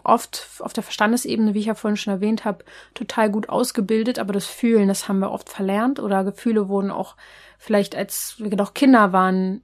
oft 0.03 0.47
auf 0.59 0.73
der 0.73 0.83
Verstandesebene, 0.83 1.53
wie 1.53 1.59
ich 1.59 1.65
ja 1.67 1.75
vorhin 1.75 1.97
schon 1.97 2.13
erwähnt 2.13 2.45
habe, 2.45 2.65
total 2.93 3.29
gut 3.29 3.49
ausgebildet, 3.49 4.17
aber 4.17 4.33
das 4.33 4.47
Fühlen, 4.47 4.87
das 4.87 5.07
haben 5.07 5.19
wir 5.19 5.31
oft 5.31 5.49
verlernt 5.49 5.99
oder 5.99 6.23
Gefühle 6.23 6.69
wurden 6.69 6.91
auch 6.91 7.15
vielleicht 7.57 7.95
als 7.95 8.35
wir 8.39 8.55
noch 8.57 8.73
Kinder 8.73 9.13
waren, 9.13 9.61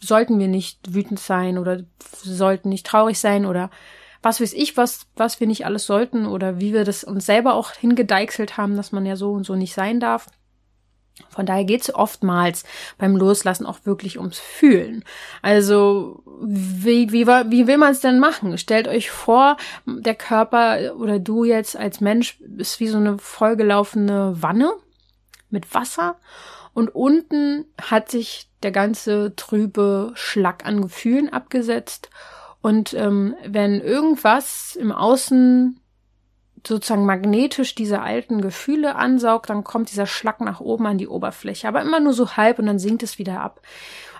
sollten 0.00 0.38
wir 0.38 0.48
nicht 0.48 0.94
wütend 0.94 1.20
sein 1.20 1.58
oder 1.58 1.82
sollten 2.22 2.70
nicht 2.70 2.86
traurig 2.86 3.18
sein 3.18 3.44
oder 3.44 3.70
was 4.22 4.40
weiß 4.40 4.52
ich, 4.52 4.76
was, 4.76 5.06
was 5.16 5.40
wir 5.40 5.46
nicht 5.46 5.66
alles 5.66 5.84
sollten 5.84 6.26
oder 6.26 6.60
wie 6.60 6.72
wir 6.72 6.84
das 6.84 7.04
uns 7.04 7.26
selber 7.26 7.54
auch 7.54 7.72
hingedeichselt 7.72 8.56
haben, 8.56 8.76
dass 8.76 8.92
man 8.92 9.04
ja 9.04 9.16
so 9.16 9.32
und 9.32 9.44
so 9.44 9.56
nicht 9.56 9.74
sein 9.74 9.98
darf. 10.00 10.28
Von 11.28 11.46
daher 11.46 11.64
geht 11.64 11.82
es 11.82 11.94
oftmals 11.94 12.64
beim 12.98 13.16
Loslassen 13.16 13.66
auch 13.66 13.80
wirklich 13.84 14.18
ums 14.18 14.38
Fühlen. 14.38 15.04
Also 15.40 16.22
wie, 16.42 17.12
wie, 17.12 17.26
wie 17.26 17.66
will 17.66 17.78
man 17.78 17.92
es 17.92 18.00
denn 18.00 18.18
machen? 18.18 18.58
Stellt 18.58 18.88
euch 18.88 19.10
vor, 19.10 19.56
der 19.86 20.14
Körper 20.14 20.94
oder 20.96 21.18
du 21.18 21.44
jetzt 21.44 21.76
als 21.76 22.00
Mensch 22.00 22.38
ist 22.58 22.80
wie 22.80 22.88
so 22.88 22.98
eine 22.98 23.18
vollgelaufene 23.18 24.36
Wanne 24.40 24.72
mit 25.50 25.74
Wasser 25.74 26.16
und 26.74 26.94
unten 26.94 27.66
hat 27.80 28.10
sich 28.10 28.48
der 28.62 28.72
ganze 28.72 29.34
trübe 29.36 30.12
Schlag 30.14 30.64
an 30.64 30.82
Gefühlen 30.82 31.32
abgesetzt. 31.32 32.10
Und 32.62 32.94
ähm, 32.94 33.34
wenn 33.44 33.80
irgendwas 33.80 34.76
im 34.76 34.92
Außen 34.92 35.80
sozusagen 36.66 37.06
magnetisch 37.06 37.74
diese 37.74 38.00
alten 38.00 38.40
Gefühle 38.40 38.96
ansaugt, 38.96 39.50
dann 39.50 39.64
kommt 39.64 39.90
dieser 39.90 40.06
Schlag 40.06 40.40
nach 40.40 40.60
oben 40.60 40.86
an 40.86 40.98
die 40.98 41.08
Oberfläche. 41.08 41.68
Aber 41.68 41.82
immer 41.82 42.00
nur 42.00 42.12
so 42.12 42.36
halb 42.36 42.58
und 42.58 42.66
dann 42.66 42.78
sinkt 42.78 43.02
es 43.02 43.18
wieder 43.18 43.40
ab. 43.40 43.60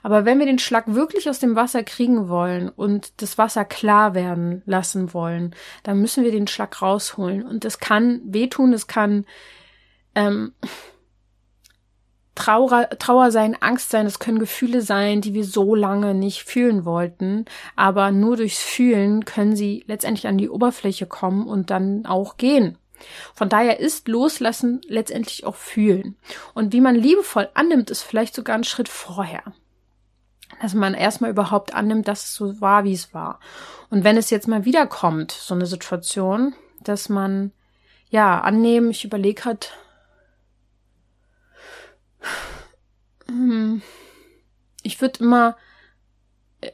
Aber 0.03 0.25
wenn 0.25 0.39
wir 0.39 0.47
den 0.47 0.59
Schlag 0.59 0.85
wirklich 0.89 1.31
aus 1.31 1.39
dem 1.39 1.55
Wasser 1.55 1.85
kriegen 1.85 2.29
wollen 2.29 2.69
und 2.69 3.23
das 3.23 3.39
Wasser 3.39 3.65
klar 3.65 4.15
werden 4.15 4.63
lassen 4.67 5.15
wollen, 5.15 5.55
dann 5.85 6.01
müssen 6.01 6.25
wir 6.25 6.33
den 6.33 6.49
Schlag 6.49 6.83
rausholen. 6.83 7.45
Und 7.45 7.65
das 7.65 7.79
kann 7.79 8.21
wehtun, 8.25 8.73
es 8.73 8.89
kann 8.89 9.25
ähm, 10.15 10.53
Trauer, 12.35 12.89
Trauer 12.99 13.31
sein, 13.31 13.57
Angst 13.61 13.91
sein, 13.91 14.07
das 14.07 14.19
können 14.19 14.39
Gefühle 14.39 14.81
sein, 14.81 15.21
die 15.21 15.35
wir 15.35 15.45
so 15.45 15.75
lange 15.75 16.15
nicht 16.15 16.45
fühlen 16.45 16.85
wollten. 16.85 17.45
Aber 17.77 18.11
nur 18.11 18.37
durchs 18.37 18.63
Fühlen 18.63 19.25
können 19.25 19.55
sie 19.55 19.85
letztendlich 19.87 20.27
an 20.27 20.39
die 20.39 20.49
Oberfläche 20.49 21.07
kommen 21.07 21.47
und 21.47 21.71
dann 21.71 22.07
auch 22.07 22.39
gehen. 22.39 22.79
Von 23.35 23.49
daher 23.49 23.81
ist 23.81 24.09
Loslassen 24.09 24.81
letztendlich 24.87 25.45
auch 25.45 25.57
fühlen. 25.57 26.17
Und 26.55 26.73
wie 26.73 26.81
man 26.81 26.95
liebevoll 26.95 27.49
annimmt, 27.55 27.91
ist 27.91 28.03
vielleicht 28.03 28.35
sogar 28.35 28.57
ein 28.57 28.65
Schritt 28.65 28.89
vorher. 28.89 29.43
Dass 30.61 30.75
man 30.75 30.95
erstmal 30.95 31.31
überhaupt 31.31 31.75
annimmt, 31.75 32.09
dass 32.09 32.25
es 32.25 32.35
so 32.35 32.61
war, 32.61 32.85
wie 32.85 32.93
es 32.93 33.13
war. 33.13 33.41
Und 33.91 34.05
wenn 34.05 34.17
es 34.17 34.31
jetzt 34.31 34.49
mal 34.49 34.65
wiederkommt, 34.65 35.33
so 35.33 35.55
eine 35.55 35.67
Situation, 35.67 36.55
dass 36.81 37.09
man 37.09 37.53
ja 38.11 38.41
annehmen, 38.41 38.91
ich 38.91 39.05
überlege 39.05 39.45
halt, 39.45 39.73
Ich 44.83 45.01
würde 45.01 45.21
immer, 45.21 45.57
äh, 46.61 46.73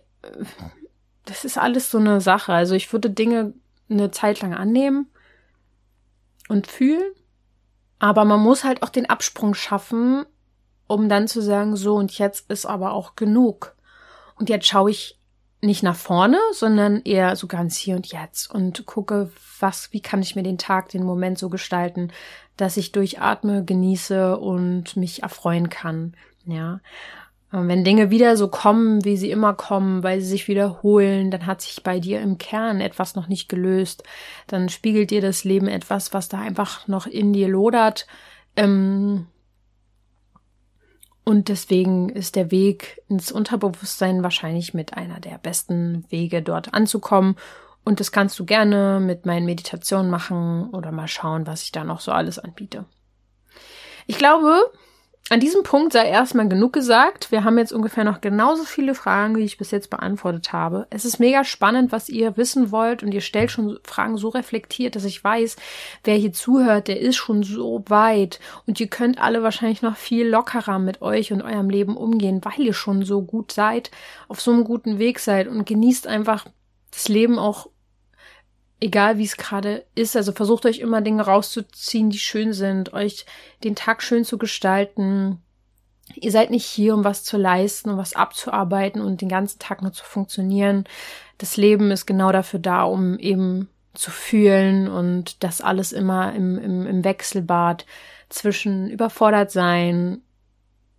das 1.25 1.45
ist 1.45 1.59
alles 1.59 1.91
so 1.91 1.99
eine 1.99 2.21
Sache. 2.21 2.53
Also 2.53 2.75
ich 2.75 2.93
würde 2.93 3.11
Dinge 3.11 3.55
eine 3.91 4.11
Zeit 4.11 4.41
lang 4.41 4.55
annehmen 4.55 5.07
und 6.49 6.67
fühlen, 6.67 7.13
aber 7.99 8.25
man 8.25 8.41
muss 8.41 8.65
halt 8.65 8.83
auch 8.83 8.91
den 8.91 9.09
Absprung 9.09 9.55
schaffen, 9.55 10.25
um 10.87 11.09
dann 11.09 11.29
zu 11.29 11.41
sagen, 11.43 11.77
so 11.77 11.97
und 11.97 12.17
jetzt 12.19 12.51
ist 12.51 12.67
aber 12.67 12.93
auch 12.93 13.17
genug. 13.17 13.75
Und 14.37 14.49
jetzt 14.49 14.67
schaue 14.67 14.91
ich 14.91 15.19
nicht 15.61 15.83
nach 15.83 15.97
vorne, 15.97 16.39
sondern 16.53 17.03
eher 17.03 17.35
so 17.35 17.49
ganz 17.49 17.77
hier 17.77 17.97
und 17.97 18.07
jetzt 18.07 18.51
und 18.51 18.87
gucke, 18.87 19.31
was, 19.59 19.93
wie 19.93 20.01
kann 20.01 20.23
ich 20.23 20.37
mir 20.37 20.45
den 20.45 20.59
Tag, 20.59 20.89
den 20.91 21.03
Moment 21.03 21.39
so 21.39 21.49
gestalten, 21.49 22.13
dass 22.57 22.77
ich 22.77 22.93
durchatme, 22.93 23.65
genieße 23.65 24.39
und 24.39 24.97
mich 24.97 25.23
erfreuen 25.23 25.69
kann. 25.69 26.15
Ja. 26.49 26.81
Wenn 27.51 27.83
Dinge 27.83 28.11
wieder 28.11 28.37
so 28.37 28.49
kommen, 28.49 29.05
wie 29.07 29.17
sie 29.17 29.31
immer 29.31 29.55
kommen, 29.55 30.03
weil 30.03 30.21
sie 30.21 30.27
sich 30.27 30.49
wiederholen, 30.49 31.31
dann 31.31 31.47
hat 31.47 31.63
sich 31.63 31.83
bei 31.83 31.99
dir 31.99 32.21
im 32.21 32.37
Kern 32.37 32.83
etwas 32.83 33.15
noch 33.15 33.27
nicht 33.27 33.49
gelöst. 33.49 34.03
Dann 34.47 34.69
spiegelt 34.69 35.11
dir 35.11 35.23
das 35.23 35.45
Leben 35.45 35.67
etwas, 35.67 36.13
was 36.13 36.29
da 36.29 36.41
einfach 36.41 36.89
noch 36.89 37.07
in 37.07 37.33
dir 37.33 37.49
lodert. 37.49 38.07
Ähm, 38.55 39.29
und 41.25 41.49
deswegen 41.49 42.11
ist 42.11 42.37
der 42.37 42.51
Weg 42.51 43.01
ins 43.09 43.33
Unterbewusstsein 43.33 44.23
wahrscheinlich 44.23 44.75
mit 44.75 44.95
einer 44.95 45.21
der 45.21 45.39
besten 45.39 46.05
Wege 46.11 46.43
dort 46.43 46.75
anzukommen 46.75 47.37
und 47.89 48.01
das 48.01 48.13
kannst 48.13 48.39
du 48.39 48.45
gerne 48.45 49.01
mit 49.01 49.25
meinen 49.25 49.47
Meditationen 49.47 50.11
machen 50.11 50.69
oder 50.75 50.93
mal 50.93 51.09
schauen, 51.09 51.47
was 51.47 51.63
ich 51.63 51.73
da 51.73 51.85
noch 51.85 52.01
so 52.01 52.13
alles 52.13 52.39
anbiete. 52.39 52.85
Ich 54.07 54.19
glaube, 54.19 54.61
an 55.31 55.41
diesem 55.41 55.63
Punkt 55.63 55.93
sei 55.93 56.09
erstmal 56.09 56.49
genug 56.49 56.73
gesagt. 56.73 57.31
Wir 57.31 57.45
haben 57.45 57.59
jetzt 57.59 57.73
ungefähr 57.73 58.05
noch 58.05 58.21
genauso 58.21 58.65
viele 58.65 58.95
Fragen, 58.95 59.37
wie 59.37 59.45
ich 59.45 59.59
bis 59.59 59.71
jetzt 59.71 59.91
beantwortet 59.91 60.53
habe. 60.53 60.87
Es 60.89 61.05
ist 61.05 61.19
mega 61.19 61.45
spannend, 61.45 61.93
was 61.93 62.09
ihr 62.09 62.37
wissen 62.37 62.71
wollt 62.71 63.03
und 63.03 63.13
ihr 63.13 63.21
stellt 63.21 63.51
schon 63.51 63.79
Fragen 63.85 64.17
so 64.17 64.29
reflektiert, 64.29 64.97
dass 64.97 65.05
ich 65.05 65.23
weiß, 65.23 65.57
wer 66.05 66.15
hier 66.15 66.33
zuhört, 66.33 66.89
der 66.89 67.01
ist 67.01 67.17
schon 67.17 67.43
so 67.43 67.85
weit 67.89 68.41
und 68.67 68.81
ihr 68.81 68.89
könnt 68.89 69.21
alle 69.21 69.43
wahrscheinlich 69.43 69.83
noch 69.83 69.97
viel 69.97 70.27
lockerer 70.27 70.79
mit 70.79 71.03
euch 71.03 71.33
und 71.33 71.43
eurem 71.43 71.69
Leben 71.69 71.97
umgehen, 71.97 72.41
weil 72.43 72.67
ihr 72.67 72.75
schon 72.75 73.05
so 73.05 73.23
gut 73.23 73.53
seid, 73.53 73.91
auf 74.29 74.41
so 74.41 74.51
einem 74.51 74.65
guten 74.65 74.99
Weg 74.99 75.19
seid 75.19 75.47
und 75.47 75.67
genießt 75.67 76.07
einfach 76.07 76.47
das 76.91 77.09
Leben 77.09 77.39
auch 77.39 77.69
egal 78.81 79.19
wie 79.19 79.25
es 79.25 79.37
gerade 79.37 79.85
ist. 79.95 80.17
Also 80.17 80.33
versucht 80.33 80.67
euch 80.67 80.79
immer 80.79 81.01
Dinge 81.01 81.23
rauszuziehen, 81.23 82.11
die 82.11 82.19
schön 82.19 82.53
sind, 82.53 82.93
euch 82.93 83.27
den 83.65 83.75
Tag 83.75 84.03
schön 84.03 84.25
zu 84.25 84.39
gestalten. 84.39 85.43
Ihr 86.15 86.33
seid 86.33 86.51
nicht 86.51 86.65
hier, 86.65 86.95
um 86.95 87.05
was 87.05 87.25
zu 87.25 87.37
leisten, 87.37 87.91
um 87.91 87.99
was 87.99 88.15
abzuarbeiten 88.15 89.03
und 89.03 89.21
den 89.21 89.29
ganzen 89.29 89.59
Tag 89.59 89.83
nur 89.83 89.93
zu 89.93 90.05
funktionieren. 90.05 90.85
Das 91.39 91.57
Leben 91.57 91.91
ist 91.91 92.07
genau 92.07 92.33
dafür 92.33 92.61
da, 92.61 92.85
um 92.85 93.19
eben 93.19 93.69
zu 93.95 94.11
fühlen 94.11 94.89
und 94.89 95.43
das 95.43 95.61
alles 95.61 95.93
immer 95.93 96.33
im, 96.35 96.57
im, 96.59 96.87
im 96.87 97.05
Wechselbad 97.05 97.85
zwischen 98.29 98.89
überfordert 98.89 99.51
sein, 99.51 100.23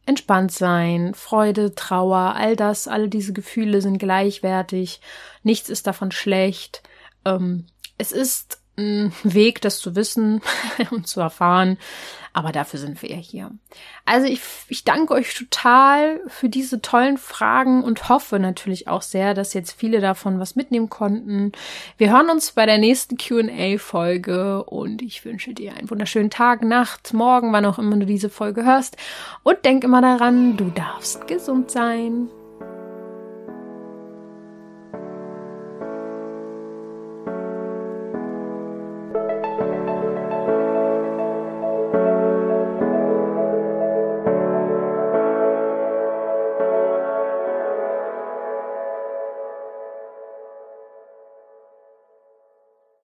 entspannt 0.06 0.52
sein, 0.52 1.14
Freude, 1.14 1.76
Trauer, 1.76 2.34
all 2.36 2.56
das, 2.56 2.88
alle 2.88 3.08
diese 3.08 3.32
Gefühle 3.32 3.82
sind 3.82 4.00
gleichwertig. 4.00 5.02
Nichts 5.44 5.70
ist 5.70 5.88
davon 5.88 6.12
schlecht. 6.12 6.82
Ähm, 7.26 7.66
es 7.98 8.12
ist 8.12 8.60
ein 8.80 9.12
Weg, 9.24 9.62
das 9.62 9.80
zu 9.80 9.96
wissen 9.96 10.42
und 10.92 11.08
zu 11.08 11.20
erfahren, 11.20 11.78
aber 12.32 12.52
dafür 12.52 12.80
sind 12.80 13.02
wir 13.02 13.10
ja 13.10 13.18
hier. 13.18 13.52
Also 14.06 14.28
ich, 14.28 14.40
ich 14.70 14.86
danke 14.86 15.14
euch 15.14 15.34
total 15.34 16.22
für 16.28 16.48
diese 16.48 16.82
tollen 16.82 17.18
Fragen 17.18 17.84
und 17.84 18.08
hoffe 18.08 18.40
natürlich 18.40 18.88
auch 18.88 19.02
sehr, 19.02 19.34
dass 19.34 19.54
jetzt 19.54 19.74
viele 19.74 20.00
davon 20.00 20.40
was 20.40 20.56
mitnehmen 20.56 20.90
konnten. 20.90 21.52
Wir 21.98 22.12
hören 22.12 22.30
uns 22.30 22.52
bei 22.52 22.66
der 22.66 22.78
nächsten 22.78 23.18
QA-Folge 23.18 24.64
und 24.64 25.02
ich 25.02 25.26
wünsche 25.26 25.54
dir 25.54 25.74
einen 25.74 25.90
wunderschönen 25.90 26.30
Tag, 26.30 26.64
Nacht, 26.64 27.14
Morgen, 27.14 27.52
wann 27.52 27.66
auch 27.66 27.80
immer 27.80 27.98
du 27.98 28.06
diese 28.06 28.30
Folge 28.30 28.64
hörst. 28.64 28.96
Und 29.44 29.66
denk 29.66 29.84
immer 29.84 30.02
daran, 30.02 30.56
du 30.56 30.70
darfst 30.70 31.28
gesund 31.28 31.72
sein. 31.72 32.30